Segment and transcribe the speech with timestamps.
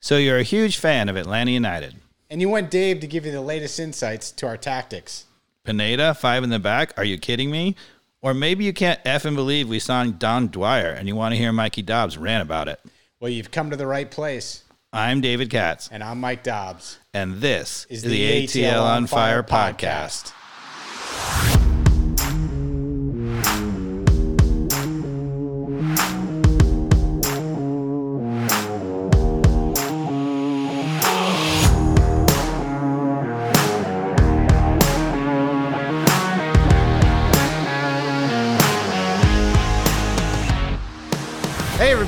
[0.00, 1.94] So you're a huge fan of Atlanta United.
[2.30, 5.26] And you want Dave to give you the latest insights to our tactics.
[5.64, 6.94] Pineda, five in the back.
[6.96, 7.76] Are you kidding me?
[8.22, 11.38] Or maybe you can't F and believe we signed Dom Dwyer and you want to
[11.38, 12.80] hear Mikey Dobbs rant about it.
[13.18, 14.64] Well, you've come to the right place.
[14.92, 16.98] I'm David Katz, And I'm Mike Dobbs.
[17.14, 20.32] and this Is is, the the ATL on Fire Fire podcast.
[20.32, 21.69] Hey,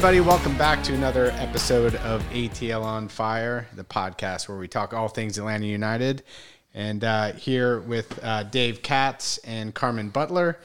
[0.03, 4.93] everybody, welcome back to another episode of ATL on Fire, the podcast where we talk
[4.93, 6.25] all things Atlanta United.
[6.75, 10.59] And uh, here with uh, Dave Katz and Carmen Butler.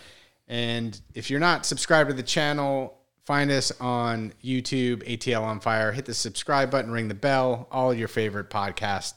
[0.47, 5.91] And if you're not subscribed to the channel, find us on YouTube, ATL on Fire.
[5.91, 9.13] Hit the subscribe button, ring the bell, all your favorite podcast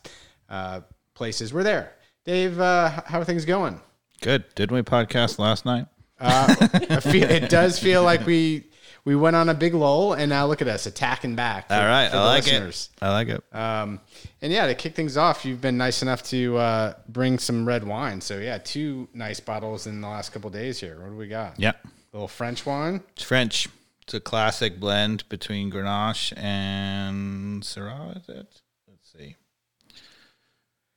[0.50, 0.82] uh,
[1.14, 1.54] places.
[1.54, 1.94] We're there.
[2.26, 3.80] Dave, uh, how are things going?
[4.20, 4.44] Good.
[4.54, 5.86] Didn't we podcast last night?
[6.20, 8.69] I feel, it does feel like we
[9.04, 11.68] we went on a big lull, and now look at us attacking back.
[11.68, 12.08] for- All right.
[12.08, 12.90] I like listeners.
[12.96, 13.04] it.
[13.04, 13.42] I like it.
[13.52, 14.00] Um,
[14.42, 17.84] and yeah, to kick things off, you've been nice enough to uh, bring some red
[17.84, 18.20] wine.
[18.20, 21.00] So yeah, two nice bottles in the last couple days here.
[21.00, 21.58] What do we got?
[21.58, 21.72] yeah.
[22.12, 23.02] little French wine.
[23.14, 23.68] It's French.
[24.02, 28.60] It's a classic blend between Grenache and Syrah, is it?
[28.88, 29.36] Let's see.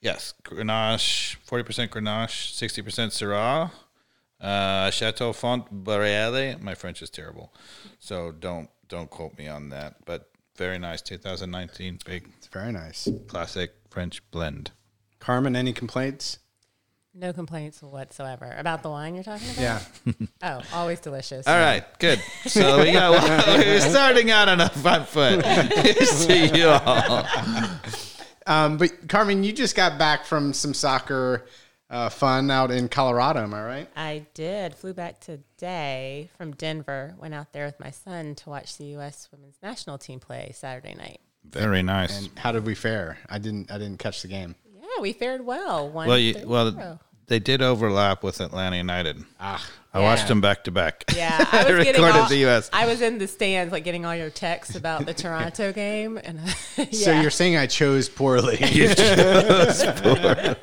[0.01, 3.71] Yes, Grenache, 40% Grenache, 60% Syrah.
[4.43, 6.61] Uh, Chateau Font Boreale.
[6.61, 7.53] My French is terrible,
[7.99, 9.95] so don't don't quote me on that.
[10.05, 13.07] But very nice, 2019 big It's very nice.
[13.27, 14.71] classic French blend.
[15.19, 16.39] Carmen, any complaints?
[17.15, 19.61] No complaints whatsoever about the wine you're talking about.
[19.61, 20.13] Yeah.
[20.45, 21.47] Oh, always delicious.
[21.47, 22.19] All right, good.
[22.47, 23.11] So we got
[23.47, 25.45] we're starting out on a front foot.
[25.45, 27.25] Here's to you all.
[28.45, 31.45] Um, but Carmen, you just got back from some soccer
[31.93, 33.41] uh, fun out in Colorado.
[33.41, 33.89] Am I right?
[33.95, 34.73] I did.
[34.73, 37.13] Flew back today from Denver.
[37.19, 39.29] Went out there with my son to watch the U.S.
[39.31, 41.19] Women's National Team play Saturday night.
[41.45, 42.19] Very nice.
[42.19, 43.19] And how did we fare?
[43.29, 43.71] I didn't.
[43.71, 44.55] I didn't catch the game.
[44.75, 45.89] Yeah, we fared well.
[45.89, 49.23] One Well, you, well, they did overlap with Atlanta United.
[49.39, 51.03] Ah, I watched them back to back.
[51.15, 52.69] Yeah, I was getting recorded all, the U.S.
[52.73, 56.39] I was in the stands, like getting all your texts about the Toronto game, and
[56.77, 58.57] yeah, so you're saying I chose poorly?
[58.59, 60.57] it sounded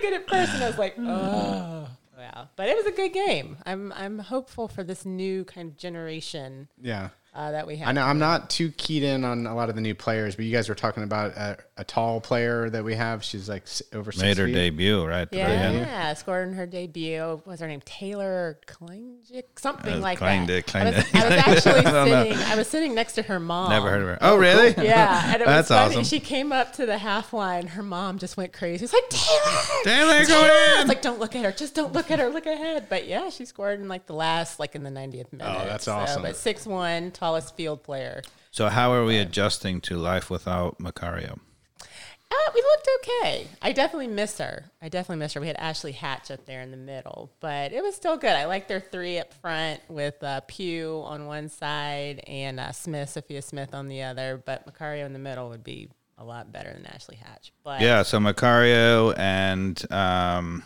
[0.00, 1.86] good at first, and I was like, oh,
[2.18, 2.46] yeah.
[2.56, 3.56] But it was a good game.
[3.64, 7.10] I'm I'm hopeful for this new kind of generation yeah.
[7.34, 7.88] uh, that we have.
[7.88, 10.44] I know I'm not too keyed in on a lot of the new players, but
[10.44, 13.24] you guys were talking about a, a tall player that we have.
[13.24, 13.64] She's like
[13.94, 14.52] over six Made her feet.
[14.54, 15.38] debut right at the.
[15.38, 17.20] Yeah, scored in her debut.
[17.22, 19.44] What was her name Taylor Kleinjick?
[19.58, 20.76] Something Uh, like Kleindick, that.
[20.76, 22.22] I was, I was actually I don't know.
[22.24, 22.38] sitting.
[22.38, 23.70] I was sitting next to her mom.
[23.70, 24.18] Never heard of her.
[24.20, 24.74] Oh, really?
[24.90, 25.94] Yeah, and it was That's funny.
[25.94, 26.04] awesome.
[26.04, 27.66] She came up to the half line.
[27.68, 28.84] Her mom just went crazy.
[28.84, 30.74] It's like Taylor, Taylor, go Taylor!
[30.74, 30.80] in!
[30.80, 31.52] It's like don't look at her.
[31.52, 32.28] Just don't look at her.
[32.28, 32.86] Look ahead.
[32.90, 35.46] But yeah, she scored in like the last, like in the 90th minute.
[35.46, 36.22] Oh, that's So, awesome.
[36.22, 38.22] but six one, tallest field player.
[38.52, 41.38] So how are we adjusting to life without Macario?
[42.30, 43.46] Uh, we looked okay.
[43.60, 44.64] I definitely miss her.
[44.80, 45.40] I definitely miss her.
[45.40, 48.30] We had Ashley Hatch up there in the middle, but it was still good.
[48.30, 53.10] I like their three up front with uh, Pugh on one side and uh, Smith,
[53.10, 54.40] Sophia Smith on the other.
[54.44, 55.88] But Macario in the middle would be
[56.18, 57.52] a lot better than Ashley Hatch.
[57.64, 60.62] But Yeah, so Macario and um,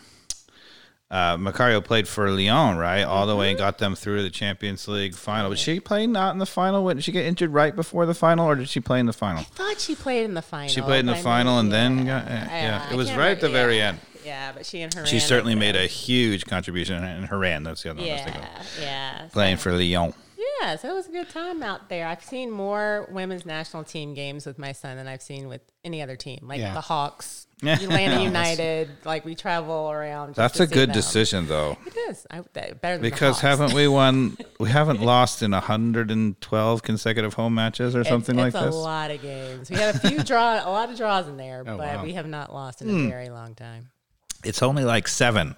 [1.15, 3.03] uh, Macario played for Lyon, right?
[3.05, 3.51] All the way Mm-hmm.
[3.51, 5.51] and got them through to the Champions League final.
[5.51, 6.87] Was she play not in the final?
[6.93, 9.41] Did she get injured right before the final, or did she play in the final?
[9.41, 10.69] I thought she played in the final.
[10.69, 12.47] She played in the I final mean, and then yeah, got yeah.
[12.89, 12.93] Yeah.
[12.93, 13.89] It was right at the remember- very yeah.
[13.89, 14.01] end.
[14.25, 15.05] Yeah, but she and her.
[15.05, 17.63] She certainly made a huge contribution in Horan.
[17.63, 18.79] That's the other one I was Yeah, thinking of.
[18.81, 19.29] yeah.
[19.33, 20.15] Playing for Lyon.
[20.63, 22.07] Yeah, so it was a good time out there.
[22.07, 26.01] I've seen more women's national team games with my son than I've seen with any
[26.01, 26.73] other team, like Yeah.
[26.73, 27.54] the Hawks, Yeah.
[27.69, 28.89] Atlanta United.
[29.05, 30.29] Like we travel around.
[30.29, 30.95] just That's a good them.
[30.95, 32.27] decision, though, It is.
[32.31, 34.37] I, better than because haven't we won?
[34.61, 38.75] We haven't lost in 112 consecutive home matches or It's- something it's, like a this.
[38.75, 39.69] A lot of games.
[39.69, 42.03] We had a few draw, a lot of draws in there, Oh, but wow.
[42.03, 43.09] we have not lost in a hmm.
[43.09, 43.91] very long time.
[44.45, 45.55] It's only like seven.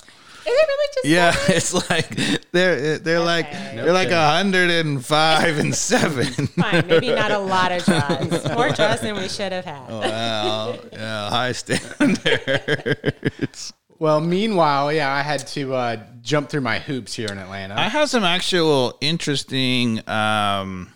[0.46, 1.54] Is it really just Yeah, seven?
[1.56, 3.72] it's like they're they're like Okay.
[3.76, 4.22] they're like kidding.
[4.22, 6.26] hundred and five and seven.
[6.46, 8.48] Fine, maybe not a lot of draws.
[8.54, 9.88] More draws than we should have had.
[9.90, 13.72] Wow, yeah, high standards.
[13.98, 17.75] Well, meanwhile, yeah, I had to uh, jump through my hoops here in Atlanta.
[17.78, 20.93] I have some actual interesting um,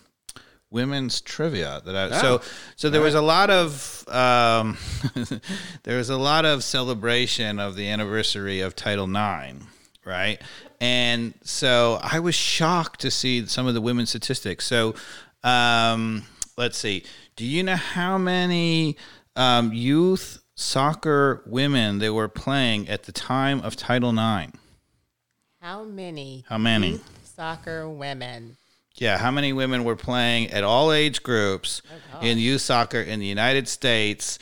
[0.71, 2.41] women's trivia that I so
[2.77, 4.79] so there was a lot of um,
[5.83, 9.65] there was a lot of celebration of the anniversary of Title IX,
[10.05, 10.41] right?
[10.81, 14.67] And so I was shocked to see some of the women's statistics.
[14.67, 14.95] So
[15.43, 16.23] um,
[16.57, 17.05] let's see.
[17.37, 18.97] Do you know how many
[19.37, 24.53] um, youth soccer women they were playing at the time of Title IX?
[25.61, 26.45] How many?
[26.49, 26.93] How many?
[26.93, 28.57] youth Soccer women.
[29.01, 31.81] Yeah, how many women were playing at all age groups
[32.15, 34.39] Oh, in youth soccer in the United States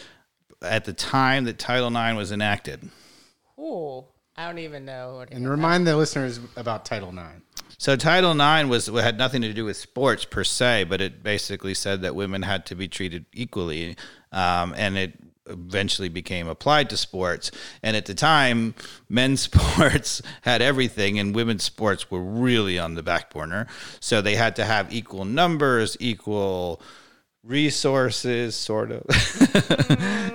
[0.60, 2.90] at the time that Title IX was enacted?
[3.56, 4.04] Ooh,
[4.36, 5.14] I don't even know.
[5.18, 7.40] What And remind the listeners about Title IX.
[7.78, 11.74] So Title IX was had nothing to do with sports per se, but it basically
[11.74, 13.96] said that women had to be treated equally,
[14.32, 15.12] um, and it
[15.48, 17.50] eventually became applied to sports.
[17.82, 18.74] And at the time,
[19.08, 23.66] men's sports had everything, and women's sports were really on the back burner.
[24.00, 26.80] So they had to have equal numbers, equal
[27.42, 29.02] resources, sort of.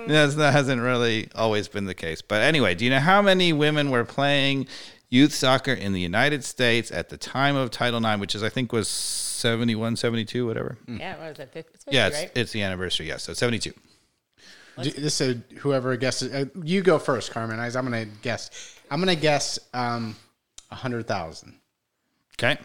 [0.04, 0.08] Mm.
[0.08, 2.20] That's, that hasn't really always been the case.
[2.20, 4.66] But anyway, do you know how many women were playing
[5.08, 8.50] youth soccer in the United States at the time of Title IX, which is, I
[8.50, 10.76] think, was 71, 72, whatever?
[10.86, 10.98] Mm.
[10.98, 11.50] Yeah, what was it?
[11.52, 12.30] 50, it's 50, Yeah, it's, right?
[12.34, 13.06] it's the anniversary.
[13.06, 13.72] Yes, so 72.
[14.82, 16.32] Do- This is whoever guesses.
[16.32, 17.58] Uh, you go first, Carmen.
[17.60, 18.76] I- I'm going to guess.
[18.90, 20.16] I'm going to guess um,
[20.70, 21.58] a hundred thousand.
[22.38, 22.58] Okay.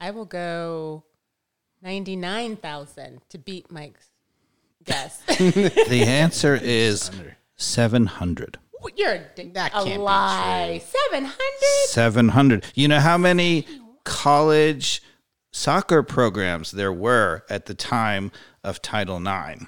[0.00, 1.04] I will go
[1.82, 4.08] 99,000 to beat Mike's
[4.84, 5.22] guess.
[5.28, 7.10] The answer is
[7.56, 8.58] 700.
[8.96, 10.80] You're a, d- That a lie.
[10.84, 11.34] 700?
[11.86, 12.64] 700.
[12.74, 13.66] You know how many
[14.04, 15.02] college
[15.50, 18.30] soccer programs there were at the time
[18.62, 19.64] of Title IX?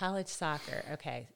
[0.00, 0.82] College soccer.
[0.94, 1.26] Okay.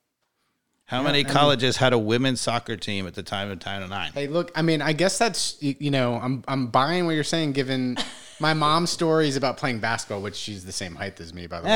[0.87, 4.15] How many colleges had a women's soccer team at the time of Title IX?
[4.15, 4.53] Hey, look.
[4.55, 7.53] I mean, I guess that's you you know, I'm I'm buying what you're saying.
[7.53, 7.99] Given
[8.41, 11.67] my mom's stories about playing basketball, which she's the same height as me, by the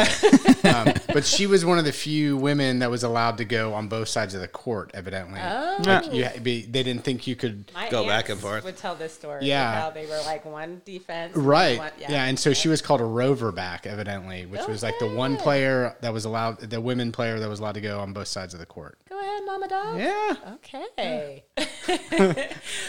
[0.65, 0.71] way.
[0.71, 3.89] um, but she was one of the few women that was allowed to go on
[3.89, 4.91] both sides of the court.
[4.95, 7.71] Evidently, like you, be, they didn't think you could.
[7.75, 8.65] My Go back and forth.
[8.65, 9.45] Would tell this story.
[9.45, 9.59] Yeah.
[9.59, 9.81] Yeah.
[9.81, 11.35] How they were like one defense.
[11.35, 11.79] and Right.
[11.79, 12.25] one- yeah.
[12.25, 15.97] and so she was called a rover back, evidently, which was like the one player
[16.01, 18.61] that was allowed, the women player that was allowed to go on both sides of
[18.61, 18.99] the court.
[19.09, 19.99] Go ahead, Mama Dog.
[19.99, 20.35] Yeah.
[20.55, 21.45] Okay.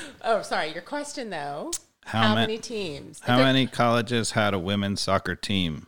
[0.23, 0.73] oh, sorry.
[0.73, 1.71] Your question though.
[2.09, 3.19] How How, ma- many teams?
[3.19, 5.85] How If many colleges had a women's soccer team?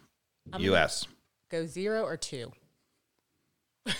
[0.55, 1.07] U.S.
[1.49, 2.51] Go zero or two.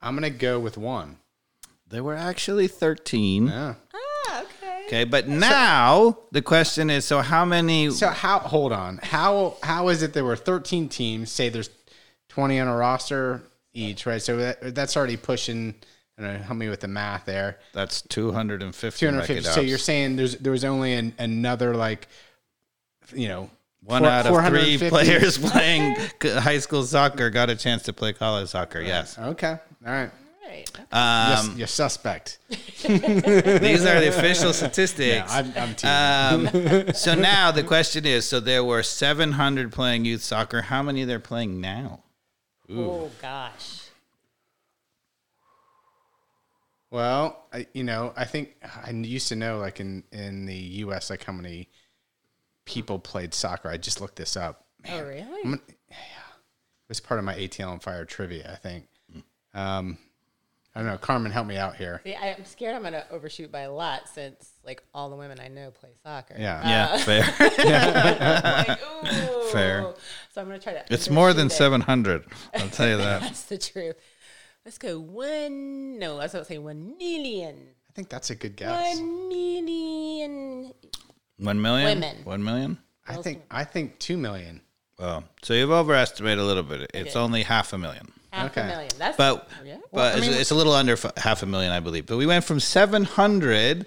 [0.00, 1.16] I'm gonna go with one.
[1.88, 3.48] There were actually 13.
[3.48, 3.74] Yeah.
[3.92, 4.84] Ah, okay.
[4.86, 8.38] Okay, but now the question is so how many So how?
[8.38, 9.00] Hold on.
[9.02, 11.32] How how is it there were 13 teams?
[11.32, 11.70] Say there's
[12.28, 13.42] 20 on a roster
[13.74, 14.22] each, right?
[14.22, 15.74] So that, that's already pushing.
[16.22, 16.42] I don't know.
[16.44, 17.58] Help me with the math there.
[17.72, 19.34] that's 250 250.
[19.34, 22.08] like So you're saying there's there was only an, another like,
[23.14, 23.50] you know,
[23.82, 28.12] one four- out of three players playing high school soccer got a chance to play
[28.12, 28.80] college soccer.
[28.80, 29.18] Yes.
[29.18, 29.58] Okay.
[29.86, 30.10] All right.
[30.46, 30.70] Right.
[30.74, 30.84] Okay.
[30.92, 32.38] Um, you're suspect.
[32.48, 35.32] these are the official statistics.
[35.32, 35.88] I'm, I'm teasing.
[36.88, 40.62] Um, so now the question is: so there were 700 playing youth soccer.
[40.62, 42.02] How many they're playing now?
[42.68, 43.81] Oh gosh.
[46.92, 48.54] Well, I, you know, I think
[48.86, 51.68] I used to know, like in in the U.S., like how many
[52.66, 53.68] people played soccer.
[53.70, 54.66] I just looked this up.
[54.88, 55.42] Oh really?
[55.42, 55.58] Gonna,
[55.88, 58.50] yeah, it was part of my ATL on Fire trivia.
[58.52, 58.84] I think.
[59.54, 59.96] Um,
[60.74, 60.96] I don't know.
[60.98, 62.00] Carmen, help me out here.
[62.04, 65.38] See, I- I'm scared I'm gonna overshoot by a lot since like all the women
[65.40, 66.34] I know play soccer.
[66.38, 66.68] Yeah.
[66.68, 67.24] Yeah, fair.
[68.68, 69.48] Like, ooh.
[69.50, 69.94] Fair.
[70.30, 70.84] So I'm gonna try to.
[70.90, 71.52] It's more than it.
[71.52, 72.24] 700.
[72.54, 73.20] I'll tell you that.
[73.22, 73.96] That's the truth.
[74.64, 75.98] Let's go one.
[75.98, 77.56] No, I was about to say one million.
[77.88, 78.96] I think that's a good guess.
[78.96, 80.72] One million.
[81.38, 82.00] One million.
[82.00, 82.16] Women.
[82.24, 82.78] One million.
[83.06, 84.60] I think I think two million.
[84.98, 86.90] Well, so you've overestimated a little bit.
[86.94, 88.12] It's only half a million.
[88.32, 88.62] Half Okay.
[88.62, 88.90] a million.
[88.98, 89.78] That's But yeah.
[89.92, 92.06] but it's, it's a little under f- half a million, I believe.
[92.06, 93.84] But we went from 700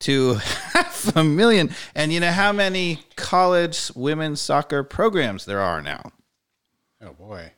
[0.00, 0.34] to
[0.74, 1.70] half a million.
[1.94, 6.10] And you know how many college women's soccer programs there are now?
[7.00, 7.52] Oh boy.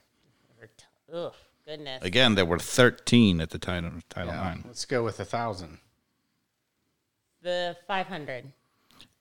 [1.12, 1.34] Ugh,
[1.66, 2.02] goodness.
[2.04, 4.52] Again, there were 13 at the time of Title Yeah.
[4.54, 4.64] IX.
[4.66, 5.78] Let's go with a thousand.
[7.42, 8.52] The 500.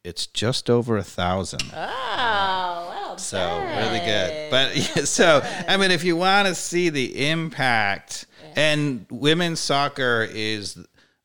[0.04, 1.64] It's just over a thousand.
[1.74, 3.78] Oh, well So done.
[3.78, 4.50] really good.
[4.52, 10.28] But yeah, so I mean, if you want to see the impact, and women's soccer
[10.30, 10.78] is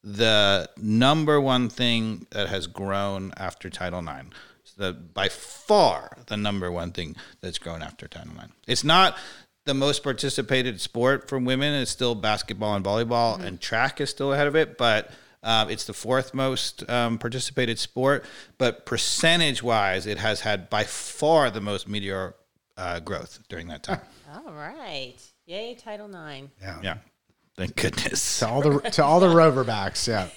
[0.04, 4.26] the number one thing that has grown after Title IX.
[4.62, 8.52] It's the by far the number one thing that's grown after Title IX.
[8.68, 9.16] It's not
[9.66, 11.74] the most participated sport for women.
[11.74, 15.10] is still basketball and volleyball, and track is still ahead of it, but.
[15.42, 18.24] Um, it's the fourth most um, participated sport,
[18.58, 22.34] but percentage wise, it has had by far the most meteor
[22.76, 24.00] uh, growth during that time.
[24.34, 25.14] All right.
[25.44, 26.48] Yay, Title IX.
[26.60, 26.80] Yeah.
[26.82, 26.96] yeah.
[27.56, 28.40] Thank goodness.
[28.40, 30.06] To all the to all the Roverbacks.
[30.06, 30.28] Yeah.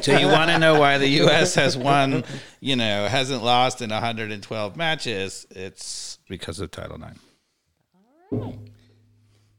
[0.00, 1.54] So you want to know why the U.S.
[1.56, 2.24] has won,
[2.60, 5.46] you know, hasn't lost in 112 matches?
[5.50, 7.18] It's because of Title IX.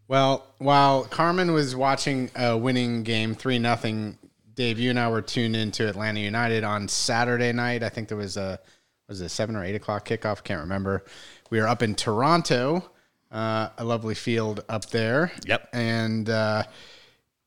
[0.07, 4.17] Well, while Carmen was watching a winning game, 3 nothing.
[4.55, 7.81] Dave, you and I were tuned into Atlanta United on Saturday night.
[7.81, 8.59] I think there was a
[9.07, 10.43] was it a seven or eight o'clock kickoff?
[10.43, 11.03] Can't remember.
[11.49, 12.89] We were up in Toronto,
[13.31, 15.31] uh, a lovely field up there.
[15.45, 15.69] Yep.
[15.73, 16.63] And uh,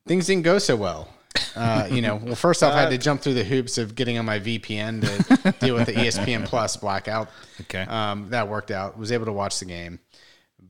[0.07, 1.09] things didn't go so well.
[1.55, 4.19] Uh, you know, well, first off, I had to jump through the hoops of getting
[4.19, 7.31] on my VPN to deal with the ESPN Plus blackout.
[7.63, 7.83] Okay.
[7.83, 8.99] Um, that worked out.
[8.99, 9.99] Was able to watch the game,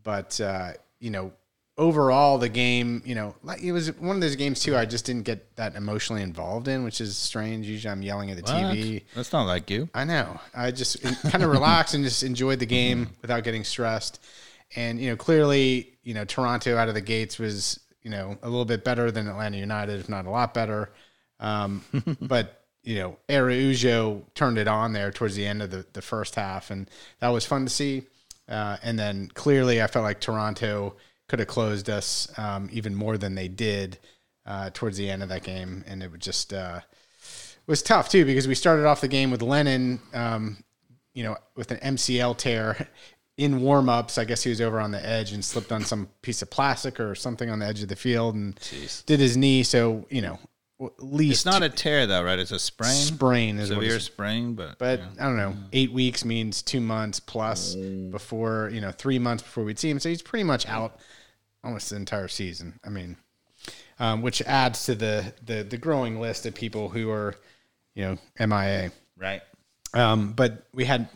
[0.02, 1.32] but uh, you know,
[1.78, 4.76] overall, the game, you know, like it was one of those games too.
[4.76, 7.66] I just didn't get that emotionally involved in, which is strange.
[7.66, 9.04] Usually, I'm yelling at the TV.
[9.14, 9.88] That's not like you.
[9.94, 10.40] I know.
[10.54, 14.22] I just kind of relaxed and just enjoyed the game without getting stressed.
[14.74, 18.48] And you know, clearly, you know, Toronto out of the gates was you know a
[18.48, 20.90] little bit better than Atlanta United, if not a lot better.
[21.40, 21.84] Um,
[22.20, 26.36] but you know, Araujo turned it on there towards the end of the, the first
[26.36, 28.04] half, and that was fun to see.
[28.48, 30.94] Uh, and then clearly, I felt like Toronto
[31.28, 33.98] could have closed us um, even more than they did
[34.46, 36.80] uh, towards the end of that game, and it would just uh,
[37.66, 40.62] was tough too because we started off the game with Lennon, um,
[41.14, 42.88] you know, with an MCL tear
[43.36, 44.18] in warm-ups.
[44.18, 47.00] I guess he was over on the edge and slipped on some piece of plastic
[47.00, 48.58] or something on the edge of the field and
[49.06, 49.62] did his knee.
[49.62, 50.38] So you know,
[50.98, 52.38] least It's not a tear though, right?
[52.38, 52.94] It's a sprain.
[52.94, 55.06] sprain is what Severe it's sprain, but, but yeah.
[55.20, 55.54] I don't know.
[55.72, 59.98] Eight weeks means two months plus before you know three months before we'd see him.
[59.98, 60.98] So he's pretty much out
[61.64, 62.78] almost the entire season.
[62.84, 63.16] I mean,
[63.98, 67.34] um, which adds to the, the the growing list of people who are
[67.94, 68.92] you know MIA.
[69.16, 69.42] right.
[69.94, 71.08] Um, but we had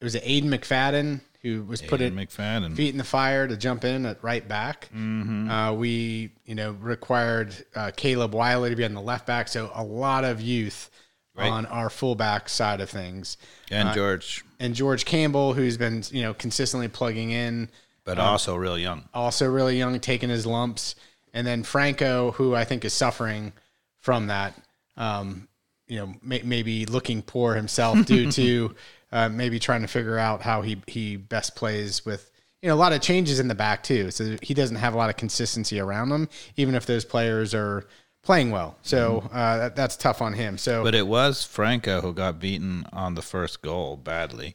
[0.00, 2.76] it was Aiden McFadden who was put in McFadden.
[2.76, 4.88] feet in the fire to jump in at right back.
[4.94, 5.50] Mm-hmm.
[5.50, 9.70] Uh, we, you know, required uh, Caleb Wiley to be on the left back, so
[9.74, 10.90] a lot of youth
[11.36, 11.48] Right.
[11.48, 13.38] on our fullback side of things,
[13.70, 17.70] and George, and George Campbell, who's been, you know, consistently plugging in,
[18.04, 19.08] but Um, also real young.
[19.14, 20.96] also really young, taking his lumps,
[21.32, 23.52] and then Franco, who I think is suffering
[24.00, 24.54] from that.
[24.98, 25.46] Um,
[25.86, 28.74] you know, may, maybe looking poor himself due to
[29.12, 32.30] uh, maybe trying to figure out how he he best plays with
[32.62, 34.10] you know a lot of changes in the back too.
[34.10, 37.86] So he doesn't have a lot of consistency around him, even if those players are
[38.22, 38.76] playing well.
[38.82, 40.58] So uh, that, that's tough on him.
[40.58, 44.54] So But it was Franco who got beaten on the first goal badly.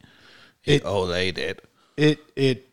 [0.64, 1.64] It- Olayed it.
[1.98, 2.65] it it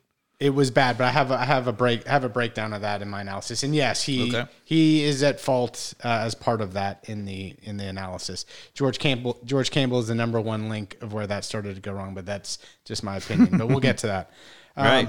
[0.43, 2.73] it was bad, but I have a, I have a break I have a breakdown
[2.73, 3.63] of that in my analysis.
[3.63, 4.51] And yes, he Okay.
[4.65, 8.45] he is at fault uh, as part of that in the in the analysis.
[8.75, 11.93] George Campbell George Campbell is the number one link of where that started to go
[11.93, 13.57] wrong, but that's just my opinion.
[13.59, 14.31] but we'll get to that.
[14.77, 15.09] Um, Right.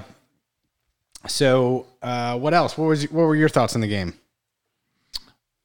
[1.28, 2.78] So, uh, what else?
[2.78, 4.14] What was what were your thoughts on the game?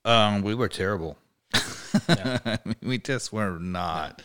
[0.05, 1.19] Um, we were terrible.
[2.83, 4.23] we just were not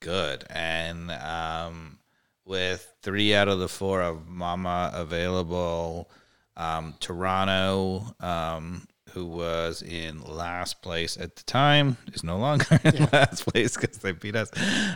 [0.00, 0.44] good.
[0.48, 1.98] And um,
[2.46, 6.08] with three out of the four of Mama available,
[6.56, 13.08] um, Toronto, um, who was in last place at the time, is no longer in
[13.12, 14.50] last place because they beat us.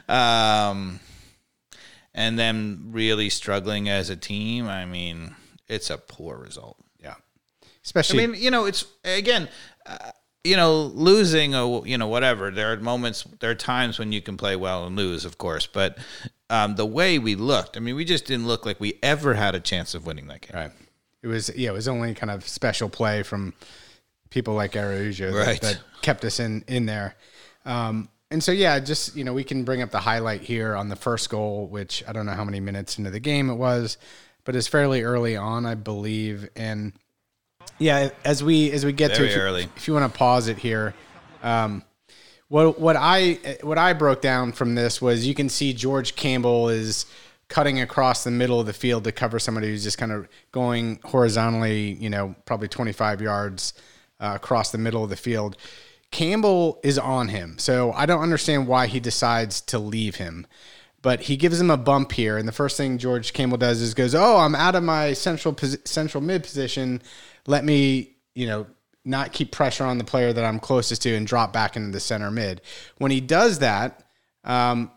[0.09, 1.01] Um,
[2.15, 4.69] and them really struggling as a team.
[4.69, 5.35] I mean,
[5.69, 6.77] it's a poor result.
[7.03, 7.15] Yeah,
[7.85, 8.25] especially.
[8.25, 9.49] I mean, you know, it's again,
[9.87, 10.13] uh,
[10.45, 12.51] you know, losing or you know whatever.
[12.51, 15.67] There are moments, there are times when you can play well and lose, of course.
[15.67, 15.99] But
[16.51, 19.55] um, the way we looked, I mean, we just didn't look like we ever had
[19.55, 20.51] a chance of winning that game.
[20.55, 20.71] Right.
[21.23, 23.55] It was yeah, it was only kind of special play from
[24.31, 25.61] people like Araujo that, Right.
[25.63, 27.15] that kept us in in there.
[27.65, 30.89] Um, and so yeah, just you know, we can bring up the highlight here on
[30.89, 33.99] the first goal, which I don't know how many minutes into the game it was,
[34.45, 36.49] but it's fairly early on, I believe.
[36.57, 36.93] And
[37.79, 40.49] yeah, as we as we get to Very if you- if you want to pause
[40.49, 40.95] it here,
[41.43, 41.83] um,
[42.51, 46.69] what what I what I broke down from this was you can see George Campbell
[46.69, 47.07] is
[47.49, 50.99] cutting across the middle of the field to cover somebody who's just kind of going
[51.05, 53.73] horizontally, you know, probably 25 yards
[54.21, 55.57] uh, across the middle of the field.
[56.11, 60.45] Campbell is on him, so I don't understand why he decides to leave him.
[61.03, 63.95] But he gives him a bump here, and the first thing George Campbell does is
[63.95, 67.01] goes, "Oh, I'm out of my central central mid position.
[67.47, 68.67] Let me, you know,
[69.11, 72.01] not keep pressure on the player that I'm closest to and drop back into the
[72.01, 72.63] center mid."
[72.97, 74.05] When he does that,
[74.45, 74.91] um,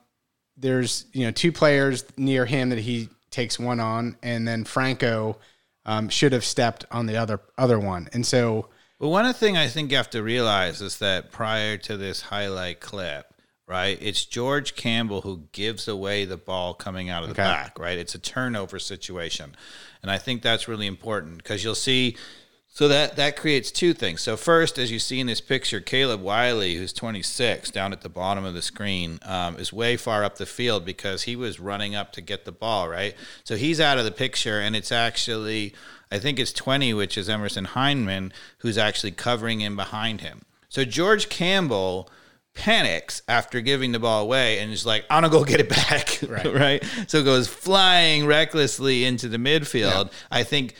[0.55, 5.37] there's you know two players near him that he takes one on, and then Franco
[5.85, 9.67] um, should have stepped on the other other one, and so But one thing I
[9.67, 13.25] think you have to realize is that prior to this highlight clip,
[13.67, 17.43] right, it's George Campbell who gives away the ball coming out of the Okay.
[17.43, 17.97] back, right?
[17.97, 19.55] It's a turnover situation.
[20.01, 22.15] And I think that's really important because you'll see
[22.73, 24.21] so that that creates two things.
[24.21, 28.09] So first, as you see in this picture, Caleb Wiley, who's 26, down at the
[28.09, 31.93] bottom of the screen, um, is way far up the field because he was running
[31.93, 32.89] up to get the ball.
[32.89, 35.73] Right, so he's out of the picture, and it's actually
[36.11, 40.41] I think it's 20, which is Emerson Hyndman, who's actually covering in behind him.
[40.69, 42.09] So George Campbell
[42.55, 46.19] panics after giving the ball away and is like, I'm gonna go get it back.
[46.27, 46.53] Right.
[46.53, 46.83] right?
[47.07, 50.11] So goes flying recklessly into the midfield.
[50.31, 50.75] I think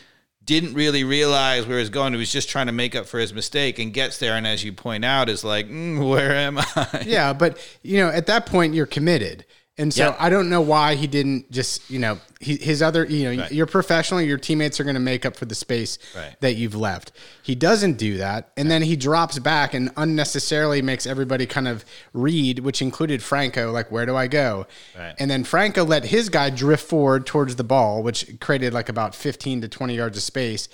[0.46, 2.14] didn't really realize where he was going.
[2.14, 4.36] He was just trying to make up for his mistake and gets there.
[4.36, 7.04] And as you point out, is like, mm, where am I?
[7.06, 9.46] Yeah, but you know, at that point, you're committed.
[9.76, 10.16] And so Yeah.
[10.20, 13.52] I don't know why he didn't just, you know, he, his other, you know, Right.
[13.52, 14.22] you're professional.
[14.22, 16.36] Your teammates are going to make up for the space Right.
[16.42, 17.12] that you've left.
[17.42, 21.84] He doesn't do that, and then he drops back and unnecessarily makes everybody kind of
[22.14, 24.68] read, which included Franco, like where do I go?
[24.96, 25.16] Right.
[25.18, 29.16] And then Franco let his guy drift forward towards the ball, which created like about
[29.16, 30.70] 15 to 20 yards of space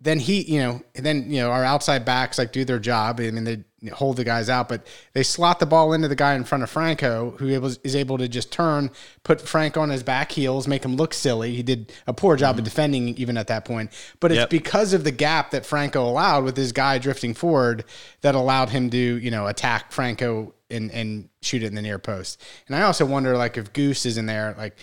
[0.00, 3.20] then he, you know, and then you know our outside backs like do their job.
[3.20, 6.34] I mean, they hold the guys out, but they slot the ball into the guy
[6.34, 8.90] in front of Franco, who able, is able to just turn,
[9.22, 11.54] put Franco on his back heels, make him look silly.
[11.54, 12.64] He did a poor job of mm-hmm.
[12.64, 14.50] defending even at that point, but it's Yep.
[14.50, 17.84] because of the gap that Franco allowed with his guy drifting forward
[18.20, 21.98] that allowed him to, you know, attack Franco and and shoot it in the near
[21.98, 22.42] post.
[22.66, 24.76] And I also wonder, like, if Goose is in there, like,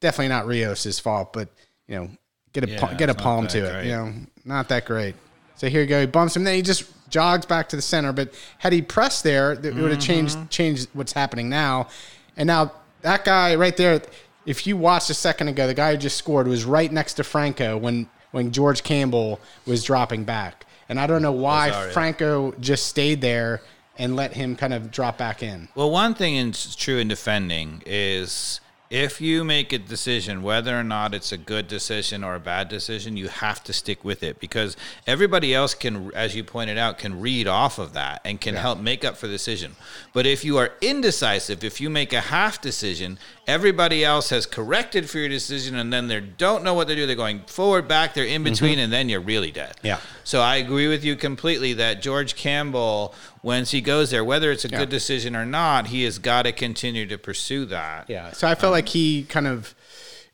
[0.00, 1.48] definitely not Rios' fault, but
[1.86, 2.10] you know,
[2.52, 3.70] get a Yeah, get a palm to it.
[3.72, 3.84] great.
[3.86, 4.12] You know,
[4.44, 5.14] not that great.
[5.56, 6.00] So here you go.
[6.00, 6.44] He bumps him.
[6.44, 8.12] Then he just jogs back to the center.
[8.12, 10.48] But had he pressed there, that would have changed Mm-hmm.
[10.48, 11.88] changed what's happening now.
[12.36, 14.00] And now that guy right there,
[14.46, 17.24] if you watched a second ago, the guy who just scored was right next to
[17.24, 20.64] Franco when when George Campbell was dropping back.
[20.88, 21.92] And I don't know why Rosario.
[21.92, 23.60] Franco just stayed there
[23.98, 25.68] and let him kind of drop back in.
[25.74, 30.82] Well, one thing is true in defending is if you make a decision, whether or
[30.82, 34.40] not it's a good decision or a bad decision, you have to stick with it
[34.40, 38.56] because everybody else can, as you pointed out, can read off of that and can
[38.56, 39.76] help make up for the decision.
[40.12, 45.08] But if you are indecisive, if you make a half decision, everybody else has corrected
[45.08, 47.06] for your decision and then they don't know what they do.
[47.06, 48.52] They're going forward, back, they're in mm-hmm.
[48.52, 49.76] between, and then you're really dead.
[49.84, 50.00] Yeah.
[50.24, 54.64] So I agree with you completely that George Campbell, once he goes there, whether it's
[54.64, 58.08] a good decision or not, he has got to continue to pursue that.
[58.08, 58.32] Yeah.
[58.32, 59.74] So I felt like he kind of,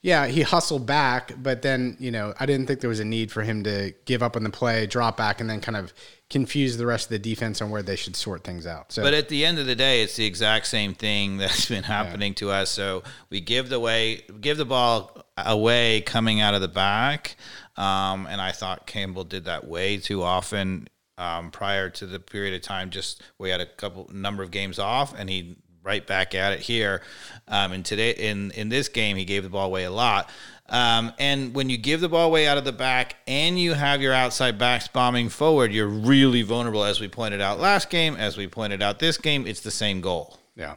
[0.03, 3.31] yeah, he hustled back, but then, you know, I didn't think there was a need
[3.31, 5.93] for him to give up on the play, drop back, and then kind of
[6.29, 8.91] confuse the rest of the defense on where they should sort things out.
[8.91, 11.85] So, But at the end of the day, it's the exact same thing that's been
[11.85, 12.71] happening to us.
[12.71, 17.37] So we give the way, give the ball away coming out of the back,
[17.77, 20.89] um, and I thought Campbell did that way too often
[21.19, 22.91] um, prior to the period of time.
[22.91, 26.61] Just we had a couple number of games off, and he right back at it
[26.61, 27.03] here.
[27.49, 30.31] Um, and today in in this game, he gave the ball away a lot.
[30.69, 34.03] Um, and when you give the ball away out of the back and you have
[34.03, 38.37] your outside backs bombing forward, you're really vulnerable, as we pointed out last game, as
[38.37, 39.47] we pointed out this game.
[39.47, 40.39] It's the same goal.
[40.57, 40.75] yeah.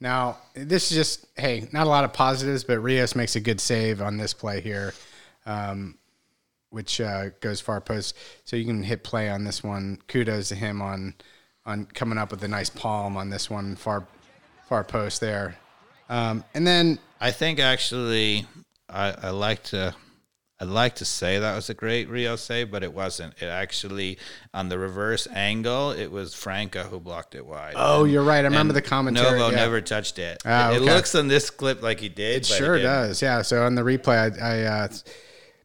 [0.00, 3.60] Now, this is just, hey, not a lot of positives, but Rios makes a good
[3.60, 4.94] save on this play here,
[5.44, 5.98] um,
[6.70, 8.16] which uh, goes far post.
[8.44, 9.98] So you can hit play on this one.
[10.08, 11.14] Kudos to him on
[11.66, 14.06] on coming up with a nice palm on this one, far
[14.68, 15.56] far post there.
[16.08, 18.46] Um, and then I think actually,
[18.88, 19.94] I, I like to.
[20.60, 23.34] I'd like to say that was a great Rio save, but it wasn't.
[23.40, 24.18] It actually,
[24.52, 27.74] on the reverse angle, it was Franco who blocked it wide.
[27.76, 28.40] Oh, you're right.
[28.40, 29.38] I remember the commentary.
[29.38, 29.56] Novo yeah.
[29.56, 30.42] never touched it.
[30.44, 32.38] Ah, it, it looks on this clip like he did.
[32.38, 32.90] It sure didn't.
[32.90, 33.22] does.
[33.22, 33.42] Yeah.
[33.42, 34.88] So on the replay, I, I uh,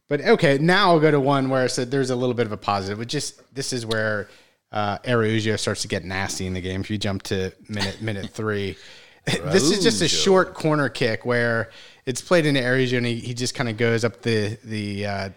[0.08, 2.52] but okay, now I'll go to one where it's a, there's a little bit of
[2.52, 2.98] a positive.
[2.98, 4.28] But just this is where
[4.72, 6.80] uh, Araujo starts to get nasty in the game.
[6.80, 8.76] If you jump to minute minute three,
[9.24, 11.70] this is just a short corner kick where
[12.06, 15.28] it's played into Araujo and he, he just kind of goes up the the uh,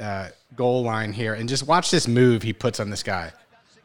[0.00, 3.32] uh, goal line here and just watch this move he puts on this guy.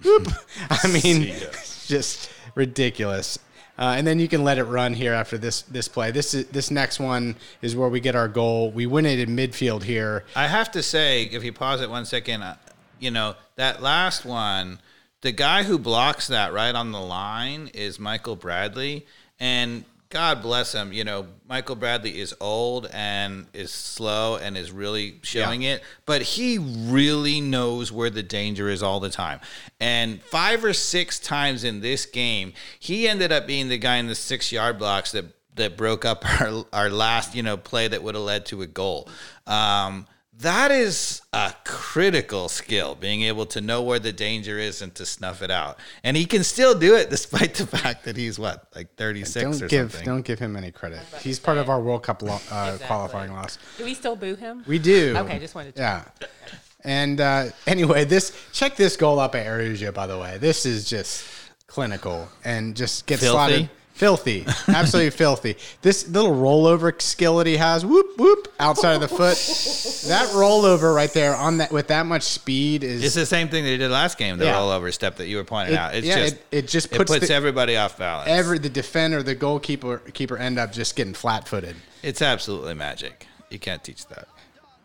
[0.03, 0.27] Whoop.
[0.69, 1.33] I mean,
[1.85, 3.39] just ridiculous.
[3.77, 6.11] Uh, and then you can let it run here after this this play.
[6.11, 8.71] This is this next one is where we get our goal.
[8.71, 10.23] We win it in midfield here.
[10.35, 12.55] I have to say, if you pause it one second, uh,
[12.99, 14.79] you know that last one,
[15.21, 19.05] the guy who blocks that right on the line is Michael Bradley,
[19.39, 20.93] and God bless him.
[20.93, 26.21] You know, Michael Bradley is old and is slow and is really showing it, but
[26.21, 29.41] he really knows where the danger is all the time.
[29.81, 34.07] And five or six times in this game, he ended up being the guy in
[34.07, 38.01] the six yard blocks that that broke up our our last you know play that
[38.01, 39.09] would have led to a goal.
[39.45, 40.07] Um,
[40.39, 45.06] that is a critical skill, being able to know where the danger is and to
[45.06, 45.80] snuff it out.
[46.04, 49.62] And he can still do it despite the fact that he's what, like 36 Don't
[49.63, 50.06] or give something.
[50.06, 51.00] don't give him any credit.
[51.21, 53.58] He's part of our World Cup lo- uh, qualifying loss.
[53.78, 54.63] Do we still boo him?
[54.67, 55.15] We do.
[55.17, 56.04] Okay, just wanted to Yeah.
[56.84, 59.91] And uh, anyway, this check this goal up at Araujo.
[59.91, 61.26] By the way, this is just
[61.65, 63.34] clinical and just gets Filthy?
[63.34, 63.69] slotted.
[63.93, 65.58] Filthy, absolutely filthy.
[65.82, 69.37] This little rollover skill that he has, whoop whoop, outside of the foot.
[70.09, 73.63] That rollover right there on that with that much speed is It's the same thing
[73.63, 74.53] they did last game, the Yeah.
[74.55, 75.95] rollover step that you were pointing It- out.
[75.95, 78.29] It's yeah, just it- it just it puts puts the- everybody off balance.
[78.29, 81.75] every the defender, the goalkeeper keeper end up just getting flat footed.
[82.03, 83.27] it's absolutely magic.
[83.49, 84.27] You can't teach that.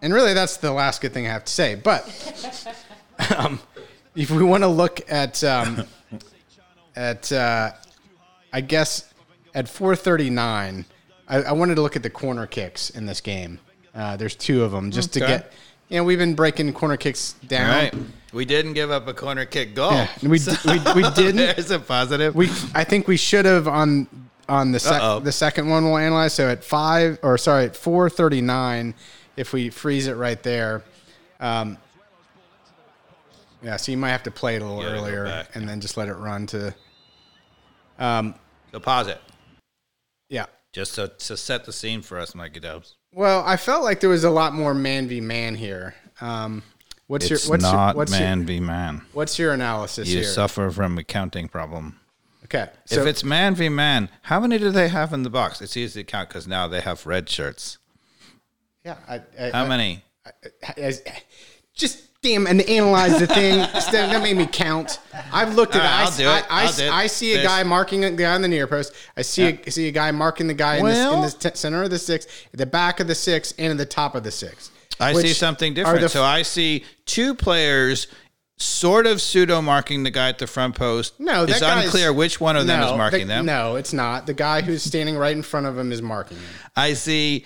[0.02, 1.74] And really, that's the last good thing I have to say.
[1.76, 2.04] But
[3.37, 3.61] um,
[4.16, 5.85] if we want to look at um,
[6.96, 7.70] at uh,
[8.52, 9.12] I guess
[9.54, 10.85] at 439,
[11.33, 13.59] I, I wanted to look at the corner kicks in this game.
[13.95, 15.53] Uh, there's two of them just to get.
[15.88, 17.68] You know, we've been breaking corner kicks down.
[17.68, 17.95] Right.
[18.33, 19.92] We didn't give up a corner kick goal.
[19.92, 21.37] Yeah, we, d- we, we didn't.
[21.37, 22.35] There's a positive.
[22.35, 24.07] We I think we should have on
[24.49, 26.35] on the sec, the second one we'll analyze.
[26.35, 28.95] So at five or sorry at four thirty nine,
[29.37, 30.83] if we freeze it right there,
[31.40, 31.77] um,
[33.62, 33.77] yeah.
[33.77, 36.09] So you might have to play it a little Gotta earlier and then just let
[36.09, 36.75] it run to
[37.99, 39.21] so pause it.
[40.31, 40.47] yeah.
[40.72, 42.96] Just to, to set the scene for us, Mikey Dubs.
[43.12, 45.94] Well, I felt like there was a lot more man v man here.
[46.20, 46.62] Um,
[47.08, 49.02] what's It's your what's not your, what's man Your, v man.
[49.12, 50.18] what's your analysis here?
[50.18, 50.32] You here?
[50.32, 52.00] suffer from a counting problem.
[52.44, 55.61] okay, so if it's man v man, how many do they have in the box?
[55.61, 57.76] It's easy to count because now they have red shirts.
[58.85, 60.02] yeah, I, I, How I- many?
[61.74, 63.66] just damn and analyze the thing.
[63.92, 65.00] That made me count.
[65.32, 65.80] I've looked at.
[65.80, 66.26] Right, I, I'll do it.
[66.50, 66.92] I, I'll do it.
[66.92, 68.94] I see a guy marking a guy on the near post.
[69.16, 71.82] I see a, see a guy marking the guy in, the, in the t- center
[71.82, 74.30] of the six, at the back of the six, and at the top of the
[74.30, 74.70] six.
[74.98, 76.00] I see something different.
[76.00, 78.06] the- so I see two players
[78.56, 81.18] sort of pseudo marking the guy at the front post.
[81.18, 83.46] no, it's unclear which one of them no, is marking the- them.
[83.46, 84.26] No, it's not.
[84.26, 86.46] The guy who's standing right in front of him is marking him.
[86.76, 87.44] I see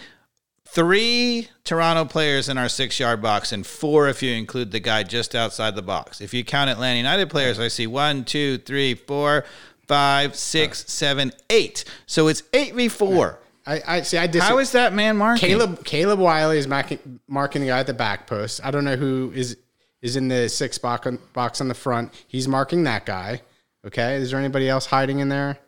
[0.77, 5.03] three Toronto players in our six yard box and four if you include the guy
[5.03, 6.21] just outside the box.
[6.21, 9.47] If you count Atlanta United players, I see one, two, three, four,
[9.89, 11.87] five, six, seven, eight.
[12.05, 13.39] So it's 8v4.
[13.67, 14.19] I, I see.
[14.19, 14.49] I disagree.
[14.49, 15.49] How is that man marking?
[15.49, 18.61] Caleb Caleb Wiley is marking, marking the guy at the back post.
[18.63, 19.57] I don't know who is
[20.03, 22.13] is in the six box on, box on the front.
[22.29, 23.41] He's marking that guy.
[23.87, 24.17] Okay.
[24.17, 25.59] Is there anybody else hiding in there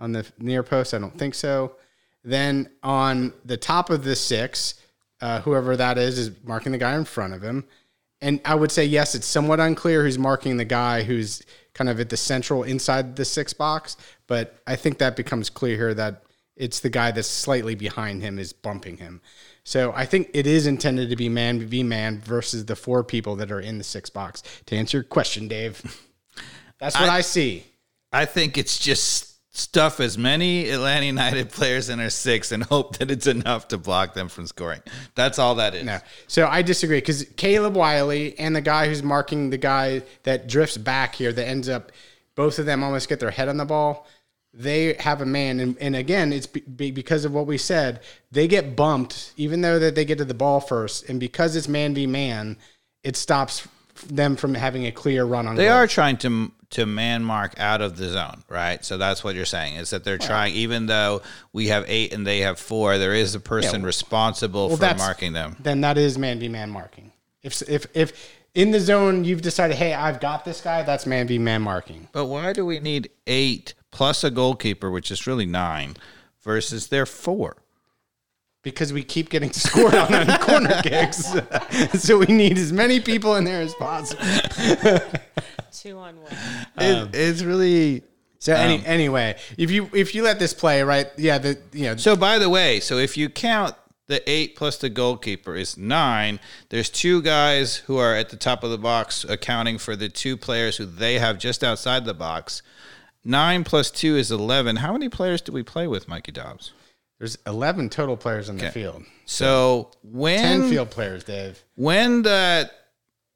[0.00, 0.94] on the near post?
[0.94, 1.76] I don't think so.
[2.24, 4.74] Then on the top of the six,
[5.20, 7.64] uh, whoever that is is marking the guy in front of him.
[8.20, 11.42] And I would say yes, it's somewhat unclear who's marking the guy who's
[11.74, 13.96] kind of at the central inside the six box.
[14.26, 16.22] But I think that becomes clear here that
[16.56, 19.20] it's the guy that's slightly behind him is bumping him.
[19.64, 23.36] So I think it is intended to be man v man versus the four people
[23.36, 24.42] that are in the six box.
[24.66, 25.80] To answer your question, Dave,
[26.78, 27.64] that's what I, see.
[28.12, 32.96] I think it's just stuff as many Atlanta United players in our six and hope
[32.98, 34.80] that it's enough to block them from scoring.
[35.14, 35.84] That's all that is.
[35.84, 35.98] No.
[36.26, 40.78] So I disagree because Caleb Wiley and the guy who's marking the guy that drifts
[40.78, 41.92] back here that ends up,
[42.34, 44.06] both of them almost get their head on the ball.
[44.54, 48.00] They have a man, and, and again, it's be, be- because of what we said.
[48.32, 51.68] They get bumped, even though that they get to the ball first, and because it's
[51.68, 52.58] man v man,
[53.02, 53.66] it stops
[54.02, 55.56] them from having a clear run on.
[55.56, 55.74] They goal.
[55.78, 58.82] are trying to to man mark out of the zone, right?
[58.82, 61.20] So that's what you're saying is that they're trying, even though
[61.52, 64.94] we have eight and they have four, there is a person well- responsible Well, for
[64.96, 65.56] marking them.
[65.60, 67.12] Then that is man v man marking.
[67.42, 68.12] If if if
[68.54, 72.08] in the zone you've decided, hey, I've got this guy, that's man v man marking.
[72.12, 75.96] But why do we need eight plus a goalkeeper, which is really nine,
[76.42, 77.56] versus their four?
[78.62, 81.34] Because we keep getting scored on on corner kicks.
[82.02, 84.24] so we need as many people in there as possible.
[85.72, 86.32] Two on one.
[86.78, 88.02] It, it's really
[88.38, 91.08] So any, Um, anyway, if you if you let this play, right?
[91.16, 93.74] Yeah, the you know So by the way, so if you count
[94.08, 98.62] the eight plus the goalkeeper is nine, there's two guys who are at the top
[98.62, 102.62] of the box accounting for the two players who they have just outside the box.
[103.24, 104.76] Nine plus two is eleven.
[104.76, 106.72] How many players do we play with, Mikey Dobbs?
[107.22, 109.04] There's 11 total players on the field.
[109.26, 111.62] So 10 when field players, Dave.
[111.76, 112.72] when that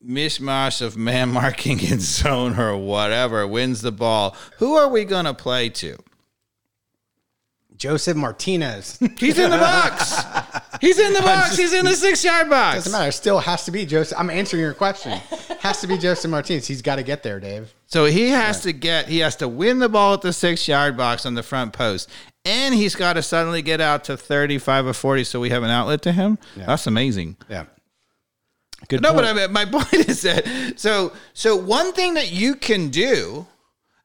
[0.05, 5.35] mishmash of man marking in zone or whatever wins the ball, who are we gonna
[5.35, 5.97] play to?
[7.77, 8.99] Josef Martinez.
[9.19, 10.21] He's in the box.
[10.81, 11.57] He's in the box.
[11.57, 12.85] He's in the six yard box.
[12.85, 13.13] Doesn't matter.
[13.13, 14.19] Still has to be Josef.
[14.19, 15.13] I'm answering your question.
[15.61, 16.67] has to be Josef Martinez.
[16.67, 17.73] He's got to get there, Dave.
[17.87, 20.97] So he has to get, he has to win the ball at the six yard
[20.97, 22.11] box on the front post.
[22.45, 25.71] And he's got to suddenly get out to 35 or 40 so we have an
[25.71, 26.39] outlet to him.
[26.57, 27.37] That's amazing.
[27.49, 27.65] Yeah.
[28.89, 29.03] Good.
[29.03, 29.23] No, point.
[29.23, 33.47] but I mean, my point is that so so one thing that you can do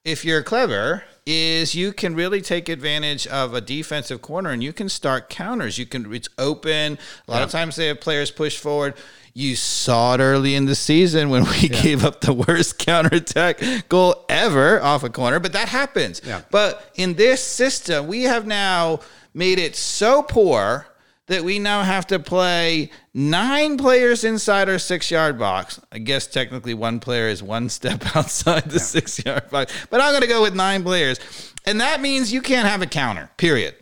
[0.03, 4.73] if you're clever is you can really take advantage of a defensive corner and you
[4.73, 5.77] can start counters.
[5.77, 6.97] You can it's open.
[7.27, 8.95] A lot of times they have players push forward.
[9.33, 14.25] You saw it early in the season when we gave up the worst counterattack goal
[14.27, 16.21] ever off a corner, but that happens.
[16.25, 16.41] Yeah.
[16.51, 18.99] But in this system, we have now
[19.33, 20.87] made it so poor
[21.31, 25.79] that we now have to play nine players inside our six yard box.
[25.89, 30.11] I guess technically one player is one step outside the six yard box, but I'm
[30.11, 31.19] going to go with nine players.
[31.65, 33.75] And that means you can't have a counter, period.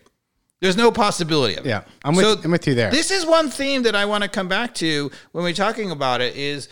[0.62, 1.70] There's no possibility of it.
[1.70, 2.92] Yeah, I'm with- I'm with you there.
[2.92, 6.22] This is one theme that I want to come back to when we're talking about
[6.22, 6.70] it is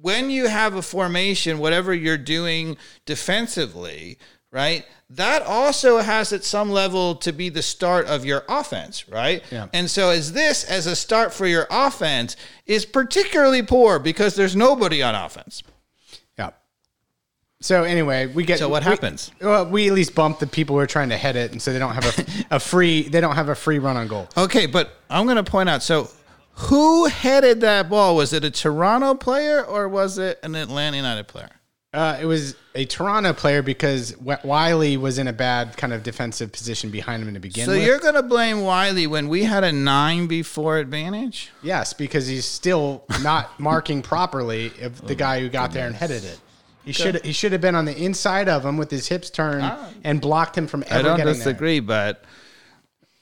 [0.00, 4.18] when you have a formation, whatever you're doing defensively,
[4.54, 4.86] right?
[5.10, 9.42] That also has at some level to be the start of your offense, right?
[9.50, 9.66] Yeah.
[9.72, 14.54] And so is this as a start for your offense is particularly poor because there's
[14.54, 15.62] nobody on offense.
[16.38, 16.50] Yeah.
[17.60, 18.60] So anyway, we get.
[18.60, 19.32] So what we- happens?
[19.40, 21.72] Well, we at least bump the people who are trying to head it, and so
[21.72, 22.18] they don't have
[22.50, 23.02] a, a free.
[23.02, 24.28] They don't have a free run on goal.
[24.36, 26.08] Okay, but I'm going to point out so
[26.52, 28.14] who headed that ball?
[28.14, 31.50] Was it a Toronto player or was it an Atlanta United player?
[31.94, 36.02] Uh, it was a Toronto player because W- Wiley was in a bad kind of
[36.02, 37.84] defensive position behind him to begin So with.
[37.86, 41.52] you're going to blame Wiley when we had a nine before advantage?
[41.62, 46.24] yes, because he's still not marking properly of the guy who got there and headed
[46.24, 46.40] it.
[46.84, 49.72] He should he should have been on the inside of him with his hips turned
[50.02, 52.24] and blocked him from ever I don't getting disagree, but.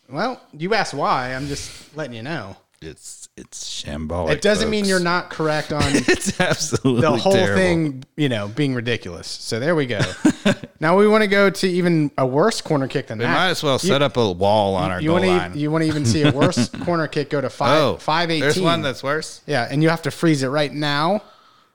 [0.08, 1.34] Well, you asked why.
[1.34, 2.56] I'm just letting you know.
[2.80, 4.30] it's it's shambolic.
[4.30, 7.56] It doesn't mean you're not correct on It's absolutely the whole terrible.
[7.56, 9.26] thing, you know, being ridiculous.
[9.26, 10.00] So there we go.
[10.80, 13.24] now we want to go to even a worse corner kick than that.
[13.24, 13.34] We that.
[13.34, 15.88] might as well set up a wall on our you goal to you want to
[15.88, 18.40] even see a worse corner kick go to five oh, five eighteen.
[18.40, 19.40] There's one that's worse.
[19.46, 21.22] yeah, and you have to freeze it right now.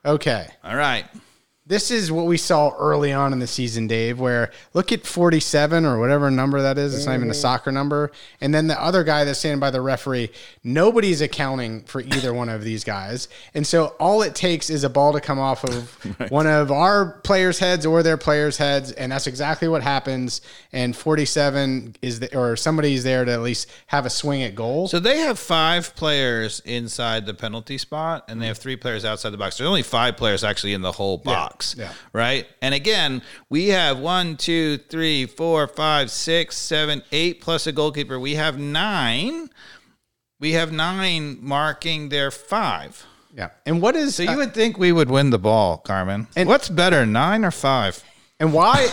[0.06, 0.48] Okay.
[0.64, 1.06] All right.
[1.68, 5.84] This is what we saw early on in the season, Dave, where look at 47
[5.84, 6.96] or whatever number that is.
[6.96, 7.42] It's not even a mm-hmm.
[7.42, 8.14] soccer number.
[8.40, 10.30] And then the other guy that's standing by the referee,
[10.64, 13.28] nobody's accounting for either one of these guys.
[13.54, 15.92] And so all it takes is a ball to come off of
[16.32, 18.94] one of our players' heads or their players' heads.
[18.94, 20.40] And that's exactly what happens.
[20.72, 24.88] And 47 is the, or somebody's there to at least have a swing at goal.
[24.88, 28.48] So they have five players inside the penalty spot, and they mm-hmm.
[28.52, 29.58] have three players outside the box.
[29.58, 31.56] There's only five players actually in the whole box.
[31.56, 31.57] yeah.
[32.14, 32.48] Right.
[32.62, 38.20] And again, we have one, two, three, four, five, six, seven, eight plus a goalkeeper.
[38.20, 39.50] We have nine.
[40.40, 43.06] We have nine marking their five.
[43.36, 43.50] yeah.
[43.66, 46.28] And what is So you uh, would think we would win the ball, Carmen.
[46.36, 48.04] And- What's better, nine or five?
[48.40, 48.88] and why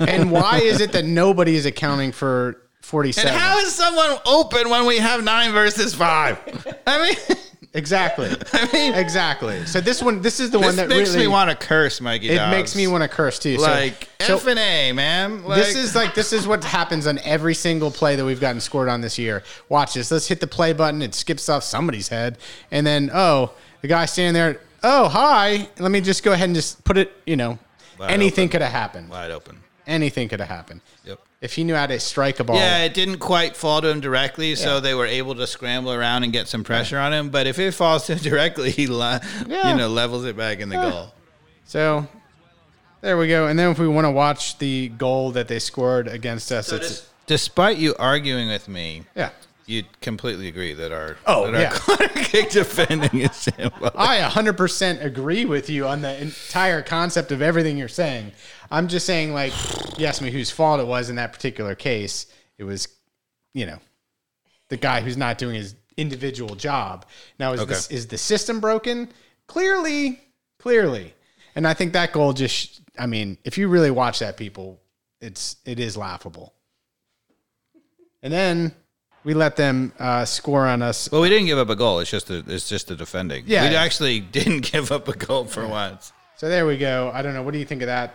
[0.08, 3.30] and why is it that nobody is accounting for 47?
[3.30, 6.38] And how is someone open when we have nine versus five?
[6.88, 7.36] I mean,
[7.72, 8.28] Exactly.
[8.52, 9.64] I mean, exactly.
[9.66, 12.30] So this one, this is the one that makes really me want to curse, Mikey.
[12.30, 12.50] it Dobbs.
[12.50, 13.58] makes me want to curse too.
[13.58, 15.44] So- like so, F and A, man.
[15.44, 18.60] Like, this is like this is what happens on every single play that we've gotten
[18.60, 19.42] scored on this year.
[19.68, 20.10] Watch this.
[20.10, 21.00] Let's hit the play button.
[21.00, 22.38] It skips off somebody's head,
[22.72, 23.52] and then oh,
[23.82, 24.60] the guy standing there.
[24.82, 25.68] Oh, hi.
[25.78, 27.12] Let me just go ahead and just put it.
[27.24, 27.58] You know,
[27.98, 28.52] Wide anything open.
[28.52, 29.10] could have happened.
[29.10, 29.58] wide open.
[29.86, 30.80] Anything could have happened.
[31.04, 31.20] Yep.
[31.40, 32.56] If he knew how to strike a ball.
[32.56, 36.22] Yeah, it didn't quite fall to him directly, so they were able to scramble around
[36.22, 37.30] and get some pressure on him.
[37.30, 39.70] But if it falls to him directly, he le- Yeah.
[39.70, 41.14] you know levels it back in the goal.
[41.64, 42.06] So
[43.00, 43.46] there we go.
[43.46, 47.06] And then if we want to watch the goal that they scored against us, it's
[47.26, 49.30] Despite you arguing with me, yeah.
[49.70, 51.70] You completely agree that our Oh, that our yeah.
[51.74, 53.48] corner kick defending is.
[53.58, 58.32] I 100% agree with you on the entire concept of everything you're saying.
[58.70, 59.52] I'm just saying, like,
[59.98, 62.26] you asked me whose fault it was in that particular case.
[62.58, 62.88] It was,
[63.54, 63.78] you know,
[64.68, 67.06] the guy who's not doing his individual job.
[67.38, 67.74] Now, is, Okay.
[67.74, 69.08] this, is the system broken?
[69.46, 70.20] Clearly,
[70.58, 71.14] clearly.
[71.54, 74.80] And I think that goal just, I mean, if you really watch that, people,
[75.20, 76.54] it's it is laughable.
[78.22, 78.74] And then
[79.24, 81.10] we let them uh, score on us.
[81.10, 82.00] Well, we didn't give up a goal.
[82.00, 83.44] It's just the it's just the defending.
[83.46, 83.68] Yeah.
[83.68, 86.12] we actually didn't give up a goal for once.
[86.36, 87.10] So there we go.
[87.12, 87.42] I don't know.
[87.42, 88.14] What do you think of that?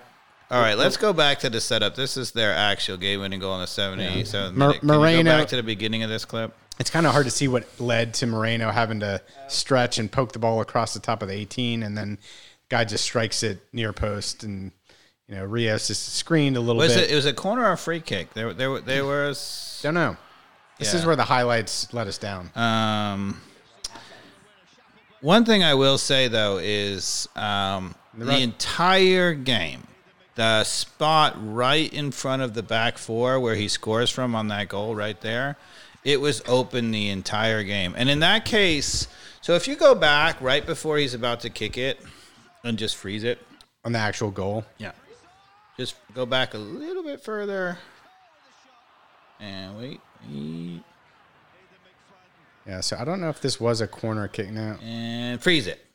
[0.52, 1.96] All right, let's go back to the setup.
[1.96, 4.80] This is their actual game-winning goal in the 77th Mar- minute.
[4.82, 6.54] Can Moreno- go back to the beginning of this clip?
[6.80, 10.34] it's kind of hard to see what led to Moreno having to stretch and poke
[10.34, 12.18] the ball across the top of the 18, and then
[12.70, 14.72] guy just strikes it near post, and
[15.28, 17.06] you know Rios just screened a little Was bit.
[17.06, 17.12] it?
[17.13, 18.34] It was a corner or a free kick.
[18.34, 19.80] There, there, there was.
[19.84, 20.15] Don't know.
[20.77, 22.51] This is where the highlights let us down.
[22.55, 23.39] Um,
[25.21, 29.88] one thing I will say though is um, the right- entire game,
[30.35, 34.67] the spot right in front of the back four where he scores from on that
[34.67, 35.57] goal right there,
[36.03, 37.95] it was open the entire game.
[37.97, 39.07] And in that case,
[39.41, 41.99] so if you go back right before he's about to kick it
[42.63, 43.39] and just freeze it,
[43.85, 44.65] on the actual goal.
[44.79, 44.91] yeah,
[45.77, 47.77] just go back a little bit further.
[49.39, 50.01] And wait.
[52.67, 54.77] Yeah, so I don't know if this was a corner kick now.
[54.81, 55.85] and freeze it.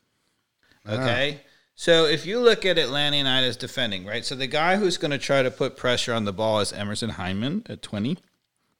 [0.86, 0.92] Ah.
[0.92, 1.40] Okay.
[1.74, 4.24] So if you look at Atlanta United's defending, right?
[4.24, 7.10] So the guy who's going to try to put pressure on the ball is Emerson
[7.12, 8.18] Hyndman at 20.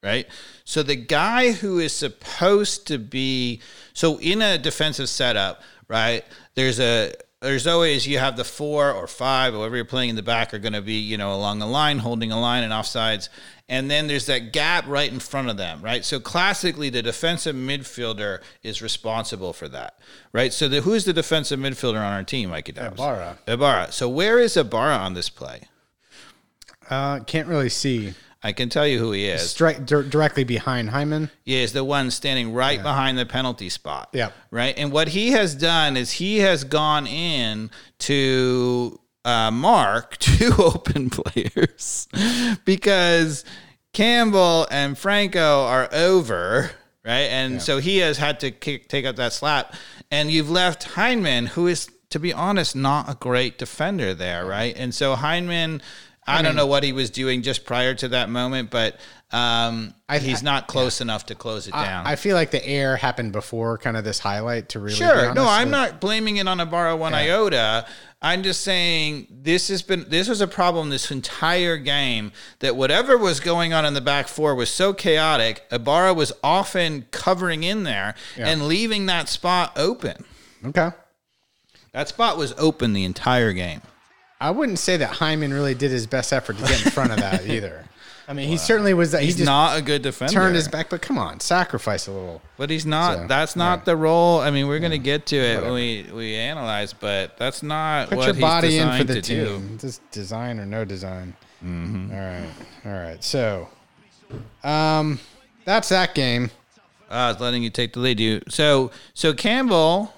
[0.03, 0.27] right?
[0.65, 3.61] So the guy who is supposed to be
[3.95, 6.25] so in a defensive setup, right?
[6.55, 10.17] There's a there's always you have the four or five, or whoever you're playing in
[10.17, 12.73] the back are going to be you know along the line, holding a line and
[12.73, 13.31] offsides,
[13.71, 16.05] and then there's that gap right in front of them, right?
[16.05, 19.99] So classically, the defensive midfielder is responsible for that,
[20.33, 20.53] right?
[20.53, 22.95] So the, who's the defensive midfielder on our team, Mikey Dobbs?
[22.95, 23.39] Ibarra.
[23.47, 23.93] Ibarra.
[23.93, 25.63] So where is Ibarra on this play?
[26.91, 28.15] Uh, can't really see.
[28.43, 29.55] I can tell you who he is.
[29.55, 31.31] Dir- directly behind Hyndman.
[31.45, 34.09] He is the one standing right behind the penalty spot.
[34.13, 34.31] Yeah.
[34.51, 34.75] Right.
[34.77, 41.11] And what he has done is he has gone in to uh, mark two open
[41.11, 42.09] players
[42.65, 43.45] because
[43.93, 46.71] Campbell and Franco are over.
[47.05, 47.31] Right.
[47.31, 49.75] And so he has had to kick, take up that slap.
[50.11, 54.45] And you've left Hyndman, who is, to be honest, not a great defender there.
[54.45, 54.77] Right.
[54.77, 55.81] And so Hyndman.
[56.27, 59.01] I, don't know what he was doing just prior to that moment, but
[59.33, 62.07] um, he's not close enough to close it down.
[62.07, 64.95] I feel like the air happened before kind of this highlight to really.
[64.95, 65.35] Sure.
[65.35, 67.87] No, I'm not blaming it on Ibarra one iota.
[68.23, 73.17] I'm just saying this has been this was a problem this entire game that whatever
[73.17, 75.65] was going on in the back four was so chaotic.
[75.73, 80.25] Ibarra was often covering in there and leaving that spot open.
[80.65, 80.91] Okay.
[81.93, 83.81] That spot was open the entire game.
[84.39, 87.19] I wouldn't say that Hyndman really did his best effort to get in front of
[87.19, 87.85] that either.
[88.31, 89.11] I mean, he certainly was.
[89.11, 90.33] That he He's just not a good defender.
[90.33, 92.41] turned his back, but come on, sacrifice a little.
[92.57, 93.19] But he's not.
[93.19, 93.85] So, that's not yeah.
[93.87, 94.39] the role.
[94.39, 98.19] I mean, we're gonna get to it when we we analyze, but that's not Put
[98.19, 99.47] what your he's body in for the to do.
[99.47, 99.79] team.
[99.79, 101.35] Just design or no design.
[101.65, 102.13] Mm-hmm.
[102.13, 102.51] All right,
[102.87, 103.25] all right.
[103.25, 103.69] So,
[104.63, 105.19] um,
[105.65, 106.53] that's that game.
[107.11, 108.21] Ah, I was letting you take the lead.
[108.21, 110.15] You so so Campbell.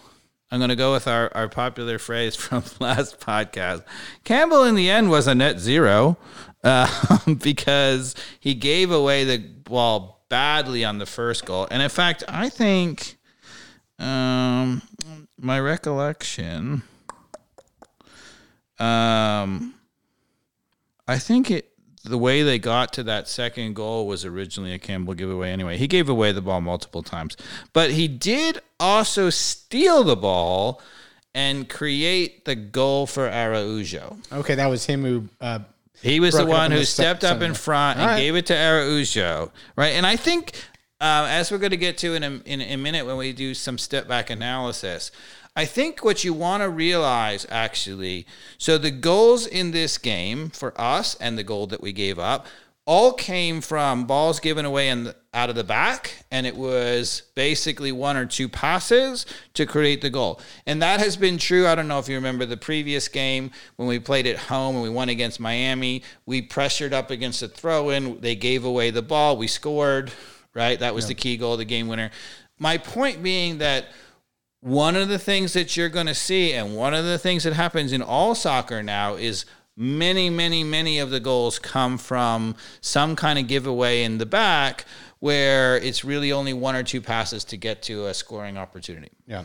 [0.51, 3.85] I'm going to go with our, our popular phrase from last podcast.
[4.23, 6.19] Campbell, in the end, was a net zero
[6.65, 11.69] uh, because he gave away the ball badly on the first goal.
[11.71, 13.17] And in fact, I think
[13.99, 14.83] um,
[15.39, 16.83] my recollection,
[18.79, 19.75] um,
[21.07, 21.69] I think it
[22.05, 25.77] the way they got to that second goal was originally a Campbell giveaway anyway.
[25.77, 27.37] He gave away the ball multiple times,
[27.73, 30.81] but he did also steal the ball
[31.33, 34.17] and create the goal for Araujo.
[34.33, 35.29] Okay, that was him who.
[35.41, 35.61] Uh,
[36.03, 38.19] He was the one who stepped up in front and right.
[38.19, 39.93] gave it to Araujo, right?
[39.93, 40.53] And I think,
[41.01, 43.55] uh, as we're going to get to in a, in a minute when we do
[43.55, 45.13] some step back analysis,
[45.55, 48.27] I think what you want to realize actually,
[48.59, 52.47] so the goals in this game for us and the goal that we gave up
[52.85, 57.23] all came from balls given away in the, out of the back, and it was
[57.35, 60.41] basically one or two passes to create the goal.
[60.67, 61.67] And that has been true.
[61.67, 64.83] I don't know if you remember the previous game when we played at home and
[64.83, 66.03] we won against Miami.
[66.27, 70.13] We pressured up against the throw in, they gave away the ball, we scored,
[70.55, 70.79] right?
[70.79, 72.11] That was the key goal, the game winner.
[72.59, 73.87] My point being that
[74.61, 77.55] one of the things that you're going to see, and one of the things that
[77.55, 83.17] happens in all soccer now, is many, many, many of the goals come from some
[83.17, 84.85] kind of giveaway in the back
[85.23, 89.13] where it's really only one or two passes to get to a scoring opportunity.
[89.25, 89.45] yeah.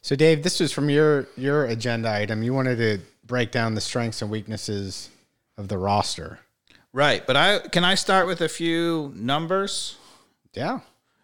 [0.00, 2.42] So, Dave, this was from your your agenda item.
[2.42, 5.10] You wanted to break down the strengths and weaknesses
[5.58, 6.38] of the roster.
[6.94, 7.26] Right.
[7.26, 9.96] But I can I start with a few numbers?
[10.54, 10.80] Yeah.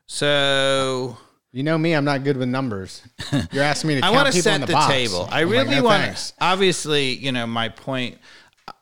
[0.06, 1.16] So
[1.52, 3.02] You know me, I'm not good with numbers.
[3.52, 5.28] You're asking me to I want to people set the, the, table.
[5.30, 6.32] I I'm like, really "No, want to.
[6.42, 8.18] Obviously, you know, my point.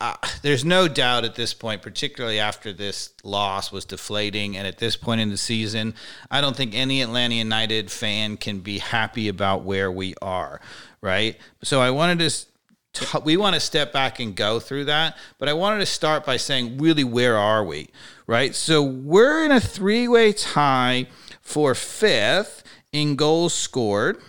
[0.01, 4.79] Uh, there's no doubt at this point, particularly after this loss was deflating, and at
[4.79, 5.95] this point in the season,
[6.31, 10.61] I don't think any Atlanta United fan can be happy about where we are.
[11.01, 11.37] Right.
[11.63, 12.31] So I wanted to.
[12.31, 16.27] t- We want to step back and go through that, but I wanted to start
[16.27, 17.89] by saying, really, where are we?
[18.27, 18.55] Right.
[18.55, 21.07] So we're in a three way tie
[21.41, 22.63] for fifth
[22.93, 24.21] in goals scored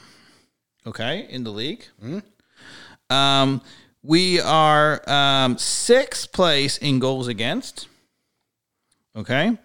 [0.85, 1.85] okay, in the league.
[3.09, 3.61] Um,
[4.03, 7.87] we are um, sixth place in goals against.
[9.15, 9.57] Okay.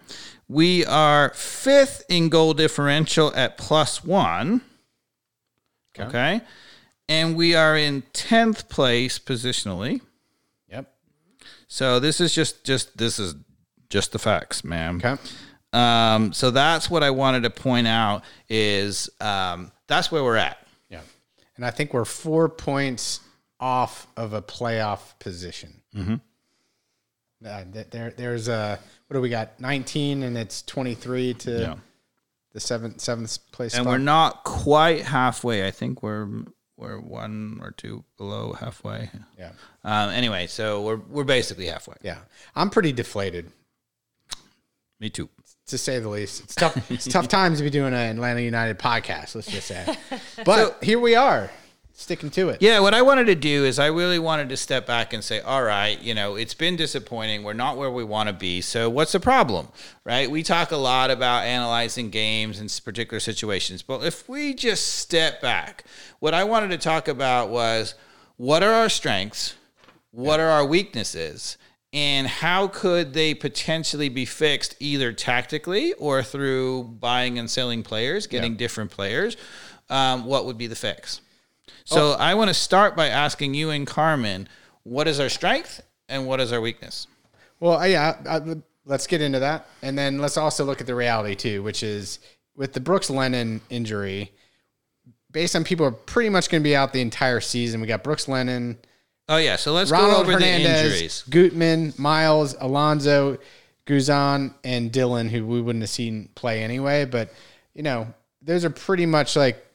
[0.47, 4.61] We are fifth in goal differential at plus one.
[5.97, 6.41] Okay.
[7.07, 10.01] And we are in 10th place positionally.
[10.69, 10.93] Yep.
[11.67, 13.35] So this is just just this is
[13.89, 14.97] just the facts, man.
[14.97, 15.21] Okay.
[15.71, 20.57] Um, so that's what I wanted to point out is um, that's where we're at.
[20.89, 21.01] Yeah.
[21.55, 23.19] And I think we're four points
[23.59, 25.81] off of a playoff position.
[25.95, 26.15] Mm-hmm.
[27.45, 29.59] Uh, there, there's a what do we got?
[29.59, 31.75] 19, and it's 23 to Yeah.
[32.53, 33.73] the seventh seventh place.
[33.75, 33.91] and spot.
[33.91, 35.67] we're not quite halfway.
[35.67, 36.27] I think we're
[36.77, 39.09] we're one or two below halfway.
[39.37, 39.51] yeah,
[39.83, 41.95] Um, anyway, so we're we're basically halfway.
[42.01, 42.19] yeah.
[42.55, 43.51] I'm pretty deflated.
[44.99, 45.29] Me too.
[45.67, 46.43] to say the least.
[46.45, 46.89] It's tough.
[46.89, 49.35] it's tough times to be doing an Atlanta United podcast.
[49.35, 49.97] Let's just say,
[50.45, 51.49] but here we are,
[51.97, 52.61] sticking to it.
[52.61, 55.39] Yeah, what I wanted to do is I really wanted to step back and say,
[55.39, 57.43] all right, you know, it's been disappointing.
[57.43, 58.61] We're not where we want to be.
[58.61, 59.69] So what's the problem?
[60.03, 60.29] Right?
[60.29, 63.81] We talk a lot about analyzing games and particular situations.
[63.81, 65.85] But if we just step back,
[66.19, 67.95] what I wanted to talk about was
[68.35, 69.55] what are our strengths?
[70.11, 71.57] What are our weaknesses?
[71.93, 78.27] And how could they potentially be fixed either tactically or through buying and selling players,
[78.27, 79.37] getting different players?
[79.89, 81.21] Um, what would be the fix?
[81.85, 82.17] So oh.
[82.19, 84.47] I want to start by asking you and Carmen,
[84.83, 87.07] what is our strength and what is our weakness?
[87.59, 88.17] Well, yeah.
[88.27, 88.55] I,
[88.85, 92.19] let's get into that, and then let's also look at the reality too, which is
[92.55, 94.31] with the Brooks Lennon injury.
[95.31, 97.81] Based on people are pretty much going to be out the entire season.
[97.81, 98.77] We got Brooks Lennon,
[99.27, 101.23] Oh yeah, so let's go Ronald over the injuries.
[101.29, 103.39] Gutman, Miles, Alonso,
[103.87, 107.05] Guzan, and Dylan, who we wouldn't have seen play anyway.
[107.05, 107.33] But
[107.73, 109.65] you know, those are pretty much like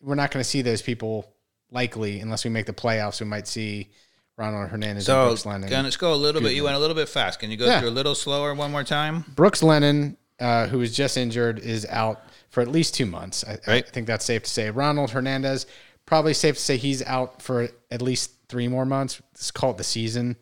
[0.00, 1.32] we're not going to see those people
[1.70, 3.20] likely unless we make the playoffs.
[3.20, 3.90] We might see
[4.36, 5.68] Ronald Hernandez and So Brooks Lennon.
[5.68, 6.52] can- let's go a little bit.
[6.54, 7.38] You went a little bit fast.
[7.40, 7.80] Can you go Yeah.
[7.80, 9.24] through a little slower one more time?
[9.34, 13.44] Brooks Lennon, uh, who was just injured, is out for at least two months.
[13.46, 13.84] I, Right.
[13.86, 14.70] I think that's safe to say.
[14.70, 15.66] Ronald Hernandez,
[16.06, 19.20] probably safe to say he's out for at least three more months.
[19.34, 20.36] Let's call it the season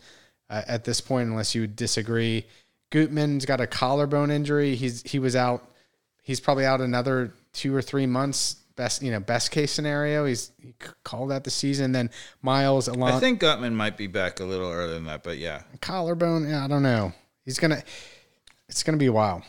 [0.48, 2.46] uh, at this point, unless you disagree.
[2.90, 4.76] Gutman's got a collarbone injury.
[4.76, 5.68] He's he was out.
[6.22, 8.56] He's probably out another two or three months.
[8.78, 10.24] Best you know, best case scenario.
[10.24, 10.72] He's he
[11.02, 11.92] called out the season.
[11.92, 12.10] Then
[12.40, 15.62] Miles Alonso I think Gutman might be back a little earlier than that, but yeah.
[15.80, 16.48] collarbone.
[16.48, 17.12] Yeah, I don't know.
[17.44, 17.82] He's gonna.
[18.68, 19.42] It's gonna be a while.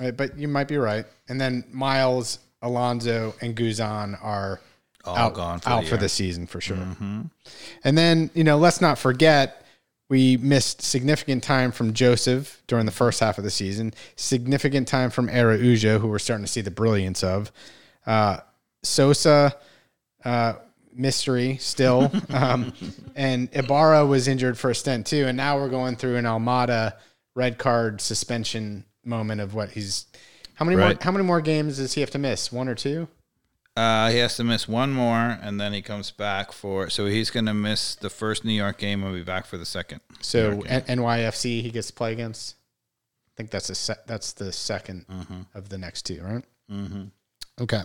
[0.00, 1.06] Right, but you might be right.
[1.28, 4.60] And then Miles, Alonso, and Guzan are
[5.04, 6.76] All out, gone for out the for the season for sure.
[6.76, 7.22] Mm-hmm.
[7.84, 9.64] And then you know, let's not forget
[10.08, 13.94] we missed significant time from Josef during the first half of the season.
[14.16, 17.52] Significant time from Era Araujo, who we're starting to see the brilliance of.
[18.06, 18.38] Uh,
[18.82, 19.56] Sosa,
[20.24, 20.54] uh,
[20.92, 22.72] mystery still, um,
[23.14, 25.26] and Ibarra was injured for a stint too.
[25.26, 26.94] And now we're going through an Almada
[27.34, 30.06] red card suspension moment of what he's.
[30.54, 30.94] How many more?
[31.00, 32.50] How many more games does he have to miss?
[32.52, 33.08] One or two?
[33.76, 36.90] Uh, he has to miss one more, and then he comes back for.
[36.90, 39.64] So he's going to miss the first New York game and be back for the
[39.64, 40.00] second.
[40.20, 42.56] So N- NYFC he gets to play against.
[42.56, 46.44] I think that's the se- that's the 2nd of the next two, right?
[46.68, 47.04] Mm-hmm.
[47.60, 47.82] Okay.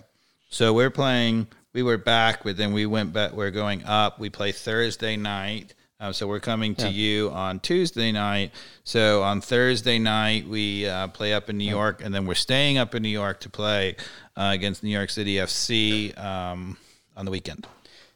[0.53, 1.47] So we're playing.
[1.73, 3.31] We were back, but then we went back.
[3.31, 4.19] We're going up.
[4.19, 5.73] We play Thursday night.
[5.99, 8.51] Um, so we're coming to you on Tuesday night.
[8.83, 12.77] So on Thursday night we uh, play up in New York, and then we're staying
[12.77, 13.95] up in New York to play
[14.37, 16.77] uh, against New York City FC um,
[17.17, 17.65] on the weekend.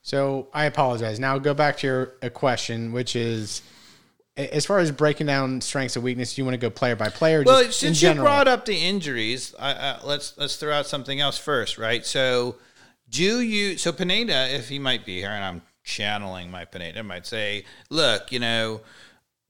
[0.04, 1.20] So I apologize.
[1.20, 3.64] Now go back to your uh, question, which is
[4.38, 7.44] as far as breaking down strengths and weaknesses, you want to go player by player?
[7.44, 11.20] Well, since in you brought up the injuries, I, I, let's let's throw out something
[11.20, 12.06] else first, right?
[12.06, 12.56] So,
[13.10, 13.78] do you?
[13.78, 18.32] So Pineda, if he might be here, and I'm channeling my Pineda, might say, "Look,
[18.32, 18.82] you know,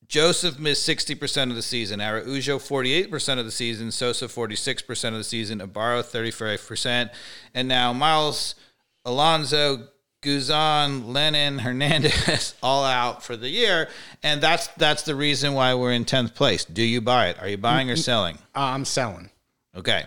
[0.08, 4.82] Josef missed sixty percent of the season, Araujo forty-eight percent of the season, Sosa forty-six
[4.82, 7.12] percent of the season, Ibarra thirty-five percent,
[7.54, 8.56] and now Miles,
[9.04, 9.90] Alonso."
[10.22, 13.88] Guzan, Lennon, Hernandez, all out for the year,
[14.24, 16.66] and that's that's the reason why we're in tenth place.
[16.66, 17.40] Do you buy it?
[17.40, 18.38] Are you buying or selling?
[18.56, 19.30] Uh, I'm selling.
[19.76, 20.06] Okay,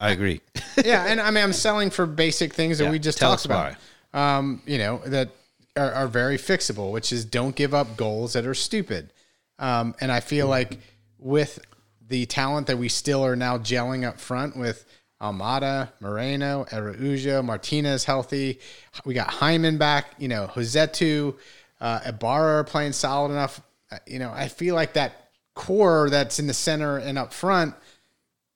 [0.00, 0.40] I agree.
[0.84, 3.76] yeah, and I mean I'm selling for basic things that Yeah, we just talked about.
[4.12, 5.30] Um, you know that
[5.76, 9.12] are, are very fixable, which is don't give up goals that are stupid.
[9.58, 10.78] Um, and I feel like
[11.18, 11.60] with
[12.08, 14.84] the talent that we still are now gelling up front with
[15.20, 18.58] Almada, Moreno, Araujo, Martinez healthy,
[19.04, 20.14] we got Hyndman back.
[20.18, 21.36] You know, Rossetto,
[21.80, 23.60] uh, Ibarra playing solid enough.
[23.90, 27.74] Uh, you know, I feel like that core that's in the center and up front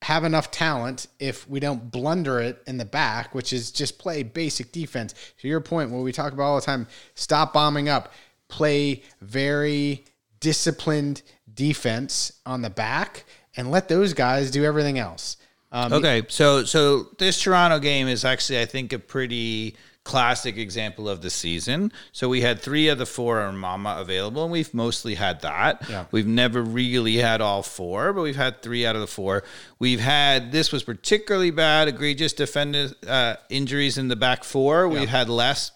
[0.03, 4.23] have enough talent if we don't blunder it in the back, which is just play
[4.23, 5.13] basic defense.
[5.39, 8.11] To your point, what we talk about all the time, stop bombing up,
[8.47, 10.05] play very
[10.39, 11.21] disciplined
[11.53, 15.37] defense on the back, and let those guys do everything else.
[15.71, 21.07] Um, Okay, so so this Toronto game is actually, I think, a pretty classic example
[21.07, 21.91] of the season.
[22.11, 25.87] So we had three of the four are Mama available, and we've mostly had that.
[25.87, 26.05] Yeah.
[26.11, 29.43] We've never really had all four, but we've had three out of the four.
[29.77, 34.87] We've had this was particularly bad, egregious defender uh, injuries in the back four.
[34.89, 35.71] We've had less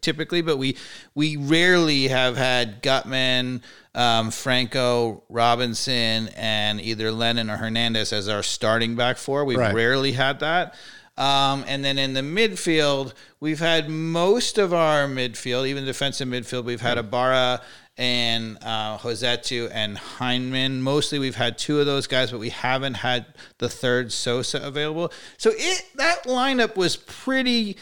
[0.00, 0.76] typically, but we
[1.14, 3.62] we rarely have had Gutman,
[3.94, 9.44] um, Franco, Robinson, and either Lennon or Hernandez as our starting back four.
[9.44, 9.74] We've Right.
[9.74, 10.74] rarely had that.
[11.18, 16.64] Um, and then in the midfield, we've had most of our midfield, even defensive midfield,
[16.64, 17.60] we've had Ibarra
[17.98, 20.78] and uh, Rossetto and Hyndman.
[20.78, 23.26] Mostly, we've had two of those guys, but we haven't had
[23.58, 25.12] the third Sosa available.
[25.36, 27.76] So it that lineup was pretty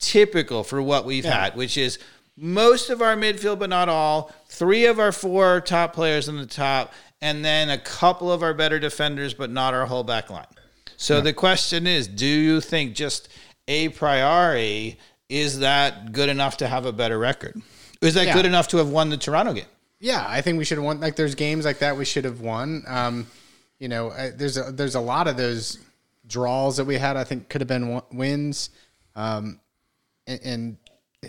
[0.00, 1.98] typical for what we've had, which is
[2.36, 4.32] most of our midfield, but not all.
[4.48, 6.92] Three of our four top players in the top,
[7.22, 10.46] and then a couple of our better defenders, but not our whole back line.
[10.96, 13.28] So the question is, do you think just
[13.68, 14.98] a priori
[15.28, 17.60] is that good enough to have a better record?
[18.00, 18.34] Is that Yeah.
[18.34, 19.66] good enough to have won the Toronto game?
[20.00, 20.98] Yeah, I think we should have won.
[21.00, 22.82] Like, there's games like that we should have won.
[22.88, 23.26] Um,
[23.78, 25.78] you know, there's a, there's a lot of those
[26.26, 27.16] draws that we had.
[27.16, 28.70] I think could have been wins.
[29.14, 29.60] Um,
[30.30, 30.76] and, and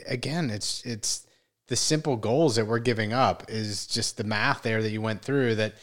[0.07, 1.25] again, it's it's
[1.67, 5.21] the simple goals that we're giving up is just the math there that you went
[5.21, 5.55] through.
[5.55, 5.73] That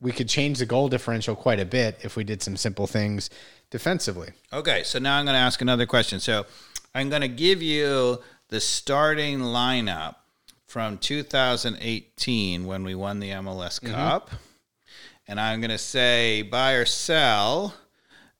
[0.00, 3.30] we could change the goal differential quite a bit if we did some simple things
[3.70, 4.30] defensively.
[4.52, 6.20] Okay, so now I'm going to ask another question.
[6.20, 6.46] So
[6.94, 10.16] I'm going to give you the starting lineup
[10.66, 13.92] from 2018 when we won the MLS mm-hmm.
[13.92, 14.30] Cup.
[15.28, 17.74] And I'm going to say buy or sell.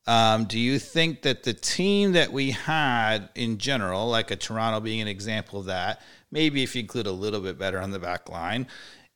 [0.07, 4.81] Um, do you think that the team that we had in general, like a Toronto
[4.81, 7.99] being an example of that, maybe if you include a little bit better on the
[7.99, 8.67] back line,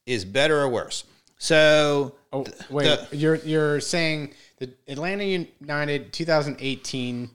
[0.06, 1.04] is better or worse?
[1.38, 7.30] So, Oh wait, you're you're saying the Atlanta United 2018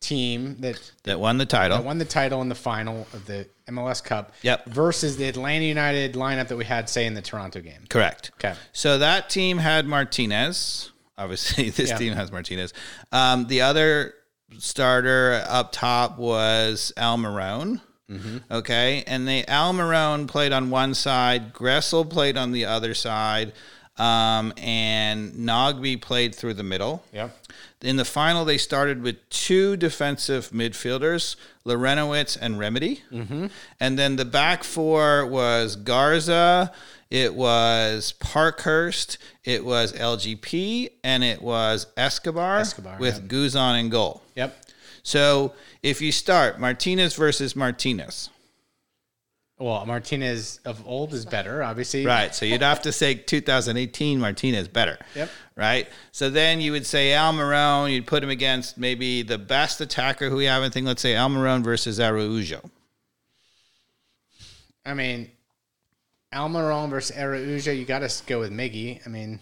[0.00, 1.78] team that that won the title.
[1.78, 4.32] that won the title in the final of the MLS Cup.
[4.42, 4.66] Yep.
[4.66, 7.84] Versus the Atlanta United lineup that we had, say, in the Toronto game.
[7.88, 8.30] Correct.
[8.38, 8.54] Okay.
[8.72, 10.90] So that team had Martinez.
[11.18, 11.96] Obviously, this Yeah.
[11.98, 12.72] team has Martinez.
[13.12, 14.14] Um, the other
[14.58, 17.80] starter up top was Almiron.
[18.50, 23.52] Okay, and they Almiron played on one side, Gressel played on the other side,
[23.98, 27.04] um, and Nagbe played through the middle.
[27.12, 27.36] Yep.
[27.82, 33.00] In the final, they started with two defensive midfielders, Larentowicz and Remedi.
[33.12, 33.48] Mm-hmm.
[33.78, 36.72] And then the back four was Garza,
[37.10, 43.28] it was Parkhurst, it was LGP, and it was Escobar, Escobar, with.
[43.28, 44.22] Guzan in goal.
[44.36, 44.56] Yep.
[45.02, 48.28] So if you start Martinez versus Martinez,
[49.58, 52.04] Well, Martinez of old is better, obviously.
[52.06, 52.34] Right.
[52.34, 54.98] So you'd have to say 2018 Martinez better.
[55.16, 55.30] Yep.
[55.56, 55.88] Right.
[56.12, 60.36] So then you would say Almiron, you'd put him against maybe the best attacker who
[60.36, 60.84] we have in thing.
[60.84, 62.70] Let's say Almiron versus Araujo.
[64.86, 65.30] I mean,
[66.32, 69.00] Almiron versus Araujo, you got to go with Miggy.
[69.06, 69.40] I mean,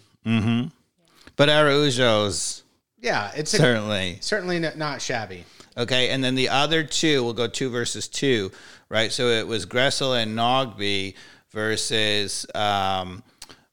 [1.35, 2.63] But Araujo's
[2.99, 5.45] yeah, it's a, certainly certainly not, shabby.
[5.77, 6.09] okay.
[6.09, 8.51] And then the other two, we'll go two versus two.
[8.89, 9.11] Right.
[9.11, 11.13] So it was Gressel and Nagbe
[11.51, 13.23] versus um,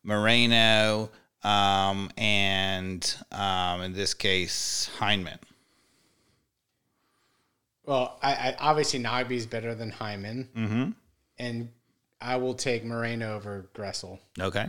[0.03, 1.11] Moreno
[1.43, 5.39] um, and um, in this case, Hyndman.
[7.87, 10.91] Well, I, I obviously Nagbe's better than Hyndman, mm-hmm.
[11.39, 11.69] and
[12.25, 14.19] I will take Moreno over Gressel.
[14.41, 14.67] Okay.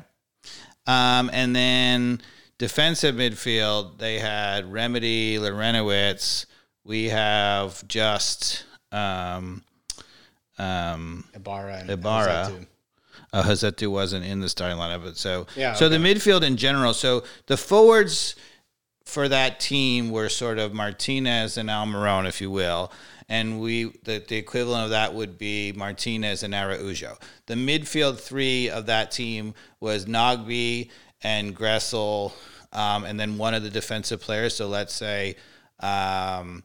[0.86, 2.22] Um, and then
[2.58, 6.46] defensive midfield, they had Remedi, Larentowicz.
[6.84, 9.64] We have just um,
[10.60, 12.52] um, Ibarra and Ibarra.
[13.34, 16.94] Uh, Rossetto wasn't in the starting lineup, but so Yeah, so the midfield in general.
[16.94, 18.36] So the forwards
[19.06, 22.92] for that team were sort of Martinez and Almiron, if you will,
[23.30, 27.18] and we the, the equivalent of that would be Martinez and Araujo.
[27.48, 30.90] The midfield three of that team was Nagbe
[31.22, 32.34] and Gressel,
[32.74, 34.56] um, and then one of the defensive players.
[34.56, 35.36] So let's say.
[35.80, 36.64] Um,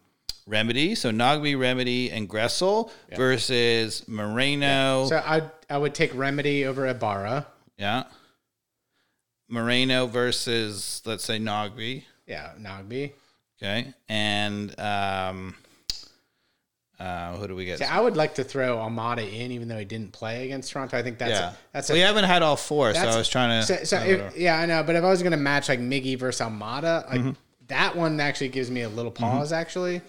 [0.48, 5.06] Remedi, so Nagbe, Remedi, and Gressel versus Moreno.
[5.06, 7.46] So I I would take Remedi over Ibarra.
[7.78, 8.04] Yeah.
[9.48, 12.04] Moreno versus let's say Nagbe.
[12.26, 13.12] Yeah, Nagbe.
[13.62, 13.92] Okay.
[14.08, 15.54] And um
[17.01, 17.78] uh who do we get?
[17.78, 20.98] See, I would like to throw Almada in, even though he didn't play against Toronto.
[20.98, 21.51] I think that's yeah.
[21.51, 23.98] a, that's a, we haven't had all four, so I was trying to So, so
[24.01, 24.82] if, yeah, I know.
[24.82, 27.30] But if I was going to match like Miggy versus Almada, like Mm-hmm.
[27.68, 29.51] that one actually gives me a little pause.
[29.53, 30.03] Actually,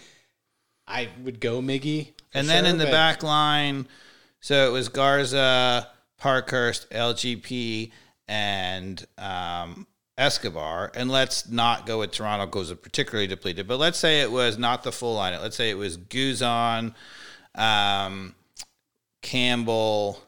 [0.87, 2.09] I would go Miggy.
[2.33, 3.87] and then sure, in the but- back line,
[4.41, 5.87] so it was Garza,
[6.17, 7.91] Parkhurst, LGP,
[8.27, 9.87] and um,
[10.17, 10.91] Escobar.
[10.95, 13.67] And let's not go with Toronto because it's particularly depleted.
[13.67, 15.39] But let's say it was not the full line.
[15.41, 16.93] Let's say it was Guzan,
[17.55, 18.35] um,
[19.21, 20.21] Campbell,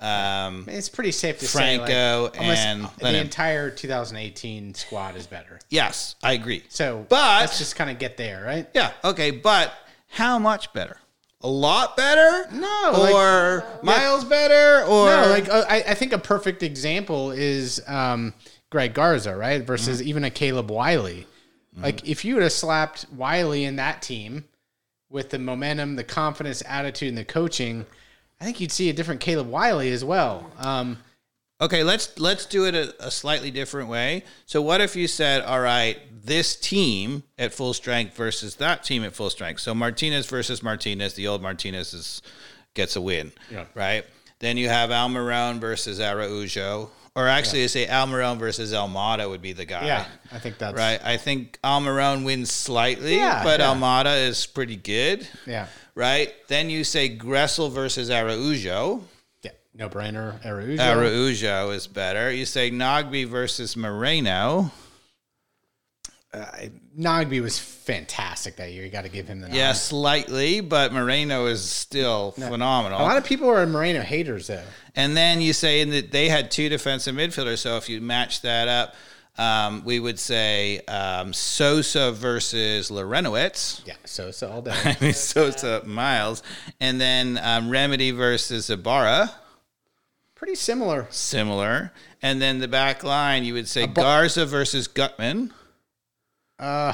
[0.00, 5.60] um, it's pretty safe to say Franco like, and the entire 2018 squad is better.
[5.68, 6.64] yes, I agree.
[6.70, 8.66] So, But- let's just kind of get there, right?
[8.72, 9.72] Yeah, okay, but
[10.08, 10.96] how much better?
[11.42, 12.48] A lot better?
[12.50, 14.84] No, like- or miles better?
[14.86, 18.32] Or No, like uh, I, I think a perfect example is um,
[18.70, 19.62] Greg Garza, right?
[19.62, 20.08] Versus Mm-hmm.
[20.08, 21.26] even a Caleb Wiley.
[21.76, 24.44] Like if you would have slapped Wiley in that team
[25.08, 27.86] with the momentum, the confidence, attitude, and the coaching,
[28.40, 30.50] I think you'd see a different Caleb Wiley as well.
[30.58, 30.98] Um,
[31.62, 34.24] Okay, let's let's do it a, a slightly different way.
[34.46, 39.04] So what if you said, all right, this team at full strength versus that team
[39.04, 39.60] at full strength.
[39.60, 42.22] So Martinez versus Martinez, the old Martinez is
[42.72, 43.32] gets a win.
[43.50, 43.66] Yeah.
[43.74, 44.06] Right?
[44.38, 46.90] Then you have Almiron versus Araujo.
[47.16, 49.84] Or actually, I say Almiron versus Almada would be the guy.
[49.84, 51.00] yeah, I think that's Right.
[51.04, 53.66] I think Almiron wins slightly, Yeah, but yeah.
[53.66, 55.26] Almada is pretty good.
[55.46, 56.32] Yeah, Right.
[56.48, 59.02] Then you say Gressel versus Araujo.
[59.42, 60.38] yeah, no brainer.
[60.46, 60.80] Araujo.
[60.82, 62.30] Araujo is better.
[62.32, 64.70] You say Nagbe versus Moreno.
[66.32, 66.46] uh,
[66.98, 68.84] Nagbe was fantastic that year.
[68.84, 69.56] You got to give him the nod.
[69.56, 73.00] Yeah, slightly, but Moreno is still phenomenal.
[73.00, 74.64] A lot of people are Moreno haters though.
[74.96, 77.58] and then you say that they had two defensive midfielders.
[77.58, 78.94] So if you match that up,
[79.38, 83.86] um, we would say um, Sosa versus Larentowicz.
[83.86, 84.74] Yeah, Sosa all day.
[84.84, 86.42] I mean, Sosa Miles.
[86.80, 89.30] And then um, Remedi versus Ibarra.
[90.34, 91.06] Pretty similar.
[91.10, 91.92] Similar.
[92.20, 95.52] And then the back line, you would say Garza versus Gutman.
[96.60, 96.92] Uh,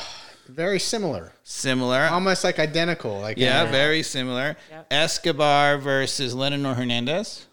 [0.48, 1.32] very similar.
[1.42, 2.02] Similar.
[2.04, 3.20] Almost like identical.
[3.20, 4.56] Like Yeah, uh, very similar.
[4.70, 4.86] Yep.
[4.92, 7.46] Escobar versus Lennon or Hernandez.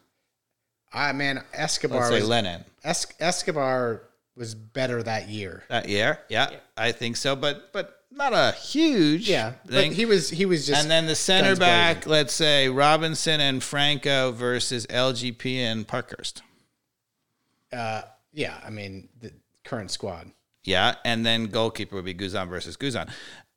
[0.93, 4.03] I man, Escobar Let's say was, Lennon es- Escobar
[4.35, 5.63] was better that year.
[5.69, 6.19] that year.
[6.29, 9.89] Yeah, I think so, but but not a huge Yeah, thing.
[9.89, 12.11] but he was he was just and then the center back, blazing.
[12.11, 16.43] let's say Robinson and Franco versus LGP and Parkhurst.
[17.71, 18.59] uh, yeah.
[18.63, 19.31] I mean the
[19.63, 20.29] current squad.
[20.63, 23.09] Yeah, and then goalkeeper would be Guzan versus Guzan,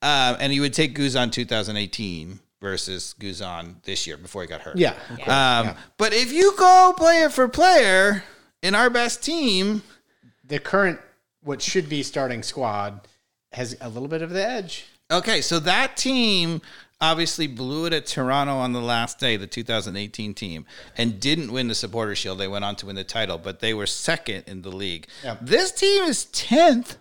[0.03, 4.77] um, and you would take Guzan 2018 versus Guzan this year before he got hurt.
[4.77, 5.29] Yeah, of course.
[5.29, 8.25] Um, But if you go player for player
[8.63, 9.83] in our best team,
[10.45, 10.99] the current
[11.43, 13.07] what should be starting squad
[13.53, 14.87] has a little bit of the edge.
[15.11, 16.61] Okay, so that team
[17.01, 20.65] obviously blew it at Toronto on the last day, the 2018 team,
[20.97, 22.39] and didn't win the Supporter Shield.
[22.39, 25.07] They went on to win the title, but they were second in the league.
[25.23, 25.37] Yeah.
[25.41, 26.97] This team is 10th.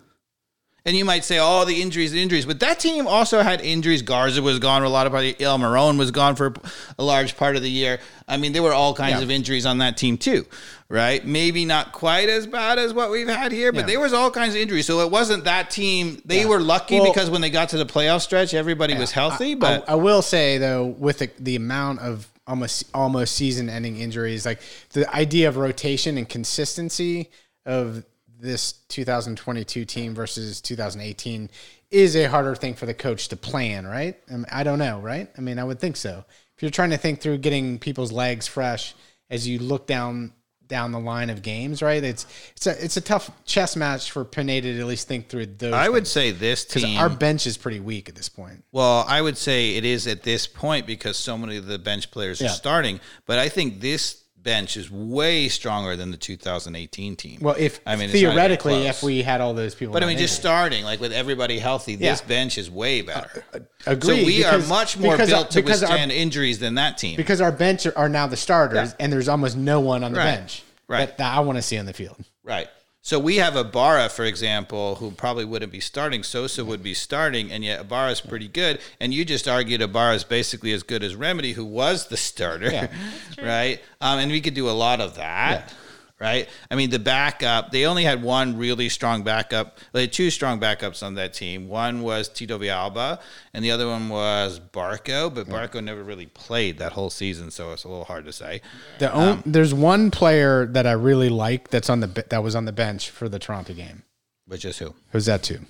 [0.84, 2.46] And you might say, oh, the injuries, the injuries.
[2.46, 4.02] But that team also had injuries.
[4.02, 5.24] Garza was gone for a lot of part.
[5.24, 6.54] Almiron was gone for
[6.96, 7.98] a large part of the year.
[8.28, 9.22] I mean, there were all kinds Yeah.
[9.22, 10.46] of injuries on that team too,
[10.88, 11.26] right?
[11.26, 13.86] Maybe not quite as bad as what we've had here, but Yeah.
[13.86, 14.86] there was all kinds of injuries.
[14.86, 16.22] So it wasn't that team.
[16.24, 16.46] They Yeah.
[16.46, 19.54] were lucky Well- because when they got to the playoff stretch, everybody was healthy.
[19.54, 23.96] but I, I will say though, with the, the amount of almost almost season ending
[23.98, 24.60] injuries, like
[24.92, 27.30] the idea of rotation and consistency
[27.64, 28.04] of
[28.38, 31.50] this 2022 team versus 2018
[31.90, 34.16] is a harder thing for the coach to plan, right?
[34.30, 35.28] I, mean, I don't know, right?
[35.36, 36.24] I mean, I would think so.
[36.56, 38.94] If you're trying to think through getting people's legs fresh
[39.30, 40.32] as you look down
[40.68, 42.02] down the line of games, right?
[42.02, 45.46] It's it's a it's a tough chess match for Pineda to at least think through
[45.46, 45.72] those.
[45.72, 46.98] I would say this because team.
[46.98, 48.64] our bench is pretty weak at this point.
[48.72, 52.10] well, I would say it is at this point because so many of the bench
[52.10, 52.48] players Yeah.
[52.48, 53.00] are starting.
[53.26, 57.38] But I think this bench is way stronger than the 2018 team.
[57.42, 60.02] Well, if I mean, it's not even theoretically, if we had all those people, But
[60.02, 62.24] I mean, just starting like with everybody healthy, this Yeah.
[62.24, 63.44] Uh, bench is way better.
[63.86, 66.76] Agreed, so we because- are much more our- built to because our- withstand injuries than
[66.76, 67.16] that team.
[67.16, 68.94] because our bench are, are now the starters, Yeah.
[69.00, 70.36] and there's almost no one on the Right.
[70.36, 71.00] bench Right.
[71.08, 72.16] that, that I want to see on the field.
[72.44, 72.68] Right.
[73.06, 76.24] So we have Ibarra, for example, who probably wouldn't be starting.
[76.24, 78.80] Sosa would be starting, and yet Ibarra's pretty good.
[78.98, 82.88] And you just argued Ibarra's basically as good as Remedi, who was the starter, Yeah.
[83.40, 83.80] right?
[84.00, 85.72] Um, and we could do a lot of that,
[86.18, 86.48] right?
[86.70, 89.78] I mean, the backup, they only had one really strong backup.
[89.92, 91.68] They had two strong backups on that team.
[91.68, 93.20] One was Tito Villalba,
[93.52, 97.72] and the other one was Barco, but Barco never really played that whole season, so
[97.72, 98.62] it's a little hard to say.
[98.98, 102.64] The Um, there's one player that I really like that's on the that was on
[102.64, 104.02] the bench for the Toronto game.
[104.46, 104.94] Which is who?
[105.12, 105.60] Who's that too?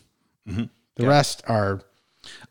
[0.46, 1.80] The rest are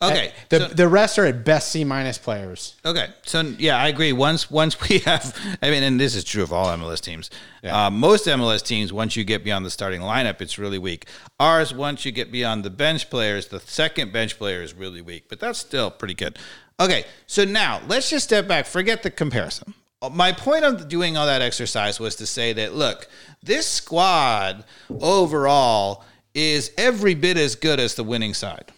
[0.01, 0.33] Okay.
[0.49, 2.75] the so- the rest are at best C minus players.
[2.85, 4.13] Okay, so yeah, I agree.
[4.13, 7.29] Once once we have, I mean, and this is true of all MLS teams.
[7.63, 11.07] Uh, most MLS teams, once you get beyond the starting lineup, it's really weak.
[11.39, 15.25] Ours, once you get beyond the bench players, the second bench player is really weak,
[15.29, 16.37] but that's still pretty good.
[16.79, 18.65] Okay, so now let's just step back.
[18.67, 19.73] Forget the comparison.
[20.01, 23.07] Uh, My point of doing all that exercise was to say that look,
[23.41, 26.03] this squad overall
[26.33, 28.74] is every bit as good as the winning side Yeah,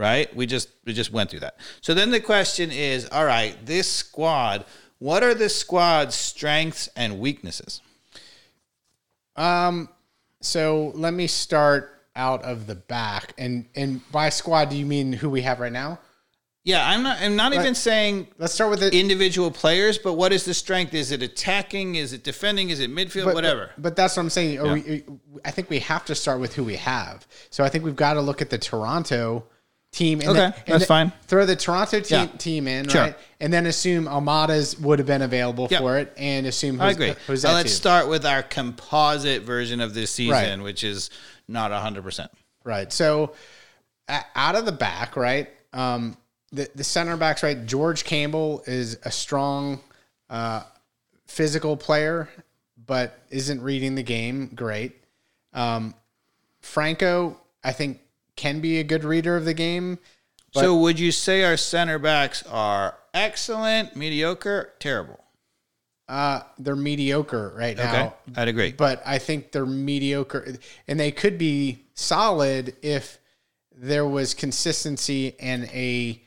[0.00, 0.34] right?
[0.34, 1.58] We just we just went through that.
[1.82, 4.64] So then the question is, all right, this squad,
[4.98, 7.82] what are this squad's strengths and weaknesses?
[9.36, 9.90] Um
[10.40, 15.12] so let me start out of the back, and and by squad, do you mean
[15.12, 16.00] who we have right now?
[16.64, 20.32] Yeah, I'm not I'm not even saying Let's start with the individual players, but what
[20.32, 20.94] is the strength?
[20.94, 21.96] Is it attacking?
[21.96, 22.70] Is it defending?
[22.70, 23.26] Is it midfield?
[23.26, 23.70] but, Whatever.
[23.76, 24.58] But, that's what I'm saying.
[24.58, 25.04] Are we,
[25.44, 27.26] I think we have to start with who we have.
[27.50, 29.44] So I think we've got to look at the Toronto
[29.92, 30.20] team.
[30.20, 31.12] And Okay, then- and that's then fine.
[31.26, 32.38] Throw the Toronto team, Yeah.
[32.38, 33.00] team in, Sure.
[33.02, 33.18] right?
[33.40, 35.80] And then assume Almada's would have been available Yep.
[35.80, 37.22] for it, and assume I Jose- agree.
[37.26, 37.76] Jose Now let's too.
[37.76, 40.62] start with our composite version of this season, Right.
[40.64, 41.10] which is
[41.48, 42.30] not 100%.
[42.64, 42.92] Right.
[42.92, 43.32] So
[44.08, 45.48] a- out of the back, right?
[45.72, 46.16] Um,
[46.52, 47.64] the the center backs, right?
[47.66, 49.80] George Campbell is a strong,
[50.28, 50.62] uh,
[51.26, 52.28] physical player,
[52.86, 55.00] but isn't reading the game great.
[55.52, 55.94] Um,
[56.60, 58.00] Franco, I think,
[58.40, 59.98] can be a good reader of the game.
[60.52, 65.20] so would you say our center backs are excellent, mediocre, terrible?
[66.08, 67.92] Uh, they're mediocre right Okay.
[67.92, 68.14] now.
[68.34, 68.72] I'd agree.
[68.72, 70.56] but I think they're mediocre,
[70.88, 73.18] and they could be solid if
[73.72, 76.20] there was consistency and a.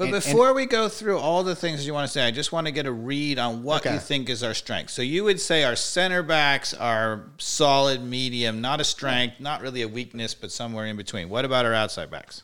[0.00, 2.30] But and- and- before we go through all the things you want to say, I
[2.30, 3.92] just want to get a read on what Okay.
[3.92, 4.92] you think is our strength.
[4.92, 9.82] So you would say our center backs are solid, medium, not a strength, not really
[9.82, 11.28] a weakness, but somewhere in between.
[11.28, 12.42] What about our outside backs?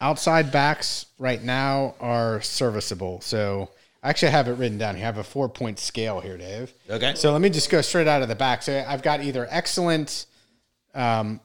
[0.00, 3.18] outside backs right now are serviceable.
[3.22, 3.70] So
[4.02, 5.04] I actually have it written down here.
[5.04, 6.72] I have a four point scale here, Dave.
[6.88, 7.14] Okay.
[7.16, 8.62] So let me just go straight out of the back.
[8.62, 10.26] So I've got either excellent,
[10.94, 11.40] um,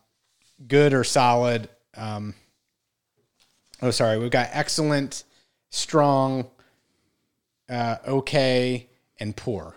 [0.68, 1.70] good, or solid.
[1.96, 2.36] Um,
[3.82, 4.20] oh, sorry.
[4.20, 5.24] We've got excellent,
[5.72, 6.50] strong,
[7.70, 8.88] uh, okay,
[9.20, 9.76] and poor.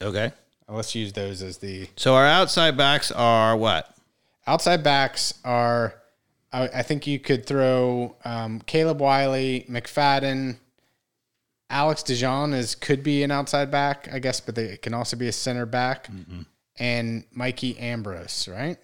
[0.00, 0.32] Okay.
[0.68, 3.92] Let's use those as the So our outside backs are what?
[4.46, 5.94] outside backs are.
[6.52, 10.56] I, I think you could throw um, Caleb Wiley, McFadden,
[11.70, 15.16] Alex De John is could be an outside back, I guess, but they can also
[15.16, 16.08] be a center back,
[16.78, 18.46] and Mikey Ambrose.
[18.48, 18.78] Right,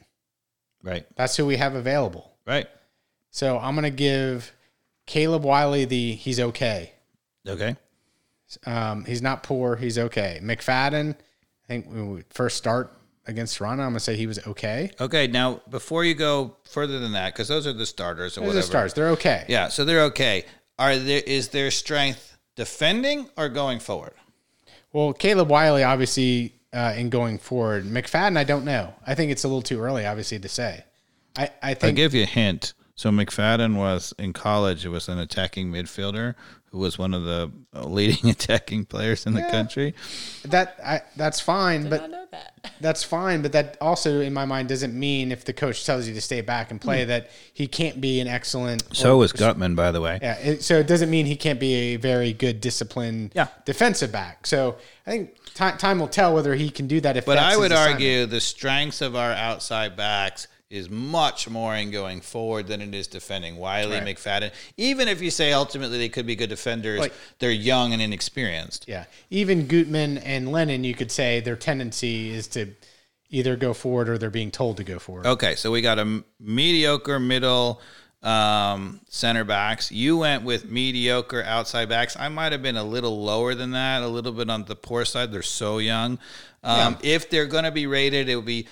[0.82, 1.06] Right.
[1.16, 2.32] that's who we have available.
[2.46, 2.66] Right.
[3.30, 4.52] So I'm gonna give
[5.06, 6.92] Caleb Wiley the he's okay.
[7.46, 7.76] Okay.
[8.66, 9.76] Um, he's not poor.
[9.76, 10.38] He's okay.
[10.42, 12.92] McFadden, I think when we first start
[13.26, 14.90] against Toronto, I'm gonna say he was okay.
[15.00, 15.26] Okay.
[15.26, 18.46] Now, before you go further than that, because those are the starters or Those are
[18.48, 18.60] whatever.
[18.60, 18.94] the stars.
[18.94, 19.44] They're okay.
[19.48, 19.68] Yeah.
[19.68, 20.44] So they're okay.
[20.78, 24.14] Are there is their strength defending or going forward?
[24.92, 27.84] Well, Caleb Wiley, obviously, uh, in going forward.
[27.84, 28.92] McFadden, I don't know.
[29.06, 30.84] I think it's a little too early, obviously, to say.
[31.36, 32.74] I, I I'll think give you a hint.
[32.94, 34.84] So McFadden was in college.
[34.84, 36.34] It was an attacking midfielder
[36.72, 39.94] who was one of the uh, leading attacking players in the country.
[40.44, 42.56] that I, that's fine, Did but know that.
[42.80, 43.42] that's fine.
[43.42, 46.40] But that also, in my mind, doesn't mean if the coach tells you to stay
[46.40, 48.84] back and play that he can't be an excellent.
[48.96, 50.18] So was Gutman, by the way.
[50.22, 53.48] Yeah, it, so it doesn't mean he can't be a very good disciplined Yeah.
[53.66, 54.46] defensive back.
[54.46, 54.76] So
[55.06, 57.18] I think time, time will tell whether he can do that.
[57.18, 61.76] If But that's I would argue the strengths of our outside backs is much more
[61.76, 63.56] in going forward than it is defending.
[63.56, 64.16] Wiley, Right.
[64.16, 64.50] McFadden.
[64.78, 68.86] Even if you say ultimately they could be good defenders, Like- they're young and inexperienced.
[68.88, 69.04] Yeah.
[69.28, 72.68] Even Gutman and Lennon, you could say their tendency is to
[73.28, 75.26] either go forward or they're being told to go forward.
[75.26, 77.80] Okay, so we got a mediocre middle
[78.22, 79.90] um, center backs.
[79.92, 82.16] You went with mediocre outside backs.
[82.16, 85.04] I might have been a little lower than that, a little bit on the poor
[85.04, 85.32] side.
[85.32, 86.18] They're so young.
[86.62, 88.68] Um, If they're going to be rated, it would be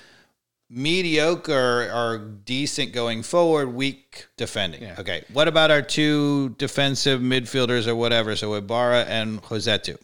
[0.71, 4.83] mediocre or decent going forward, weak defending.
[4.83, 4.95] Yeah.
[4.99, 8.37] Okay, what about our two defensive midfielders or whatever?
[8.37, 9.97] So Ibarra and Rossetto.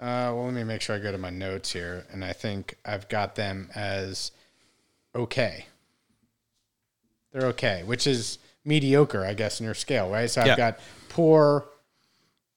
[0.00, 2.04] Uh, well, let me make sure I go to my notes here.
[2.10, 4.32] And I think I've got them as
[5.14, 5.66] okay.
[7.32, 10.28] They're okay, which is mediocre, I guess, in your scale, right?
[10.28, 10.56] So I've Yeah.
[10.56, 11.66] got poor,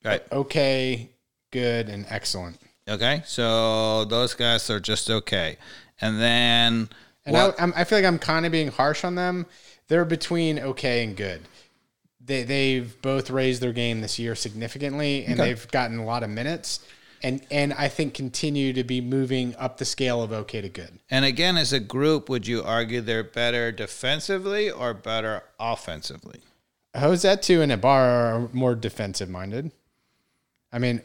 [0.03, 0.23] Right.
[0.31, 1.09] okay,
[1.51, 2.59] good, and excellent.
[2.87, 5.57] Okay, so those guys are just okay.
[6.01, 6.89] And then
[7.25, 9.45] And I, I'm, I feel like I'm kind of being harsh on them.
[9.87, 11.41] They're between okay and good.
[12.23, 15.49] They they've both raised their game this year significantly, and Okay.
[15.49, 16.79] they've gotten a lot of minutes,
[17.21, 20.99] and and I think continue to be moving up the scale of okay to good.
[21.09, 26.41] And again, as a group, would you argue they're better defensively or better offensively?
[26.95, 29.71] Rossetto and Ibarra are more defensive minded.
[30.71, 31.01] I mean,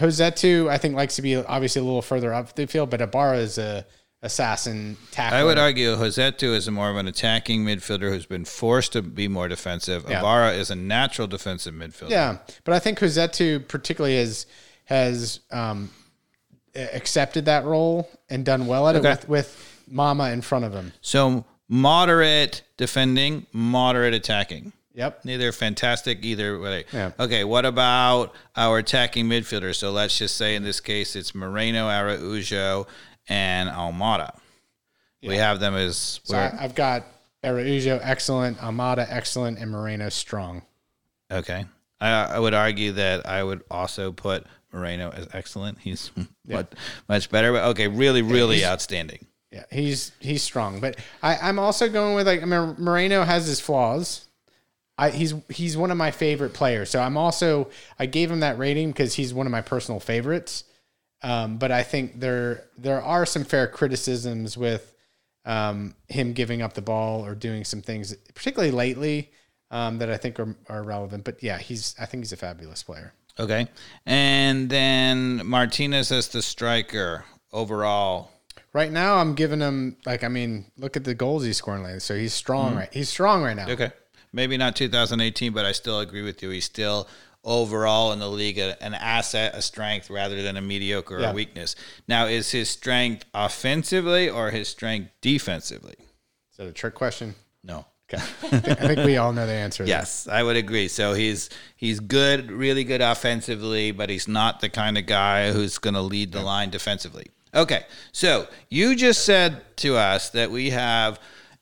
[0.00, 3.38] Rossetto I think likes to be obviously a little further up the field, but Ibarra
[3.38, 3.84] is a
[4.22, 5.38] assassin tackler.
[5.38, 9.26] I would argue Rossetto is more of an attacking midfielder who's been forced to be
[9.28, 10.06] more defensive.
[10.08, 10.20] Yeah.
[10.20, 12.10] Ibarra is a natural defensive midfielder.
[12.10, 14.46] Yeah, but I think Rossetto particularly has
[14.84, 15.90] has um,
[16.74, 19.12] accepted that role and done well at Okay.
[19.12, 20.92] it with, with Mama in front of him.
[21.00, 24.72] So moderate defending, moderate attacking.
[24.94, 25.24] Yep.
[25.24, 26.84] Neither fantastic either way.
[26.92, 27.12] Yeah.
[27.18, 29.76] Okay, what about our attacking midfielders?
[29.76, 32.86] So let's just say in this case it's Moreno, Araujo,
[33.32, 34.36] and Almada.
[35.22, 37.04] We have them as So I, I've got
[37.44, 40.62] Araujo excellent, Almada excellent, and Moreno strong.
[41.30, 41.64] Okay.
[42.00, 45.78] I, I would argue that I would also put Moreno as excellent.
[45.82, 46.10] He's
[46.46, 46.72] much,
[47.08, 47.52] much better.
[47.52, 49.26] But okay, really, really he's- outstanding.
[49.50, 53.46] Yeah, he's he's strong, but I, I'm also going with like I mean Moreno has
[53.46, 54.26] his flaws.
[54.96, 56.88] I, he's he's one of my favorite players.
[56.88, 57.68] So I'm also
[57.98, 60.64] I gave him that rating because he's one of my personal favorites.
[61.22, 64.94] Um, but I think there there are some fair criticisms with
[65.44, 69.30] um, him giving up the ball or doing some things, particularly lately,
[69.70, 71.24] um, that I think are, are relevant.
[71.24, 73.12] But yeah, he's I think he's a fabulous player.
[73.38, 73.66] Okay.
[74.04, 78.30] And then Martinez as the striker overall.
[78.74, 82.00] Right now, I'm giving him like I mean, look at the goals he's scoring lately.
[82.00, 82.92] So he's strong right.
[82.92, 83.68] He's strong right now.
[83.68, 83.92] Okay.
[84.34, 86.48] Maybe not 2018, but I still agree with you.
[86.50, 87.06] He's still
[87.44, 91.30] overall in the league a- an asset, a strength rather than a mediocre or Yeah.
[91.30, 91.74] a weakness.
[92.06, 95.94] Now, is his strength offensively or his strength defensively?
[96.50, 97.34] Is that a trick question?
[97.64, 97.86] No.
[98.12, 99.84] Okay, I think, we all know the answer.
[99.86, 100.88] Yes, I would agree.
[100.88, 105.78] So he's he's good, really good offensively, but he's not the kind of guy who's
[105.78, 107.26] going to lead the line defensively.
[107.54, 111.18] Okay, so you just said to us that we have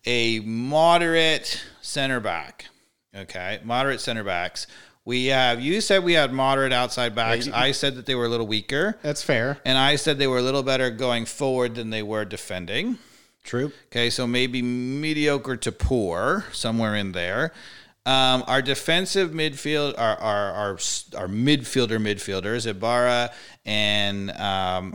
[0.07, 2.67] a moderate center back.
[3.15, 4.67] Okay, moderate center backs.
[5.05, 7.49] We have you said we had moderate outside backs.
[7.53, 9.59] I said that they were a little weaker, That's fair.
[9.65, 12.99] and I said they were a little better going forward than they were defending.
[13.43, 13.73] True.
[13.87, 17.53] Okay, so maybe mediocre to poor, somewhere in there.
[18.07, 23.31] Um, our defensive midfield, our our our, our midfielder midfielders, Ibarra
[23.67, 24.93] and um,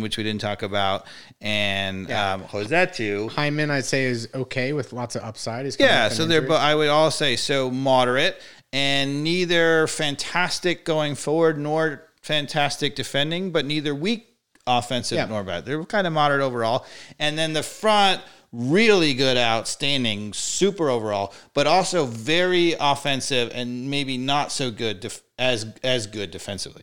[0.00, 1.06] which we didn't talk about,
[1.40, 3.70] and um, Rossetto.
[3.70, 5.64] I'd say, is okay with lots of upside.
[5.64, 6.42] He's Yeah, so they're.
[6.42, 8.40] But I would all say so moderate
[8.74, 14.26] and neither fantastic going forward nor fantastic defending, but neither weak
[14.66, 15.26] offensive Yeah.
[15.26, 15.64] nor bad.
[15.64, 16.84] They're kind of moderate overall.
[17.20, 18.20] And then the front,
[18.52, 25.22] really good, outstanding, super overall, but also very offensive and maybe not so good def-
[25.38, 26.82] as as good defensively.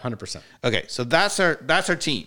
[0.00, 0.44] hundred percent.
[0.64, 2.26] Okay, so that's our that's our team.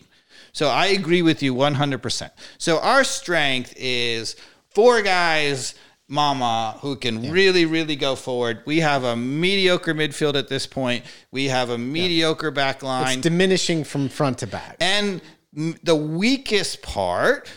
[0.53, 2.29] So I agree with you 100%.
[2.59, 4.35] So our strength is
[4.69, 5.73] four guys
[6.13, 8.61] mama who can really really go forward.
[8.65, 11.03] We have a mediocre midfield at this point.
[11.31, 13.13] We have a mediocre back line.
[13.13, 14.77] It's diminishing from front to back.
[14.79, 15.21] and
[15.57, 17.51] m- the weakest part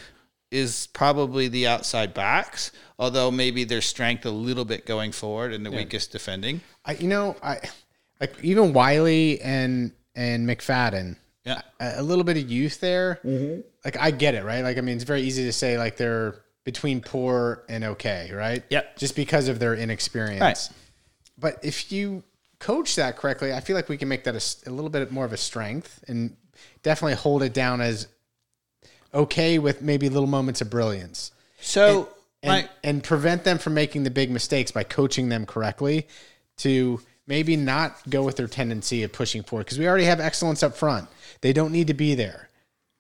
[0.51, 5.67] is probably the outside backs, although maybe their strength a little bit going forward and
[5.67, 6.63] the weakest defending.
[6.85, 7.61] I, you know, I
[8.21, 11.17] like even Wiley and and McFadden.
[11.45, 11.61] Yeah.
[11.79, 13.21] A, a little bit of youth there.
[13.23, 13.61] Mm-hmm.
[13.85, 14.63] Like I get it, right?
[14.63, 18.65] Like I mean, it's very easy to say like they're between poor and okay, right?
[18.71, 18.97] Yep.
[18.97, 20.41] Just because of their inexperience.
[20.41, 20.69] Right.
[21.39, 22.25] But if you
[22.59, 25.33] coach that correctly, I feel like we can make that a little bit more of
[25.33, 26.37] a strength and
[26.83, 28.09] definitely hold it down as
[29.15, 31.31] okay with maybe little moments of brilliance.
[31.61, 32.09] So
[32.43, 36.09] and, my- and prevent them from making the big mistakes by coaching them correctly
[36.59, 40.65] to maybe not go with their tendency of pushing forward because we already have excellence
[40.65, 41.09] up front.
[41.43, 42.49] They don't need to be there.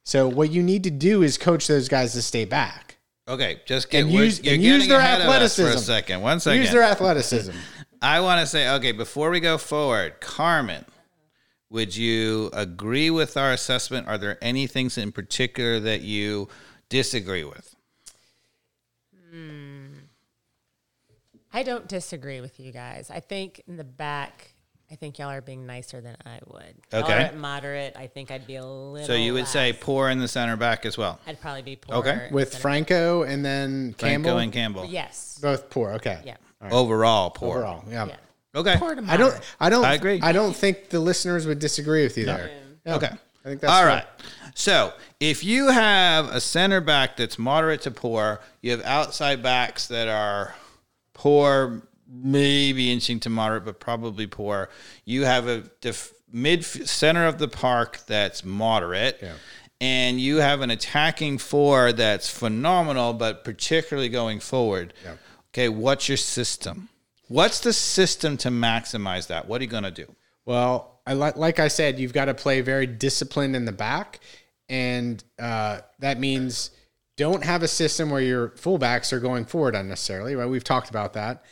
[0.04, 2.85] So what you need to do is coach those guys to stay back.
[3.28, 6.20] Okay, just get And use- you're and use their ahead of us for a second.
[6.20, 6.62] One second.
[6.62, 7.52] Use their athleticism.
[8.00, 10.84] I want to say, okay, before we go forward, Carmen,
[11.70, 14.06] would you agree with our assessment?
[14.06, 16.48] Are there any things in particular that you
[16.88, 17.74] disagree with?
[19.30, 19.86] Hmm.
[21.52, 23.10] I don't disagree with you guys.
[23.10, 24.50] I think in the back,
[24.90, 26.74] I think y'all are being nicer than I would.
[26.92, 27.12] Y'all Okay.
[27.14, 27.96] are at moderate.
[27.96, 29.06] I think I'd be a little.
[29.06, 31.18] So you would say poor in the center back as well.
[31.26, 31.96] I'd probably be poor.
[31.96, 32.28] Okay.
[32.30, 33.98] With center- Franco and then Campbell.
[33.98, 34.38] Franco Campbell.
[34.38, 34.84] and Campbell.
[34.86, 35.38] Yes.
[35.42, 35.92] Both poor.
[35.94, 36.20] Okay.
[36.24, 36.36] Yeah.
[36.70, 37.56] Overall, poor.
[37.58, 37.84] Overall.
[37.90, 38.06] Yeah.
[38.06, 38.16] Yeah.
[38.54, 38.76] Okay.
[38.78, 39.38] Poor to I don't.
[39.60, 40.20] I don't I agree.
[40.22, 42.50] I don't think the listeners would disagree with you there.
[42.86, 42.94] Yeah.
[42.96, 43.10] Okay.
[43.44, 44.04] I think that's all right.
[44.04, 44.06] right.
[44.54, 49.86] So if you have a center back that's moderate to poor, you have outside backs
[49.88, 50.54] that are
[51.12, 54.68] poor, maybe inching to moderate, but probably poor.
[55.04, 59.18] You have a def- mid center of the park that's moderate.
[59.22, 59.34] Yeah.
[59.80, 64.94] And you have an attacking four that's phenomenal, but particularly going forward.
[65.04, 65.16] Yeah.
[65.50, 66.88] Okay, what's your system?
[67.28, 69.48] What's the system to maximize that?
[69.48, 70.14] What are you going to do?
[70.44, 74.20] Well, I like like I said, you've got to play very disciplined in the back,
[74.68, 76.70] and uh, that means
[77.16, 80.36] don't have a system where your fullbacks are going forward unnecessarily.
[80.36, 80.48] Right?
[80.48, 81.44] We've talked about that,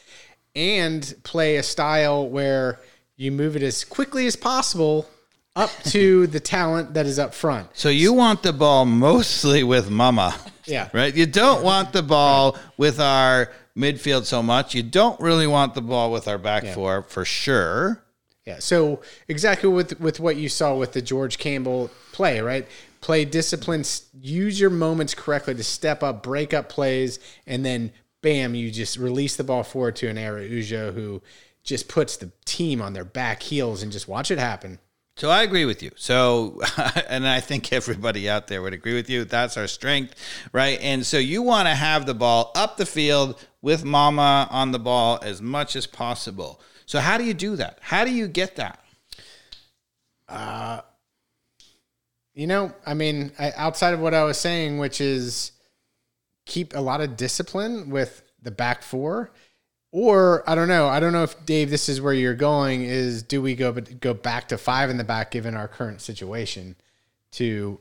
[0.54, 2.80] and play a style where
[3.16, 5.08] you move it as quickly as possible
[5.56, 7.68] up to the talent that is up front.
[7.74, 10.36] So you want the ball mostly with Mama.
[10.64, 10.88] Yeah.
[10.92, 11.14] Right?
[11.14, 14.74] You don't want the ball with our midfield so much.
[14.74, 18.02] You don't really want the ball with our back four for sure.
[18.46, 18.58] Yeah.
[18.58, 22.66] So exactly with with what you saw with the George Campbell play, right?
[23.00, 23.84] Play discipline,
[24.20, 27.92] use your moments correctly to step up, break up plays, and then
[28.24, 31.22] bam, you just release the ball forward to an Araujo who
[31.62, 34.78] just puts the team on their back heels and just watch it happen.
[35.16, 35.90] So I agree with you.
[35.94, 36.60] So,
[37.08, 39.24] and I think everybody out there would agree with you.
[39.24, 40.14] That's our strength,
[40.52, 40.80] right?
[40.80, 44.78] And so you want to have the ball up the field with Mama on the
[44.78, 46.60] ball as much as possible.
[46.86, 47.78] So how do you do that?
[47.82, 48.82] How do you get that?
[50.28, 50.80] Uh,
[52.32, 55.52] you know, I mean, I, outside of what I was saying, which is
[56.46, 59.30] keep a lot of discipline with the back four,
[59.90, 60.88] or I don't know.
[60.88, 62.82] I don't know if Dave, this is where you're going.
[62.82, 66.00] Is do we go but go back to five in the back given our current
[66.00, 66.76] situation
[67.32, 67.80] to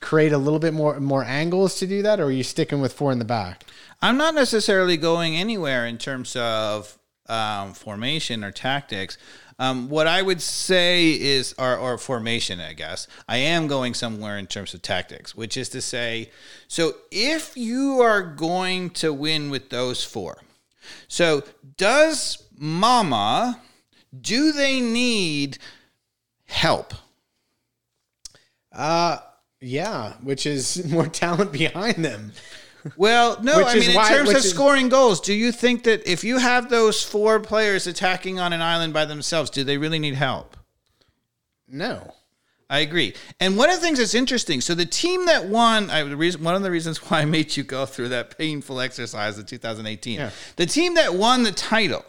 [0.00, 2.92] create a little bit more more angles to do that, or are you sticking with
[2.92, 3.64] four in the back?
[4.02, 6.98] I'm not necessarily going anywhere in terms of
[7.28, 9.18] um, formation or tactics.
[9.58, 14.36] Um, what I would say is, or, or formation, I guess, I am going somewhere
[14.36, 16.30] in terms of tactics, which is to say,
[16.68, 20.42] so if you are going to win with those four,
[21.08, 21.42] so
[21.76, 23.60] does Mama,
[24.18, 25.58] do they need
[26.44, 26.92] help?
[28.72, 29.18] Uh
[29.60, 32.32] yeah, which is more talent behind them.
[32.96, 36.06] Well, no, I mean, in why- terms of is- scoring goals, do you think that
[36.10, 39.98] if you have those four players attacking on an island by themselves, do they really
[39.98, 40.56] need help?
[41.68, 42.14] No.
[42.68, 43.14] I agree.
[43.38, 46.42] And one of the things that's interesting, so the team that won, I, the reason,
[46.42, 50.18] one of the reasons why I made you go through that painful exercise in 2018,
[50.18, 50.30] Yeah.
[50.56, 52.04] the team that won the title,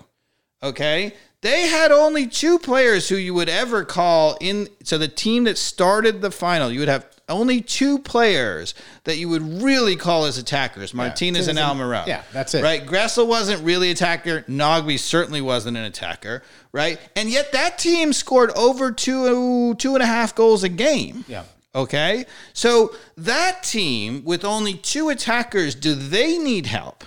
[0.63, 4.67] okay, they had only two players who you would ever call in.
[4.83, 8.73] So the team that started the final, you would have only two players
[9.03, 12.07] that you would really call as attackers, Martinez and and- Almiron.
[12.07, 12.63] yeah, that's it.
[12.63, 12.85] Right?
[12.85, 14.41] Gressel wasn't really attacker.
[14.43, 16.99] Nagbe certainly wasn't an attacker, right?
[17.15, 21.25] And yet that team scored over two two and a half goals a game.
[21.27, 21.43] Yeah.
[21.75, 22.25] Okay.
[22.53, 27.03] So that team with only two attackers, do they need help?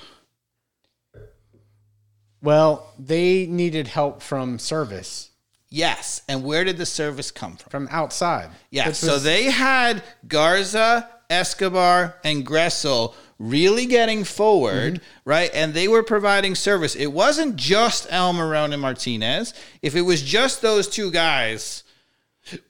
[2.42, 5.29] Well, they needed help from service
[5.70, 6.22] Yes.
[6.28, 7.70] And where did the service come from?
[7.70, 8.50] from outside.
[8.70, 8.88] Yeah.
[8.88, 15.04] Which So they had Garza, Escobar, and Gressel really getting forward, Mm-hmm.
[15.30, 15.50] right?
[15.54, 16.94] And they were providing service.
[16.96, 19.54] It wasn't just Almiron and Martinez.
[19.80, 21.84] If it was just those two guys,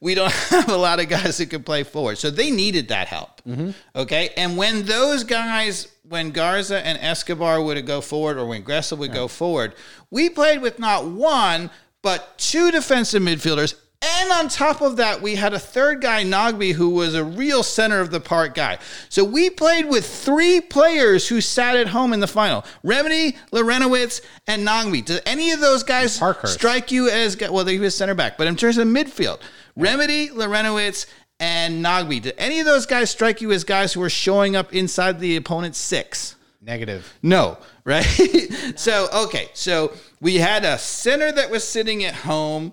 [0.00, 2.18] we don't have a lot of guys that could play forward.
[2.18, 3.40] So they needed that help.
[3.48, 3.70] Mm-hmm.
[3.96, 4.30] Okay.
[4.36, 9.12] And when those guys, when Garza and Escobar would go forward or when Gressel would
[9.12, 9.74] go forward,
[10.10, 11.70] we played with not one,
[12.02, 13.74] but two defensive midfielders.
[14.02, 17.62] And on top of that, we had a third guy, Nagbe, who was a real
[17.62, 18.78] center of the park guy.
[19.10, 24.22] So we played with three players who sat at home in the final Remedi, Larentowicz,
[24.46, 25.04] and Nagbe.
[25.04, 26.54] Do any of those guys Parkhurst.
[26.54, 29.40] strike you as, well, he was center back, but in terms of midfield,
[29.78, 31.04] Remedi, Larentowicz,
[31.38, 34.72] and Nagbe, did any of those guys strike you as guys who were showing up
[34.72, 36.36] inside the opponent's six?
[36.62, 37.12] negative.
[37.22, 37.58] No,
[37.90, 38.04] right?
[38.76, 39.48] so, okay.
[39.52, 42.72] So we had a center that was sitting at home,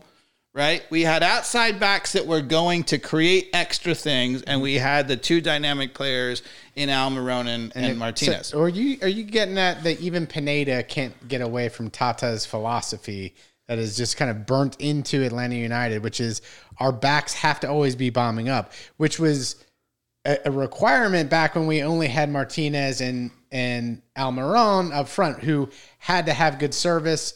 [0.53, 0.83] right?
[0.89, 5.17] We had outside backs that were going to create extra things, and we had the
[5.17, 6.43] two dynamic players
[6.75, 8.47] in Almiron and, and, Martinez.
[8.47, 12.45] So, are you are you getting at that even Pineda can't get away from Tata's
[12.45, 13.33] philosophy
[13.67, 16.41] that is just kind of burnt into Atlanta United, which is
[16.79, 19.63] our backs have to always be bombing up, which was
[20.25, 25.69] a, a requirement back when we only had Martinez and and Almiron up front, who
[25.99, 27.33] had to have good service.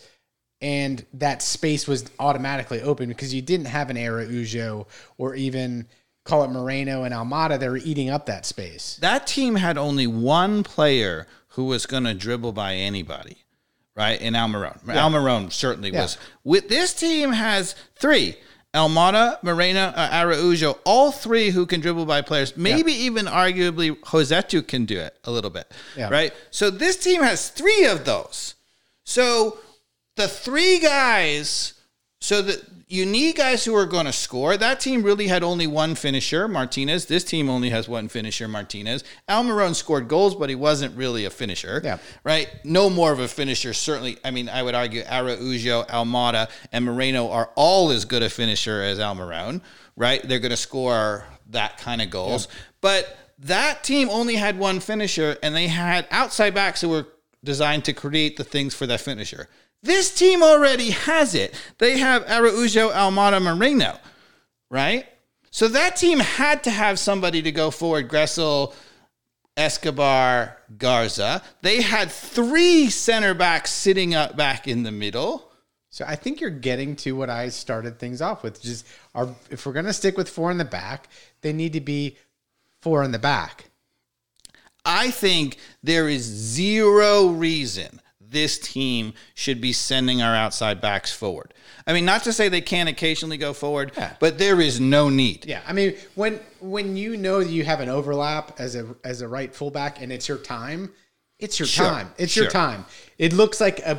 [0.62, 4.86] And that space was automatically open because you didn't have an Araujo
[5.18, 5.88] or even
[6.24, 7.60] call it Moreno and Almada.
[7.60, 8.98] They were eating up that space.
[9.02, 13.38] that team had only one player who was going to dribble by anybody,
[13.96, 14.22] right?
[14.22, 14.80] And Almiron.
[14.86, 16.18] Almiron certainly was.
[16.44, 18.36] With this team has three.
[18.74, 22.56] Almada, Moreno, uh, Araujo, all three who can dribble by players.
[22.56, 26.10] Maybe even arguably Rossetto can do it a little bit, Yeah.
[26.10, 26.34] right?
[26.52, 28.56] So this team has three of those.
[29.04, 29.60] So
[30.16, 31.74] the three guys,
[32.22, 34.58] so that you need guys who are going to score.
[34.58, 37.06] That team really had only one finisher, Martinez.
[37.06, 39.06] This team only has one finisher, Martinez.
[39.30, 41.80] Almiron scored goals, but he wasn't really a finisher.
[41.82, 42.00] Yeah.
[42.26, 42.50] Right?
[42.66, 44.18] No more of a finisher, certainly.
[44.26, 48.82] I mean, I would argue Araujo, Almada, and Moreno are all as good a finisher
[48.82, 49.62] as Almiron,
[49.96, 50.22] right?
[50.28, 52.50] They're going to score that kind of goals.
[52.82, 57.08] But that team only had one finisher, and they had outside backs who were
[57.42, 59.48] designed to create the things for that finisher.
[59.84, 61.60] This team already has it.
[61.80, 63.98] They have Araujo, Almada, Moreno,
[64.70, 65.08] right?
[65.50, 68.08] So that team had to have somebody to go forward.
[68.08, 68.74] Gressel,
[69.58, 71.42] Escobar, Garza.
[71.62, 75.52] They had three center backs sitting up back in the middle.
[75.90, 78.62] So I think you're getting to what I started things off with.
[78.62, 81.10] Just our if we're gonna stick with four in the back,
[81.42, 82.18] they need to be
[82.82, 83.66] four in the back.
[84.86, 88.01] I think there is zero reason
[88.32, 91.54] this team should be sending our outside backs forward.
[91.86, 94.14] I mean, not to say they can't occasionally go forward, Yeah.
[94.20, 95.46] but there is no need.
[95.46, 99.28] Yeah, I mean when when you know you have an overlap as a as a
[99.28, 100.92] right fullback and it's your time,
[101.40, 102.12] it's your Sure, time.
[102.18, 102.86] It's your time.
[103.18, 103.98] It looks like a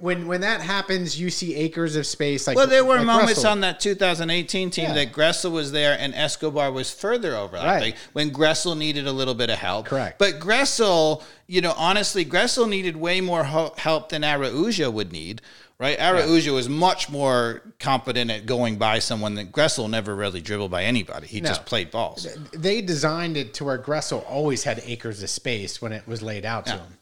[0.00, 2.46] when when that happens, you see acres of space.
[2.46, 4.94] Like Well, there were like moments on that 2018 team Yeah.
[4.94, 7.56] that Gressel was there and Escobar was further over.
[7.56, 7.96] Right.
[8.12, 9.86] when Gressel needed a little bit of help.
[9.86, 10.18] Correct.
[10.18, 15.40] But Gressel, you know, honestly, Gressel needed way more help than Araujo would need.
[15.80, 20.72] Right, Araujo was much more competent at going by someone that Gressel never really dribbled
[20.72, 21.28] by anybody.
[21.28, 22.26] He just played balls.
[22.52, 26.44] they designed it to where Gressel always had acres of space when it was laid
[26.44, 26.98] out to him.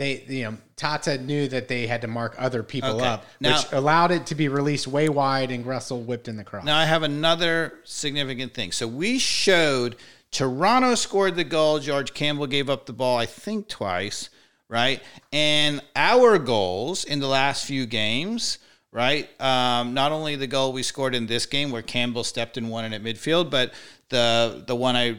[0.00, 3.06] They, you know, Tata knew that they had to mark other people Okay.
[3.06, 6.42] up, Now- which allowed it to be released way wide, and Gressel whipped in the
[6.42, 6.64] cross.
[6.64, 8.72] Now I have another significant thing.
[8.72, 9.96] So we showed
[10.30, 11.80] Toronto scored the goal.
[11.80, 14.30] George Campbell gave up the ball, I think twice,
[14.70, 15.02] right?
[15.34, 18.56] And our goals in the last few games,
[18.92, 19.28] right?
[19.38, 22.86] Um, not only the goal we scored in this game where Campbell stepped and won
[22.86, 23.74] it at midfield, but
[24.08, 25.18] the the one I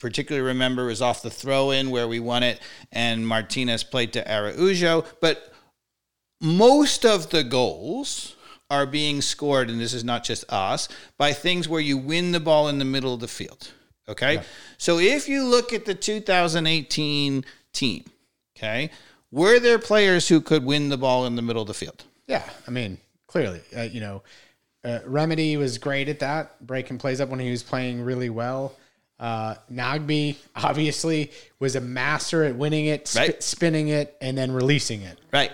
[0.00, 2.58] particularly remember was off the throw in where we won it
[2.90, 5.04] and Martinez played to Araujo.
[5.20, 5.52] But
[6.40, 8.34] most of the goals
[8.70, 10.88] are being scored, and this is not just us,
[11.18, 13.72] by things where you win the ball in the middle of the field.
[14.08, 14.42] Okay.
[14.78, 18.04] So if you look at the 2018 team,
[18.56, 18.90] okay,
[19.30, 22.04] were there players who could win the ball in the middle of the field?
[22.26, 24.22] Yeah, I mean, clearly, uh, you know,
[24.84, 28.74] uh, Remedi was great at that, breaking plays up when he was playing really well.
[29.20, 33.42] Uh, Nagbe obviously was a master at winning it, sp- Right.
[33.42, 35.18] spinning it, and then releasing it.
[35.30, 35.52] Right.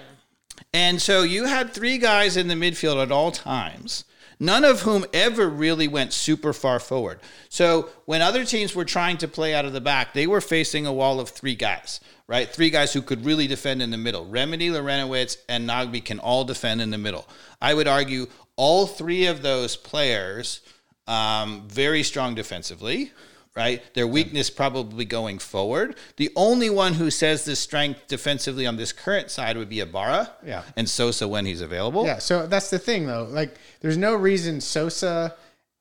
[0.72, 4.04] And so you had three guys in the midfield at all times,
[4.38, 7.18] none of whom ever really went super far forward.
[7.48, 10.86] So when other teams were trying to play out of the back, they were facing
[10.86, 12.48] a wall of three guys, right?
[12.48, 14.26] Three guys who could really defend in the middle.
[14.26, 17.26] Remedi, Larentowicz, and Nagbe can all defend in the middle.
[17.60, 20.60] I would argue all three of those players
[21.08, 23.12] um, very strong defensively,
[23.56, 23.82] right?
[23.94, 25.96] Their weakness probably going forward.
[26.16, 30.30] The only one who says this strength defensively on this current side would be Ibarra,
[30.44, 30.62] Yeah.
[30.76, 32.04] and Sosa when he's available.
[32.04, 33.24] Yeah, so that's the thing though.
[33.24, 35.34] Like, there's no reason Sosa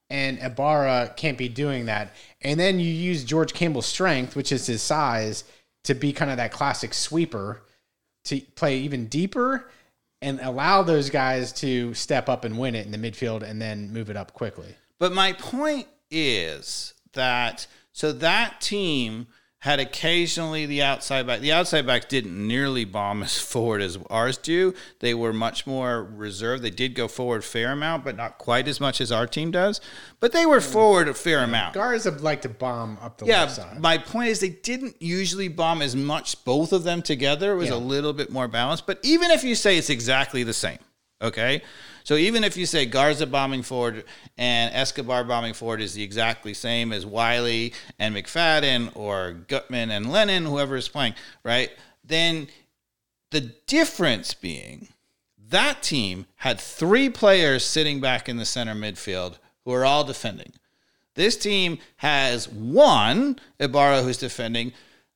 [0.10, 2.14] and Ibarra can't be doing that.
[2.42, 5.44] And then you use George Campbell's strength, which is his size,
[5.84, 7.62] to be kind of that classic sweeper
[8.26, 9.70] to play even deeper
[10.22, 13.92] and allow those guys to step up and win it in the midfield and then
[13.94, 14.76] move it up quickly.
[15.00, 19.28] But my point is that so that team
[19.60, 21.40] had occasionally the outside back.
[21.40, 24.76] The outside back didn't nearly bomb as forward as ours do.
[25.00, 26.62] They were much more reserved.
[26.62, 29.50] They did go forward a fair amount, but not quite as much as our team
[29.50, 29.82] does.
[30.20, 31.74] But they were forward a fair amount.
[31.74, 33.80] Garza like to bomb up the Yeah, left side.
[33.80, 37.54] my point is they didn't usually bomb as much both of them together.
[37.54, 37.76] It was Yeah.
[37.76, 38.86] a little bit more balanced.
[38.86, 40.78] But even if you say it's exactly the same,
[41.24, 41.64] okay?
[42.06, 44.06] So even if you say Garza bombing forward
[44.38, 50.12] and Escobar bombing forward is the exactly same as Wiley and McFadden or Gutman and
[50.12, 51.72] Lennon, whoever is playing, right?
[52.04, 52.48] Then
[53.32, 54.88] the difference being
[55.50, 60.54] that team had three players sitting back in the center midfield who are all defending.
[61.16, 64.74] This team has one Ibarra who's defending,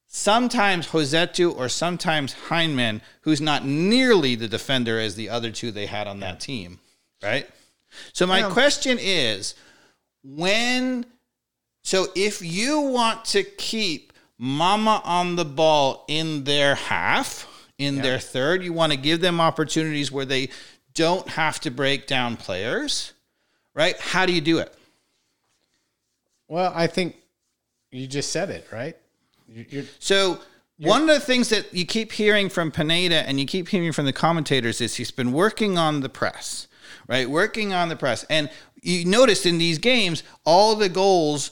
[0.10, 5.86] sometimes Rossetto or sometimes Hyndman, who's not nearly the defender as the other two they
[5.86, 6.80] had on that team,
[7.24, 7.48] right?
[8.12, 8.50] So my Yeah.
[8.50, 9.56] question is,
[10.24, 11.06] when
[11.84, 17.48] so if you want to keep Mama on the ball in their half,
[17.78, 20.50] in their third, you want to give them opportunities where they
[20.94, 23.14] don't have to break down players,
[23.74, 23.98] right?
[24.00, 24.74] How do you do it?
[26.48, 27.16] well, I think
[27.92, 28.98] you just said it, right?
[29.52, 30.40] You- You're, So
[30.78, 34.06] one of the things that you keep hearing from Pineda and you keep hearing from
[34.06, 36.68] the commentators is he's been working on the press,
[37.08, 37.30] right?
[37.30, 38.24] Working on the press.
[38.30, 38.50] And
[38.82, 41.52] you notice in these games, all the goals,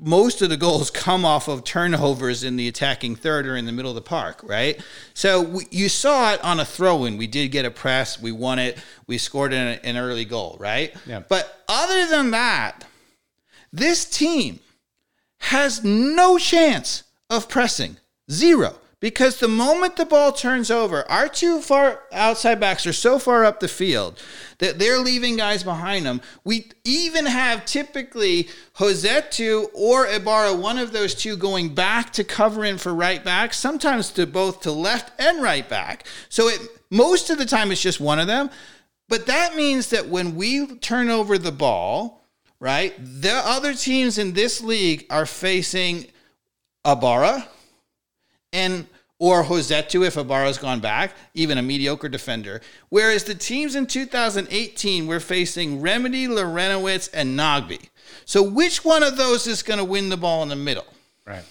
[0.00, 3.70] most of the goals come off of turnovers in the attacking third or in the
[3.70, 4.80] middle of the park, right?
[5.14, 7.16] So we, you saw it on a throw in.
[7.16, 10.92] We did get a press, we won it, we scored an, an early goal, right?
[11.06, 11.20] Yeah.
[11.28, 12.84] But other than that,
[13.72, 14.58] this team
[15.40, 17.96] has no chance of pressing.
[18.30, 18.74] Zero.
[19.00, 23.44] Because the moment the ball turns over, our two far outside backs are so far
[23.44, 24.20] up the field
[24.58, 26.20] that they're leaving guys behind them.
[26.42, 32.64] We even have typically Rossetto or Ibarra, one of those two, going back to cover
[32.64, 36.04] in for right back, sometimes to both to left and right back.
[36.28, 36.60] So it
[36.90, 38.50] most of the time it's just one of them.
[39.08, 42.24] But that means that when we turn over the ball,
[42.58, 46.08] right, the other teams in this league are facing
[46.88, 47.46] Ibarra
[48.52, 48.86] and
[49.18, 52.60] or Rossetto if Ibarra's gone back, even a mediocre defender.
[52.88, 57.88] Whereas the teams in 2018 were facing Remedi, Larentowicz, and Nagbe.
[58.24, 60.86] So which one of those is going to win the ball in the middle?
[61.26, 61.44] right.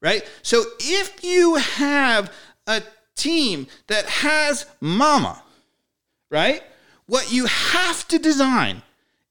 [0.00, 0.30] right?
[0.42, 2.32] So if you have
[2.66, 2.82] a
[3.16, 5.42] team that has Mama,
[6.30, 6.62] right?
[7.06, 8.82] What you have to design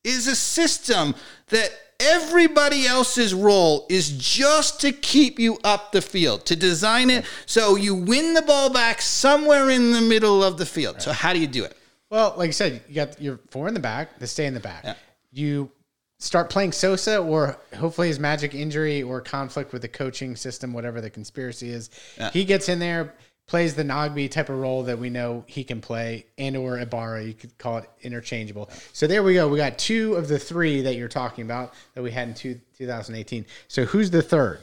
[0.03, 1.15] is a system
[1.47, 7.25] that everybody else's role is just to keep you up the field, to design it
[7.45, 11.01] so you win the ball back somewhere in the middle of the field.
[11.01, 11.75] So how do you do it?
[12.09, 14.59] Well, like I said, you got your four in the back to stay in the
[14.59, 14.97] back.
[15.31, 15.71] You
[16.19, 20.99] start playing Sosa, or hopefully his magic injury or conflict with the coaching system, whatever
[20.99, 21.89] the conspiracy is.
[22.31, 23.13] He gets in there,
[23.47, 27.23] plays the Nagbe type of role that we know he can play, and or Ibarra.
[27.23, 28.69] You could call it interchangeable.
[28.91, 29.47] So there we go.
[29.47, 32.59] We got two of the three that you're talking about that we had in two,
[32.77, 33.45] 2018.
[33.69, 34.59] So who's the third?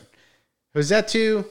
[0.75, 1.47] Rossetto,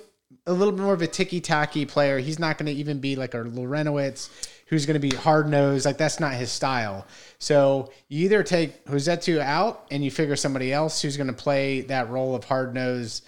[0.46, 2.20] a little bit more of a ticky tacky player.
[2.20, 4.30] He's not going to even be like a Larentowicz
[4.68, 5.86] who's going to be hard nosed.
[5.86, 7.06] Like that's not his style.
[7.40, 11.82] So you either take Rossetto out and you figure somebody else who's going to play
[11.82, 13.28] that role of hard nosed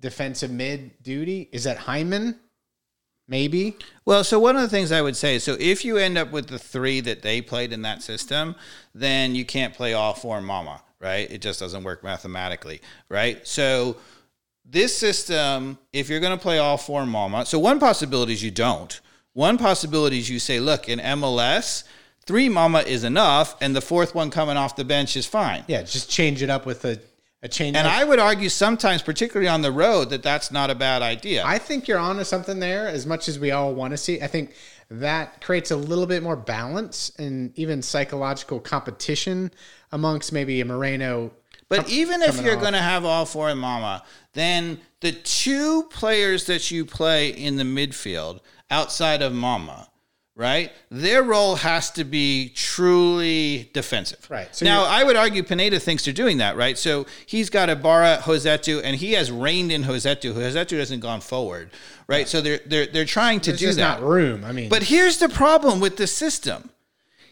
[0.00, 1.48] defensive mid duty.
[1.52, 2.36] Is that Hyndman?
[3.28, 3.76] Maybe.
[4.04, 6.46] Well, so one of the things I would say, so if you end up with
[6.46, 8.54] the three that they played in that system,
[8.94, 11.28] then you can't play all four Mama, right?
[11.30, 13.44] It just doesn't work mathematically, right?
[13.46, 13.96] So
[14.64, 18.52] this system, if you're going to play all four Mama, so one possibility is you
[18.52, 19.00] don't.
[19.32, 21.82] One possibility is you say, look, in MLS,
[22.24, 25.64] three Mama is enough, and the fourth one coming off the bench is fine.
[25.66, 27.00] Yeah, just change it up with a,
[27.46, 27.76] a change.
[27.76, 27.94] And up.
[27.94, 31.42] I would argue sometimes, particularly on the road, that that's not a bad idea.
[31.46, 32.86] I think you're onto something there.
[32.86, 34.54] As much as we all want to see, I think
[34.90, 39.50] that creates a little bit more balance and even psychological competition
[39.92, 41.32] amongst maybe a Moreno.
[41.68, 44.04] But even if you're going to have all four in Mama,
[44.34, 48.40] then the two players that you play in the midfield
[48.70, 49.88] outside of Mama,
[50.36, 50.70] right?
[50.90, 54.24] Their role has to be truly defensive.
[54.30, 54.54] Right.
[54.54, 56.76] So now, I would argue Pineda thinks they're doing that, right?
[56.78, 60.32] So he's got Ibarra, Rossetto, and he has reined in Rossetto.
[60.34, 61.70] Rossetto hasn't gone forward,
[62.06, 62.28] right?
[62.28, 64.00] So they're they're they're trying to There's do that.
[64.00, 64.44] not room.
[64.44, 66.70] I mean, But here's the problem with the system.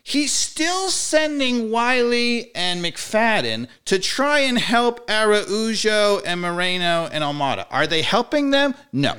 [0.06, 7.64] He's still sending Wiley and McFadden to try and help Araujo and Moreno and Almada.
[7.70, 8.74] Are they helping them?
[8.92, 9.14] No.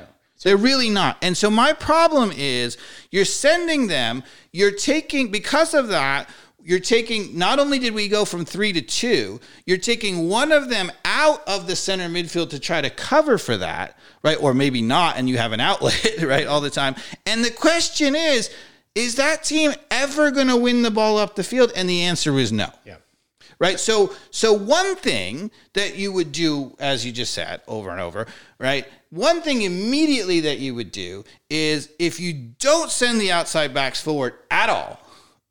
[0.46, 1.18] They're really not.
[1.24, 2.78] And so my problem is
[3.10, 4.24] you're sending them,
[4.54, 6.30] you're taking, because of that,
[6.64, 10.70] you're taking, not only did we go from three to two, you're taking one of
[10.70, 14.38] them out of the center midfield to try to cover for that, right?
[14.40, 16.94] Or maybe not, and you have an outlet, right, all the time.
[17.26, 18.52] And the question is,
[18.94, 21.72] is that team ever going to win the ball up the field?
[21.76, 22.98] And the answer is no yeah.
[23.58, 28.00] right so so one thing that you would do as you just said over and
[28.00, 28.26] over
[28.58, 33.74] right one thing immediately that you would do is if you don't send the outside
[33.74, 35.00] backs forward at all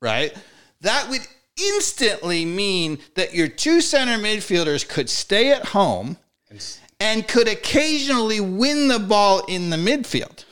[0.01, 0.33] right
[0.81, 1.21] that would
[1.57, 6.17] instantly mean that your two center midfielders could stay at home
[6.99, 10.43] and could occasionally win the ball in the midfield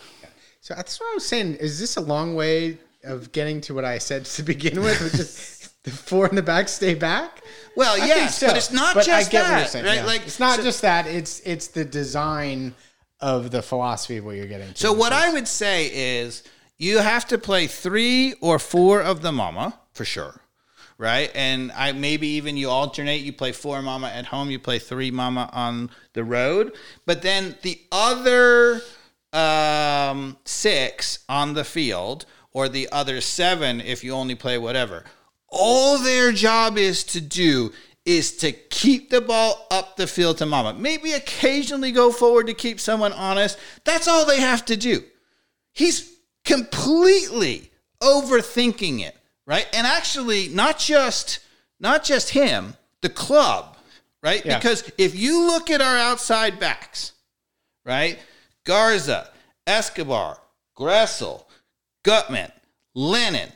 [0.62, 1.56] So that's what I was saying.
[1.56, 5.14] Is this a long way of getting to what I said to begin with, which
[5.16, 7.42] is the four in the back stay back?
[7.76, 8.48] well I yes so.
[8.48, 10.06] but it's not But just I get what you're that saying, right yeah.
[10.06, 11.06] like it's not so- just that.
[11.06, 12.74] It's it's the design
[13.24, 14.74] of the philosophy of what you're getting.
[14.74, 15.86] To, So what I would say
[16.20, 16.44] is
[16.78, 20.42] you have to play three or four of the mama for sure.
[20.98, 21.32] Right.
[21.34, 25.10] And I maybe even you alternate, you play four mama at home, you play three
[25.10, 26.74] mama on the road.
[27.06, 28.82] But then the other
[29.32, 35.04] um, six on the field, or the other seven if you only play whatever,
[35.48, 37.72] all their job is to do
[38.06, 40.74] is to keep the ball up the field to mama.
[40.74, 43.58] Maybe occasionally go forward to keep someone honest.
[43.86, 45.04] That's all they have to do.
[45.72, 46.14] He's
[46.44, 47.72] completely
[48.02, 49.16] overthinking it,
[49.46, 49.68] right?
[49.74, 51.40] And actually not just
[51.80, 53.78] not just him, the club,
[54.22, 54.44] right?
[54.46, 54.58] Yeah.
[54.58, 57.14] Because if you look at our outside backs,
[57.86, 58.20] right?
[58.64, 59.30] Garza,
[59.68, 60.38] Escobar,
[60.78, 61.44] Gressel,
[62.04, 62.52] Gutman,
[62.94, 63.50] Lennon,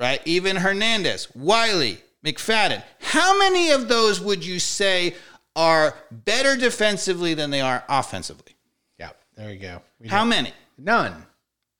[0.00, 0.20] right?
[0.24, 2.82] Even Hernandez, Wiley, McFadden.
[3.00, 5.14] How many of those would you say
[5.54, 8.56] are better defensively than they are offensively?
[8.98, 9.82] yeah, there you go.
[10.00, 10.52] We How many?
[10.78, 11.26] none?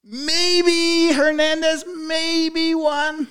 [0.04, 3.26] Maybe Hernandez, maybe one,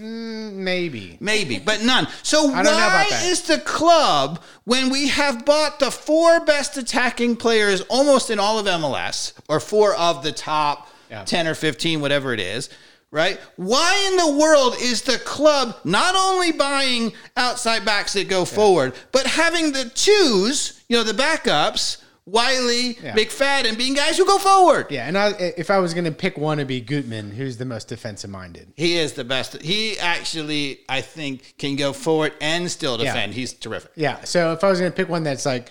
[0.00, 1.16] Mm, maybe.
[1.20, 2.06] maybe, but none.
[2.22, 8.28] So why is the club when we have bought the four best attacking players almost
[8.28, 11.24] in all of MLS, or four of the top Yeah.
[11.24, 12.68] ten or fifteen, whatever it is?
[13.16, 13.40] Right?
[13.56, 18.92] Why in the world is the club not only buying outside backs that go forward,
[19.10, 23.14] but having the twos, you know, the backups, Wiley, Yeah.
[23.14, 24.88] McFadden, being guys who go forward?
[24.90, 27.64] Yeah, and I, if I was going to pick one, it'd be Gutman, who's the
[27.64, 28.72] most defensive minded.
[28.76, 29.62] He is the best.
[29.62, 33.12] He actually, I think, can go forward and still Yeah.
[33.14, 33.32] defend.
[33.34, 33.92] He's terrific.
[33.94, 34.24] Yeah.
[34.24, 35.70] So if I was going to pick one that's like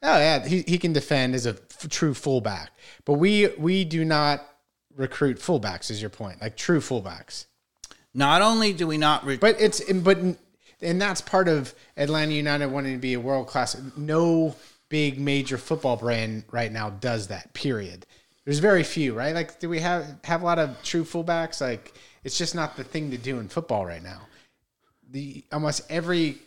[0.00, 2.70] Oh yeah, he, he can defend as a f- true fullback.
[3.04, 4.46] But we we do not
[4.98, 5.90] recruit fullbacks.
[5.90, 6.42] Is your point?
[6.42, 7.46] Like true fullbacks.
[8.12, 10.18] Not only do we not, re- But it's but
[10.82, 13.80] and that's part of Atlanta United wanting to be a world class.
[13.96, 14.54] No
[14.88, 17.54] big major football brand right now does that.
[17.54, 18.04] Period.
[18.44, 19.34] There's very few, right?
[19.34, 21.60] Like, do we have have a lot of true fullbacks?
[21.60, 21.94] Like,
[22.24, 24.22] it's just not the thing to do in football right now.
[25.10, 26.38] The almost every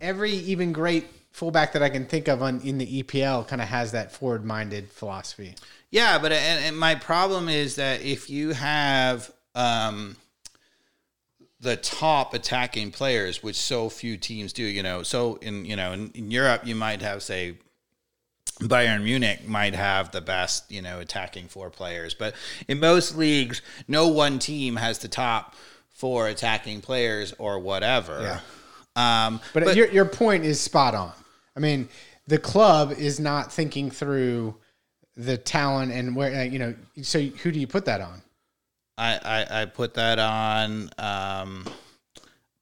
[0.00, 3.68] every even great fullback that I can think of on in the EPL kind of
[3.68, 5.54] has that forward minded philosophy.
[5.90, 10.16] Yeah, but and, and my problem is that if you have um,
[11.60, 15.92] the top attacking players, which so few teams do, you know, so in you know
[15.92, 17.56] in, in Europe you might have say
[18.60, 22.34] Bayern Munich might have the best, you know, attacking four players, but
[22.68, 25.54] in most leagues, no one team has the top
[25.90, 28.40] four attacking players or whatever.
[28.96, 29.26] Yeah.
[29.26, 31.12] Um, But, your your point is spot on.
[31.54, 31.88] I mean,
[32.26, 34.56] the club is not thinking through
[35.16, 36.74] the talent and where uh, you know.
[37.02, 38.22] So who do you put that on?
[38.98, 41.66] I, I, I put that on um,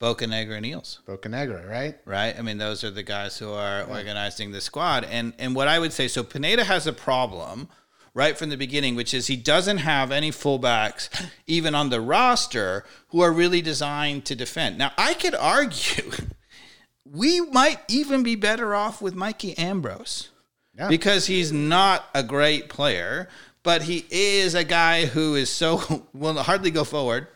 [0.01, 0.99] Bocanegra and Eales.
[1.05, 1.97] Bocanegra, right?
[2.05, 2.35] right?
[2.37, 5.05] I mean, those are the guys who are organizing the squad.
[5.05, 7.69] And and what I would say, so Pineda has a problem
[8.15, 11.09] right from the beginning, which is he doesn't have any fullbacks
[11.47, 14.79] even on the roster who are really designed to defend.
[14.79, 16.11] Now, I could argue
[17.05, 20.31] we might even be better off with Mikey Ambrose
[20.77, 20.89] Yeah.
[20.89, 23.29] because he's not a great player,
[23.63, 27.29] but he is a guy who is so will hardly go forward,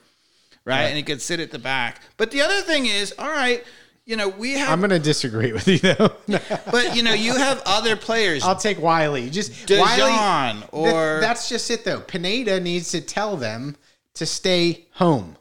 [0.64, 0.84] right?
[0.84, 2.02] And he could sit at the back.
[2.16, 3.64] But the other thing is, all right,
[4.04, 6.12] you know, we have I'm going to disagree with you though.
[6.70, 8.42] but you know, you have other players.
[8.42, 9.30] I'll take Wiley.
[9.30, 12.00] Just De John Wiley, or- that's just it though.
[12.00, 13.76] Pineda needs to tell them
[14.14, 15.36] to stay home.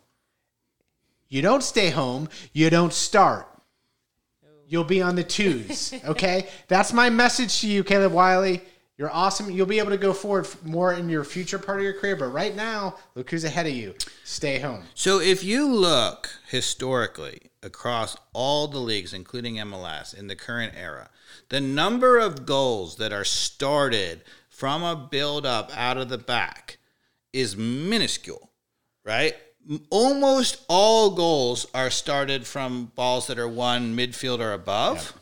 [1.30, 2.30] You don't stay home.
[2.54, 3.47] You don't start.
[4.68, 5.94] You'll be on the twos.
[6.06, 8.62] Okay, that's my message to you, Caleb Wiley.
[8.98, 9.52] You're awesome.
[9.52, 12.28] You'll be able to go forward more in your future part of your career, but
[12.28, 13.94] right now, look who's ahead of you.
[14.24, 14.84] Stay home.
[14.94, 21.10] so if you look historically across all the leagues, including MLS, in the current era,
[21.50, 26.78] the number of goals that are started from a build up out of the back
[27.32, 28.50] is minuscule,
[29.06, 29.36] right?
[29.90, 35.14] Almost all goals are started from balls that are won midfield or above.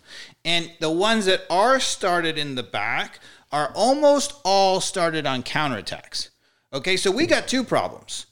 [0.44, 3.20] And the ones that are started in the back
[3.52, 6.30] are almost all started on counterattacks.
[6.74, 8.26] Okay, so we got two problems.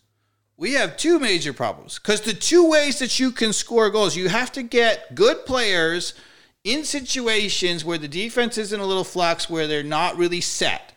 [0.58, 4.30] We have two major problems because the two ways that you can score goals, you
[4.30, 6.14] have to get good players
[6.64, 10.94] in situations where the defense is in a little flux, where they're not really set.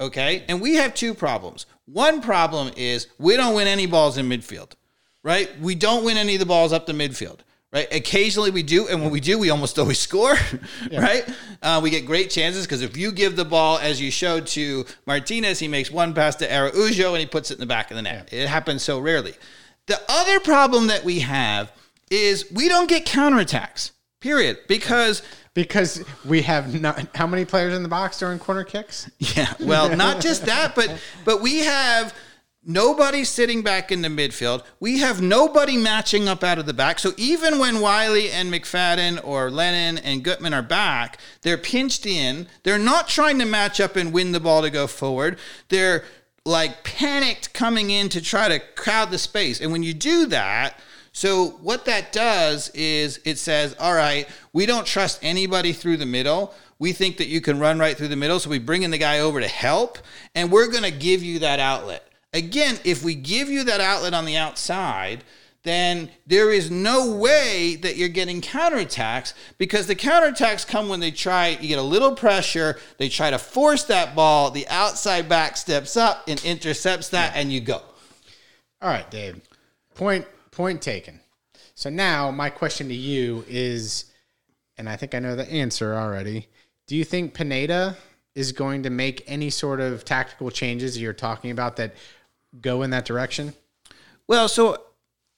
[0.00, 1.66] Okay, and we have two problems.
[1.86, 4.72] One problem is we don't win any balls in midfield,
[5.22, 5.48] right?
[5.60, 7.40] We don't win any of the balls up the midfield,
[7.72, 7.86] right?
[7.92, 10.34] Occasionally we do, and when we do, we almost always score,
[10.92, 11.24] right?
[11.62, 14.84] Uh, we get great chances because if you give the ball, as you showed to
[15.06, 17.96] Martinez, he makes one pass to Araujo and he puts it in the back of
[17.96, 18.32] the net.
[18.32, 19.34] It happens so rarely.
[19.86, 21.70] The other problem that we have
[22.10, 25.22] is we don't get counterattacks, period, because
[25.56, 29.10] Because we have not, how many players in the box during corner kicks?
[29.18, 32.14] Yeah, well, not just that, but but we have
[32.62, 34.64] nobody sitting back in the midfield.
[34.80, 36.98] We have nobody matching up out of the back.
[36.98, 42.48] So even when Wiley and McFadden or Lennon and Gutman are back, they're pinched in.
[42.62, 45.38] They're not trying to match up and win the ball to go forward.
[45.70, 46.04] They're
[46.44, 49.62] like panicked coming in to try to crowd the space.
[49.62, 50.78] And when you do that,
[51.16, 56.04] so what that does is it says, all right, we don't trust anybody through the
[56.04, 56.52] middle.
[56.78, 58.98] We think that you can run right through the middle, so we bring in the
[58.98, 59.96] guy over to help,
[60.34, 62.06] and we're going to give you that outlet.
[62.34, 65.24] Again, if we give you that outlet on the outside,
[65.62, 71.10] then there is no way that you're getting counterattacks because the counterattacks come when they
[71.10, 75.56] try, you get a little pressure, they try to force that ball, the outside back
[75.56, 77.80] steps up and intercepts that, and you go.
[78.82, 79.40] All right, Dave.
[79.94, 80.26] Point
[80.56, 81.20] point taken.
[81.74, 84.06] So now my question to you is,
[84.78, 86.48] and I think I know the answer already.
[86.86, 87.94] Do you think Pineda
[88.34, 91.94] is going to make any sort of tactical changes you're talking about that
[92.62, 93.52] go in that direction?
[94.26, 94.82] Well, so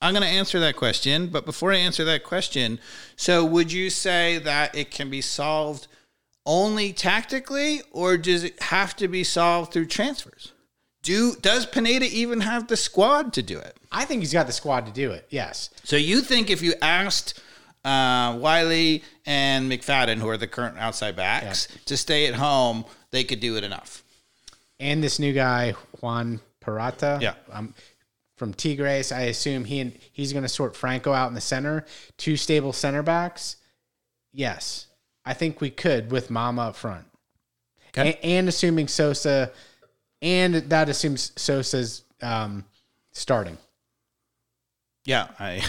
[0.00, 2.78] I'm going to answer that question, but before I answer that question,
[3.16, 5.88] so would you say that it can be solved
[6.46, 10.52] only tactically, or does it have to be solved through transfers?
[11.02, 13.76] Do does Pineda even have the squad to do it?
[13.92, 15.26] I think he's got the squad to do it.
[15.30, 15.70] Yes.
[15.84, 17.40] So you think if you asked
[17.84, 23.24] uh, Wiley and McFadden, who are the current outside backs, to stay at home, they
[23.24, 24.02] could do it enough?
[24.80, 27.34] And this new guy Juan Parata, Yeah.
[27.52, 27.74] um,
[28.36, 29.10] from Tigres.
[29.10, 31.84] I assume he and he's going to sort Franco out in the center,
[32.18, 33.56] two stable center backs.
[34.32, 34.86] Yes,
[35.24, 37.06] I think we could with Mama up front,
[37.88, 38.18] Okay.
[38.22, 39.50] And, assuming Sosa,
[40.22, 42.64] and that assumes Sosa's um,
[43.12, 43.58] starting.
[45.04, 45.62] Yeah, I.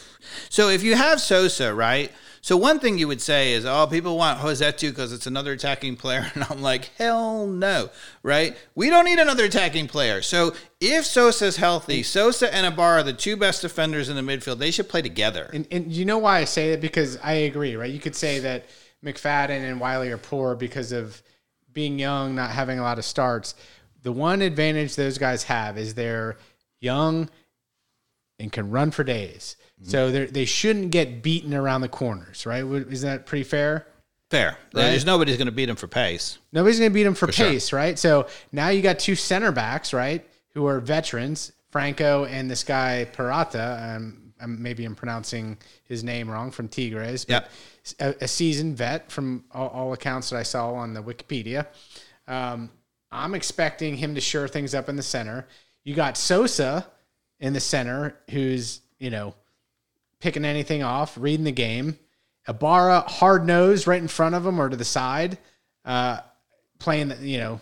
[0.48, 2.12] so if you have Sosa, right?
[2.44, 5.96] So one thing you would say is, oh, people want Rossetto because it's another attacking
[5.96, 7.88] player, and I'm like, hell no,
[8.22, 8.54] right?
[8.74, 10.20] We don't need another attacking player.
[10.20, 14.70] So if Sosa's healthy, Sosa and Ibarra, the two best defenders in the midfield, they
[14.70, 15.48] should play together.
[15.54, 16.82] And, and you know why I say it?
[16.82, 17.90] Because I agree, right?
[17.90, 18.66] You could say that
[19.02, 21.22] McFadden and Wiley are poor because of
[21.72, 23.54] being young, not having a lot of starts.
[24.04, 26.36] The one advantage those guys have is they're
[26.80, 27.28] young
[28.38, 29.56] and can run for days.
[29.82, 32.64] So they they shouldn't get beaten around the corners, right?
[32.64, 33.86] Isn't that pretty fair?
[34.30, 34.56] Fair.
[34.72, 36.38] There's nobody's going to beat him for pace.
[36.52, 37.50] Nobody's going to beat him for, sure.
[37.50, 37.98] pace, right?
[37.98, 43.06] So now you got two center backs, right, who are veterans, Franco and this guy
[43.12, 43.96] Parata.
[43.96, 47.50] Um, maybe I'm pronouncing his name wrong from Tigres, but
[48.00, 51.66] a, a seasoned vet from all, all accounts that I saw on the Wikipedia.
[52.26, 52.70] Um,
[53.14, 55.46] I'm expecting him to shore things up in the center.
[55.84, 56.86] You got Sosa
[57.38, 59.34] in the center, who's you know
[60.20, 61.98] picking anything off, reading the game.
[62.48, 65.38] Ibarra hard nosed right in front of him or to the side,
[65.84, 66.18] uh,
[66.78, 67.60] playing the you know.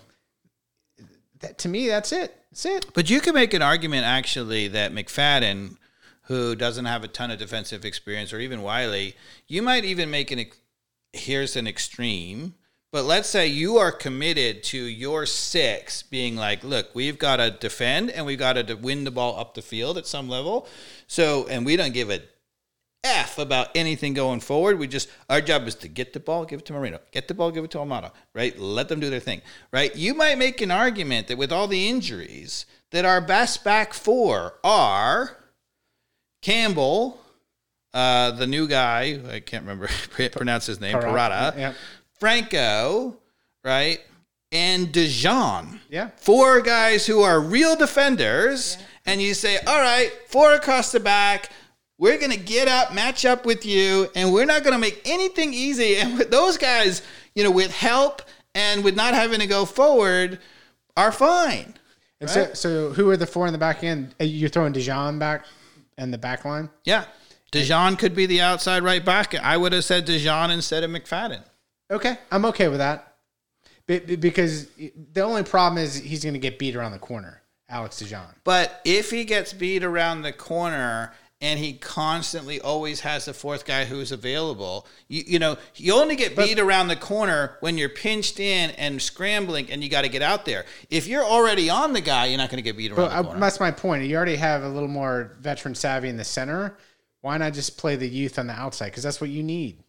[1.41, 2.35] That to me, that's it.
[2.51, 2.87] That's it.
[2.95, 5.77] But you could make an argument actually that McFadden,
[6.23, 9.17] who doesn't have a ton of defensive experience, or even Wiley,
[9.49, 10.47] you might even make an
[11.13, 12.55] here's an extreme.
[12.93, 17.51] But let's say you are committed to your six being like, look, we've got to
[17.51, 20.69] defend and we've got to win the ball up the field at some level.
[21.07, 22.21] So, and we don't give a
[23.03, 24.79] F about anything going forward.
[24.79, 27.01] We just our job is to get the ball, give it to Moreno.
[27.11, 28.13] Get the ball, give it to Almada.
[28.35, 28.57] Right?
[28.59, 29.41] Let them do their thing.
[29.73, 29.95] Right?
[29.97, 34.55] You might make an argument that with all the injuries, that our best back four
[34.63, 35.39] are
[36.43, 37.21] Campbell,
[37.95, 39.89] uh, the new guy, I can't remember
[40.33, 41.73] pronounce his name, Parata, Parada, yeah.
[42.23, 43.17] Franco,
[43.65, 44.01] right?
[44.53, 45.81] And De John.
[45.91, 46.11] Yeah.
[46.19, 48.79] Four guys who are real defenders.
[49.05, 51.51] And you say, all right, four across the back.
[51.99, 55.03] We're going to get up, match up with you, and we're not going to make
[55.05, 55.97] anything easy.
[56.01, 57.03] And with those guys,
[57.35, 58.23] you know, with help
[58.55, 60.39] and with not having to go forward,
[60.97, 61.75] are fine.
[62.21, 64.15] And so, so who are the four in the back end?
[64.21, 65.45] Uh, You're throwing De John back
[65.99, 66.71] and the back line.
[66.85, 67.07] Yeah.
[67.51, 69.35] De John could be the outside right back.
[69.35, 71.43] I would have said De John instead of McFadden.
[71.93, 73.15] Okay, I'm okay with that.
[73.87, 74.67] Be- be- Because
[75.13, 78.35] the only problem is he's going to get beat around the corner, Alex De John.
[78.45, 83.65] But if he gets beat around the corner and he constantly always has the fourth
[83.67, 87.89] guy who's available, you, you know, you only get beat around the corner when you're
[87.89, 90.65] pinched in and scrambling and you got to get out there.
[90.89, 93.23] If you're already on the guy, you're not going to get beat around But the
[93.25, 93.41] corner.
[93.41, 94.05] that's my point.
[94.05, 96.77] You already have a little more veteran savvy in the center.
[97.21, 98.87] Why not just play the youth on the outside?
[98.87, 99.83] Because that's what you need.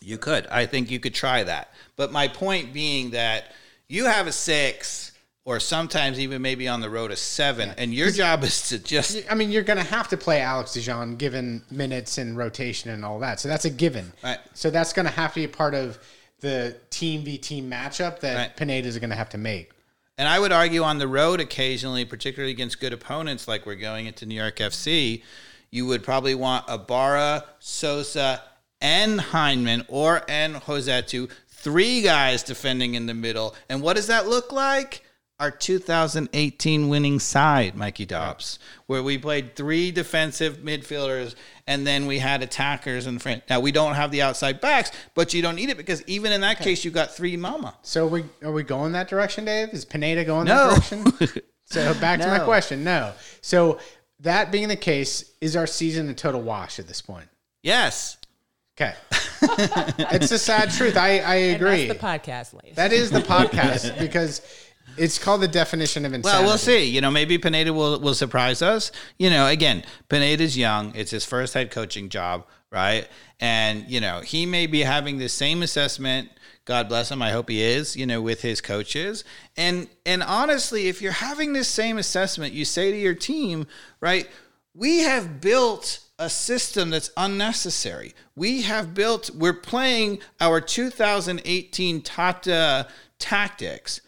[0.00, 0.46] You could.
[0.46, 1.72] I think you could try that.
[1.96, 3.52] But my point being that
[3.88, 5.12] you have a six
[5.44, 9.22] or sometimes even maybe on the road a seven, and your job is to just
[9.30, 12.90] I mean, you're going to have to play Alex De John given minutes and rotation
[12.90, 13.40] and all that.
[13.40, 14.12] So that's a given.
[14.22, 14.38] Right.
[14.54, 15.98] So that's going to have to be a part of
[16.40, 18.56] the team v team matchup that Right.
[18.56, 19.72] Pineda is going to have to make.
[20.16, 24.06] And I would argue on the road occasionally, particularly against good opponents like we're going
[24.06, 25.22] into New York FC,
[25.70, 28.42] you would probably want Ibarra, Sosa,
[28.80, 33.54] and Hyndman or and Rossetto, three guys defending in the middle.
[33.68, 35.04] And what does that look like?
[35.38, 41.34] Our 2018 winning side, Mikey Dobbs, where we played three defensive midfielders
[41.66, 43.44] and then we had attackers in the front.
[43.48, 46.42] Now we don't have the outside backs, but you don't need it because even in
[46.42, 47.74] that case, you got three mama.
[47.80, 49.70] So are we are we going that direction, Dave?
[49.70, 50.74] Is Pineda going No.
[50.74, 51.42] that direction?
[51.64, 52.84] so back to my question.
[52.84, 53.14] No.
[53.40, 53.78] So
[54.18, 57.28] that being the case, is our season a total wash at this point?
[57.62, 58.18] Yes.
[58.80, 58.94] Okay.
[59.42, 60.96] it's the sad truth.
[60.96, 61.86] I, I And agree.
[61.86, 62.76] that's the podcast, ladies.
[62.76, 64.40] that is the podcast because
[64.96, 66.42] it's called the definition of insanity.
[66.44, 66.84] Well, we'll see.
[66.84, 68.90] You know, maybe Pineda will will surprise us.
[69.18, 70.94] You know, again, Pineda's young.
[70.94, 73.06] It's his first head coaching job, right?
[73.38, 76.30] And you know, he may be having the same assessment.
[76.64, 77.20] God bless him.
[77.22, 77.96] I hope he is.
[77.96, 79.24] You know, with his coaches.
[79.56, 83.66] And and honestly, if you're having this same assessment, you say to your team,
[84.00, 84.28] right?
[84.74, 88.14] We have built a system that's unnecessary.
[88.36, 89.30] We have built.
[89.34, 92.86] We're playing our 2018 Tata
[93.18, 94.02] tactics.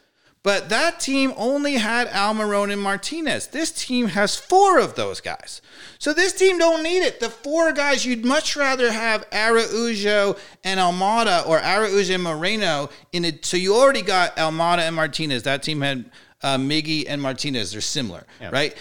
[0.45, 3.47] But that team only had Almiron and Martinez.
[3.47, 5.63] This team has four of those guys.
[6.01, 7.21] So this team don't need it.
[7.21, 13.25] The four guys you'd much rather have Araujo and Almada or Araujo and Moreno in
[13.25, 13.45] it.
[13.45, 15.45] So you already got Almada and Martinez.
[15.45, 16.11] That team had
[16.43, 17.71] uh, Miggy and Martinez.
[17.71, 18.77] They're similar, right?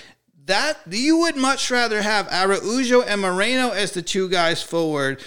[0.51, 5.23] That you would much rather have Araujo and Moreno as the two guys forward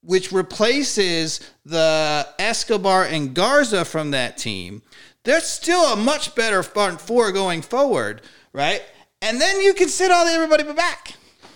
[0.00, 4.82] which replaces the Escobar and Garza from that team,
[5.24, 8.22] there's still a much better front four going forward,
[8.52, 8.80] right?
[9.20, 11.14] And then you can sit all the everybody back.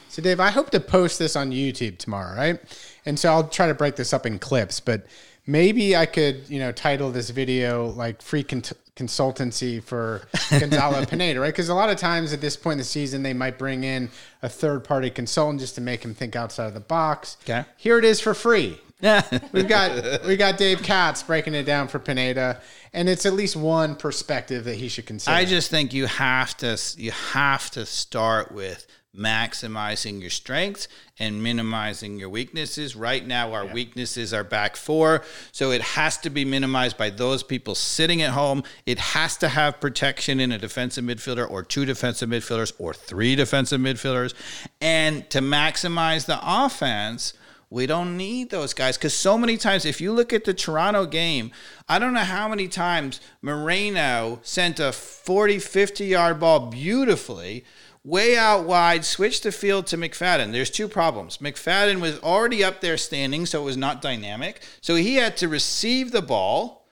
[0.08, 2.58] So, Dave, I hope to post this on YouTube tomorrow, right?
[3.06, 5.06] And so I'll try to break this up in clips, but
[5.46, 8.62] maybe I could, you know, title this video like free con-
[8.98, 11.48] consultancy for Gonzalo Pineda, right?
[11.52, 14.10] Because a lot of times at this point in the season, they might bring in
[14.42, 17.36] a third party consultant just to make him think outside of the box.
[17.44, 17.64] Okay.
[17.76, 18.80] Here it is for free.
[19.00, 19.22] Yeah.
[19.52, 22.60] We've got we got Dave Katz breaking it down for Pineda,
[22.92, 25.36] and it's at least one perspective that he should consider.
[25.36, 30.86] I just think you have to you have to start with maximizing your strengths
[31.18, 32.94] and minimizing your weaknesses.
[32.94, 37.42] Right now, our weaknesses are back four, so it has to be minimized by those
[37.42, 38.62] people sitting at home.
[38.86, 43.34] It has to have protection in a defensive midfielder, or two defensive midfielders, or three
[43.34, 44.34] defensive midfielders,
[44.80, 47.32] and to maximize the offense.
[47.70, 51.04] We don't need those guys because so many times, if you look at the Toronto
[51.04, 51.50] game,
[51.86, 57.64] I don't know how many times Moreno sent a 40, 50 yard ball beautifully
[58.08, 60.50] way out wide, switched the field to McFadden.
[60.50, 61.38] There's two problems.
[61.38, 64.60] McFadden was already up there standing, so it was not dynamic.
[64.80, 66.86] So he had to receive the ball,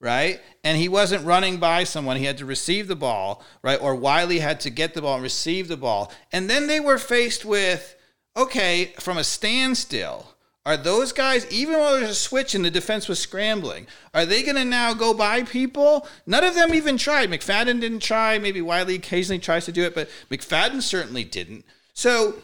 [0.00, 0.40] right?
[0.64, 2.16] And he wasn't running by someone.
[2.16, 3.80] He had to receive the ball, right?
[3.80, 6.10] Or Wiley had to get the ball and receive the ball.
[6.32, 7.94] And then they were faced with,
[8.34, 10.31] okay, from a standstill.
[10.64, 14.44] Are those guys, even though there's a switch and the defense was scrambling, are they
[14.44, 16.06] going to now go by people?
[16.24, 17.30] None of them even tried.
[17.30, 18.38] McFadden didn't try.
[18.38, 21.64] Maybe Wiley occasionally tries to do it, but McFadden certainly didn't.
[21.94, 22.36] So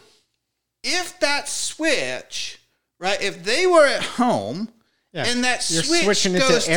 [0.83, 2.59] if that switch,
[2.99, 4.69] right, if they were at home
[5.13, 5.23] Yeah.
[5.25, 6.73] and that You're switch switching it to goes to.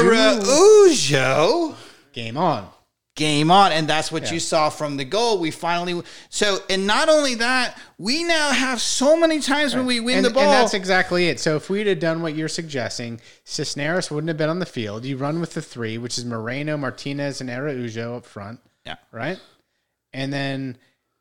[0.00, 1.74] Araujo,
[2.12, 2.68] game on.
[3.14, 7.08] Game on and that's what you saw from the goal we finally so and not
[7.08, 10.52] only that we now have so many times when we win and, the ball and
[10.52, 11.38] that's exactly it.
[11.38, 15.04] So if we'd have done what you're suggesting, Cisneros wouldn't have been on the field.
[15.04, 19.38] You run with the three, which is Moreno, Martinez, and Araujo up front, yeah right?
[20.12, 20.76] And then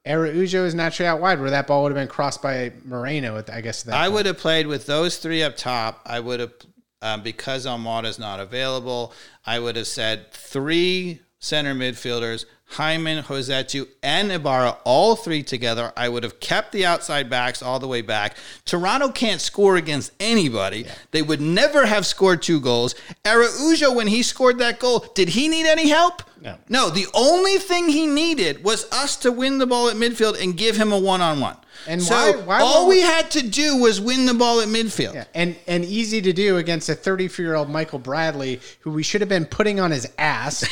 [0.06, 3.38] Araujo is naturally out wide, where that ball would have been crossed by Moreno.
[3.38, 4.14] At, I guess that I point.
[4.14, 6.02] would have played with those three up top.
[6.06, 6.54] I would have,
[7.02, 9.14] um, because is not available,
[9.46, 15.92] I would have said three center midfielders, Hyndman, Rossetto, and Ibarra, all three together.
[15.96, 18.38] I would have kept the outside backs all the way back.
[18.66, 20.86] Toronto can't score against anybody.
[21.12, 22.96] They would never have scored two goals.
[23.26, 26.24] Araujo, when he scored that goal, did he need any help?
[26.42, 26.58] No.
[26.70, 30.58] No, the only thing he needed was us to win the ball at midfield and
[30.58, 31.58] give him a one on one.
[31.88, 35.14] And so why- why all we had to do was win the ball at midfield.
[35.16, 39.04] Yeah, and and easy to do against a 34 year old Michael Bradley, who we
[39.04, 40.64] should have been putting on his ass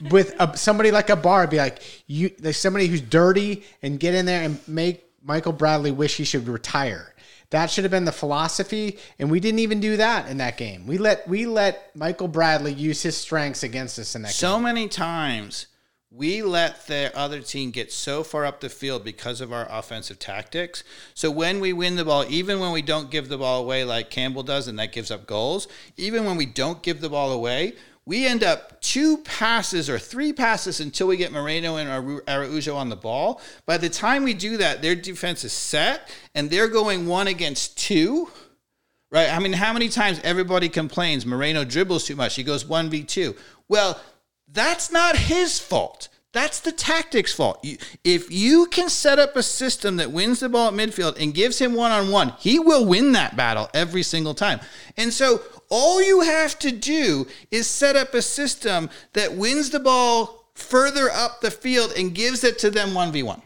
[0.10, 1.46] with a, somebody like a bar.
[1.46, 5.90] Be like you, there's somebody who's dirty, and get in there and make Michael Bradley
[5.90, 7.14] wish he should retire.
[7.50, 10.86] That should have been the philosophy, and we didn't even do that in that game.
[10.86, 14.34] We let we let Michael Bradley use his strengths against us in that game.
[14.34, 15.66] So many times
[16.12, 20.18] we let the other team get so far up the field because of our offensive
[20.18, 20.82] tactics.
[21.14, 24.10] So when we win the ball, even when we don't give the ball away like
[24.10, 27.74] Campbell does, and that gives up goals, even when we don't give the ball away,
[28.06, 32.88] we end up two passes or three passes until we get Moreno and Araujo on
[32.88, 33.40] the ball.
[33.64, 37.78] By the time we do that, their defense is set and they're going one against
[37.78, 38.28] two.
[39.12, 39.28] Right?
[39.28, 42.34] I mean, how many times everybody complains Moreno dribbles too much?
[42.34, 43.36] He goes 1v2.
[43.68, 44.00] Well,
[44.52, 46.08] that's not his fault.
[46.32, 47.64] That's the tactics fault.
[48.04, 51.58] If you can set up a system that wins the ball at midfield and gives
[51.58, 54.60] him one on one, he will win that battle every single time.
[54.96, 59.80] And so all you have to do is set up a system that wins the
[59.80, 63.42] ball further up the field and gives it to them 1v1.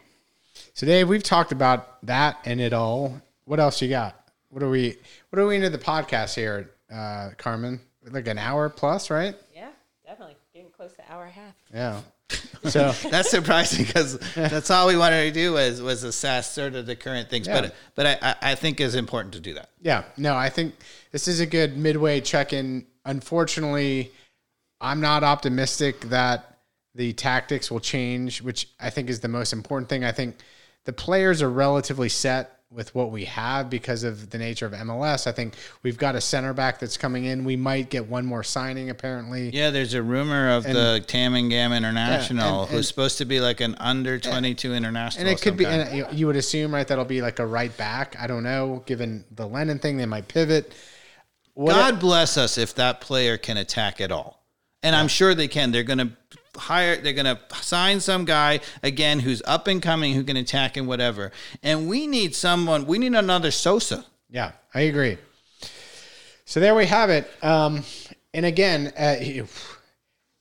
[0.75, 3.21] So Dave, we've talked about that and it all.
[3.45, 4.29] What else you got?
[4.51, 4.97] What are we?
[5.31, 7.81] What are we into the podcast here, uh, Carmen?
[8.11, 9.35] Like an hour plus, right?
[9.55, 9.71] Yeah,
[10.05, 10.44] definitely getting
[10.85, 11.55] close to hour and a half.
[11.73, 12.01] Yeah.
[12.71, 16.87] So That's surprising because that's all we wanted to do was was assess sort of
[16.87, 17.47] the current things.
[17.47, 17.61] Yeah.
[17.61, 19.69] But but I, I I think it's important to do that.
[19.83, 20.75] yeah, no, I think
[21.13, 22.87] this is a good midway check-in.
[23.05, 24.13] Unfortunately,
[24.81, 26.59] I'm not optimistic that
[26.95, 30.03] the tactics will change, which I think is the most important thing.
[30.03, 30.37] I think
[30.85, 35.27] the players are relatively set with what we have because of the nature of MLS.
[35.27, 37.45] I think we've got a center back that's coming in.
[37.45, 39.51] We might get one more signing apparently.
[39.51, 43.77] Yeah, there's a rumor of the Tamingam International, and- who's supposed to be like an
[43.79, 45.27] under 22 international.
[45.27, 48.17] And it could be, and you- would assume, right, that'll be like a right back.
[48.19, 50.73] I don't know, given the Lennon thing, they might pivot.
[51.55, 54.43] What God bless us if that player can attack at all.
[54.83, 55.71] And I'm sure they can.
[55.71, 56.11] They're going to
[56.57, 60.77] hire, they're going to sign some guy again who's up and coming, who can attack
[60.77, 61.33] and whatever.
[61.63, 64.05] And we need someone, we need another Sosa.
[64.31, 65.19] yeah, I agree.
[66.45, 67.31] So there we have it.
[67.43, 67.85] Um,
[68.33, 69.17] and again, uh,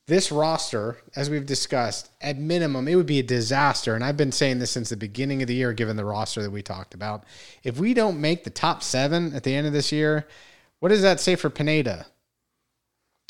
[0.06, 3.94] this roster, as we've discussed, at minimum, it would be a disaster.
[3.94, 6.50] And I've been saying this since the beginning of the year, given the roster that
[6.50, 7.24] we talked about.
[7.62, 10.26] If we don't make the top seven at the end of this year,
[10.80, 12.06] what does that say for Pineda?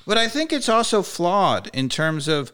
[0.07, 2.53] But I think it's also flawed in terms of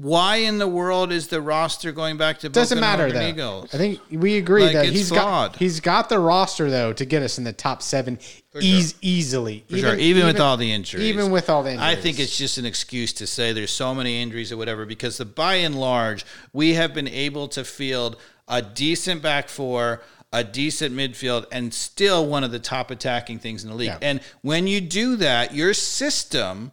[0.00, 3.20] why in the world is the roster going back to Doesn't matter though.
[3.28, 3.74] Eagles?
[3.74, 5.52] I think we agree Like, that he's flawed.
[5.54, 8.20] got he's got the roster though to get us in the top seven
[8.60, 9.64] eas- easily.
[9.68, 11.02] For sure, even, with all the injuries.
[11.02, 11.98] even with all the injuries.
[11.98, 15.16] I think it's just an excuse to say there's so many injuries or whatever because
[15.18, 18.16] the by and large, we have been able to field
[18.46, 20.00] a decent back four,
[20.32, 23.88] a decent midfield, and still one of the top attacking things in the league.
[23.88, 23.98] Yeah.
[24.00, 26.70] And when you do that, your system.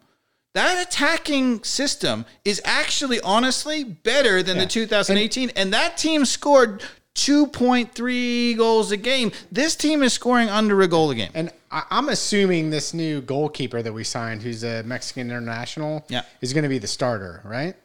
[0.56, 6.82] That attacking system is actually honestly better than the 2018 and that team scored
[7.15, 9.32] 2.3 goals a game.
[9.52, 11.32] This team is scoring under a goal a game.
[11.34, 16.22] And I'm assuming this new goalkeeper that we signed, who's a Mexican international, Yeah.
[16.40, 17.76] is going to be the starter, right?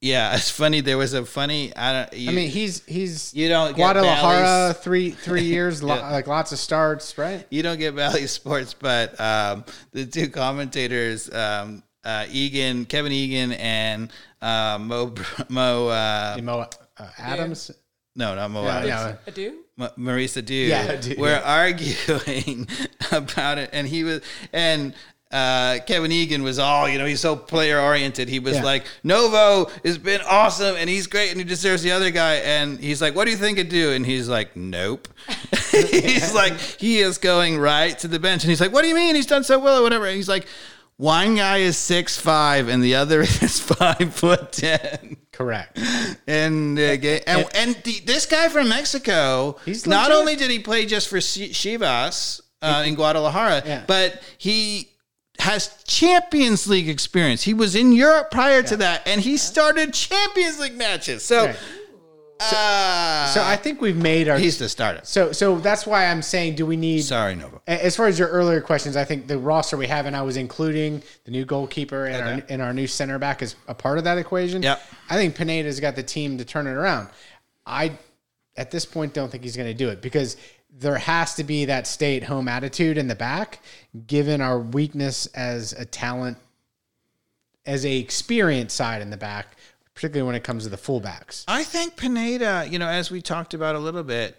[0.00, 0.80] Yeah, it's funny.
[0.80, 1.74] There was a funny.
[1.76, 2.12] I don't.
[2.12, 6.52] You, I mean, he's he's You don't Guadalajara Bally's- three three years, lo- like lots
[6.52, 7.46] of starts, right?
[7.50, 13.52] you don't get Bally Sports, but um, the two commentators, um, uh, Egan, Kevin Egan,
[13.52, 14.10] and
[14.40, 15.14] uh, Mo
[15.48, 15.88] Mo.
[15.88, 16.66] Uh, Mo
[16.98, 17.70] uh, Adams,
[18.14, 18.64] no, not Mo.
[18.64, 19.18] yeah, Adams.
[19.26, 19.32] yeah.
[19.32, 19.54] Adu?
[19.80, 21.40] M- Maurice Edu Yeah, Dew, were yeah.
[21.44, 22.68] arguing
[23.12, 24.20] about it, and he was
[24.52, 24.94] and.
[25.30, 28.28] Uh, Kevin Egan was all, you know, he's so player oriented.
[28.30, 28.62] He was Yeah.
[28.64, 32.36] like, Novo has been awesome and he's great and he deserves the other guy.
[32.36, 33.92] And he's like, What do you think it do?
[33.92, 35.06] And he's like, Nope.
[35.80, 38.42] he's like, he is going right to the bench.
[38.44, 39.14] And he's like, What do you mean?
[39.14, 40.06] He's done so well or whatever.
[40.06, 40.46] And he's like,
[40.96, 45.78] One guy is six five and the other is five foot ten correct.
[46.26, 50.16] and uh, ga- and, and the, this guy from Mexico, He's not legit.
[50.20, 53.84] only did he play just for Chi- Chivas uh, in Guadalajara, Yeah.
[53.86, 54.88] but he
[55.38, 57.42] has Champions League experience.
[57.42, 61.24] He was in Europe prior to that, and he started Champions League matches.
[61.24, 61.56] So, Right.
[62.40, 64.38] uh, So I think we've made our.
[64.38, 65.00] he's the starter.
[65.04, 67.02] so so that's why I'm saying, do we need?
[67.02, 67.60] Sorry, Novo.
[67.66, 70.36] As far as your earlier questions, I think the roster we have, and I was
[70.36, 74.04] including the new goalkeeper and our and our new center back as a part of
[74.04, 74.62] that equation.
[74.62, 74.80] Yep.
[75.10, 77.08] I think Pineda's got the team to turn it around.
[77.66, 77.92] I,
[78.56, 80.36] at this point, don't think he's going to do it because
[80.78, 83.60] there has to be that stay at home attitude in the back,
[84.06, 86.38] given our weakness as a talent,
[87.66, 89.56] as a experience side in the back,
[89.94, 91.44] particularly when it comes to the fullbacks.
[91.48, 94.38] I think Pineda, you know, as we talked about a little bit,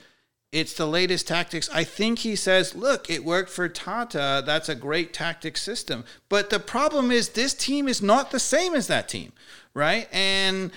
[0.51, 1.69] it's the latest tactics.
[1.71, 4.41] I think he says, look, it worked for Tata.
[4.45, 6.05] That's a great tactic system.
[6.29, 9.33] But the problem is, this team is not the same as that team,
[9.73, 10.07] right?
[10.11, 10.71] And,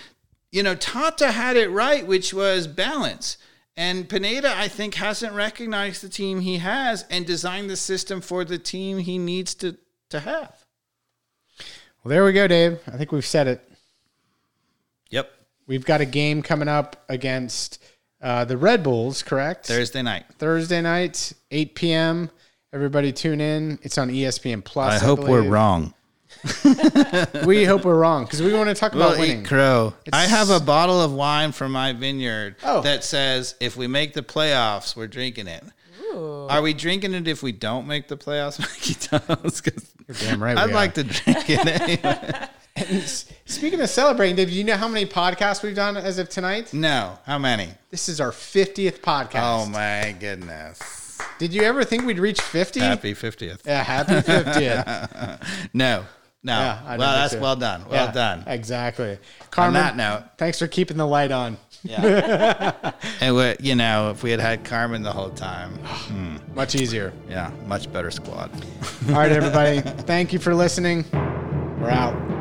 [0.50, 3.38] you know, Tata had it right, which was balance.
[3.76, 8.44] And Pineda, I think, hasn't recognized the team he has and designed the system for
[8.44, 9.76] the team he needs to,
[10.10, 10.64] to have.
[12.04, 12.80] Well, there we go, Dave.
[12.86, 13.68] I think we've said it.
[15.10, 15.30] Yep.
[15.66, 17.82] We've got a game coming up against
[18.20, 19.66] uh, the Red Bulls, correct?
[19.66, 20.26] Thursday night.
[20.38, 22.30] Thursday night, 8 p.m.
[22.72, 23.78] Everybody tune in.
[23.82, 25.00] It's on ESPN Plus.
[25.00, 25.94] I hope we're wrong.
[27.46, 29.40] We hope we're wrong because we want to talk about We'll winning.
[29.42, 29.94] eat crow.
[30.12, 32.80] I have a bottle of wine from my vineyard Oh.
[32.82, 35.64] that says if we make the playoffs, we're drinking it.
[36.14, 39.60] Are we drinking it if we don't make the playoffs, Mikey Thomas?
[39.62, 40.58] 'Cause You're damn right.
[40.58, 40.74] I'd are.
[40.74, 42.48] like to drink it anyway.
[42.76, 43.02] And
[43.46, 46.72] speaking of celebrating, Dave, do you know how many podcasts we've done as of tonight?
[46.74, 47.68] no, how many?
[47.90, 49.30] This is our 50th podcast.
[49.42, 51.18] Oh my goodness!
[51.38, 52.80] Did you ever think we'd reach 50?
[52.80, 53.62] Happy fiftieth.
[53.66, 55.40] Yeah, happy 50th.
[55.74, 56.04] No,
[56.42, 56.52] no.
[56.52, 57.40] Yeah, well, that's so.
[57.40, 57.84] well done.
[57.88, 58.44] Well Yeah, done.
[58.46, 59.12] Exactly.
[59.12, 59.18] On
[59.50, 61.56] Carmen, that note, thanks for keeping the light on.
[61.82, 62.92] yeah.
[63.20, 66.36] and we, you know, if we had had Carmen the whole time, hmm.
[66.54, 67.12] Much easier.
[67.28, 68.50] yeah, much better squad.
[69.08, 69.80] All right, everybody.
[70.02, 71.04] Thank you for listening.
[71.12, 72.32] We're out.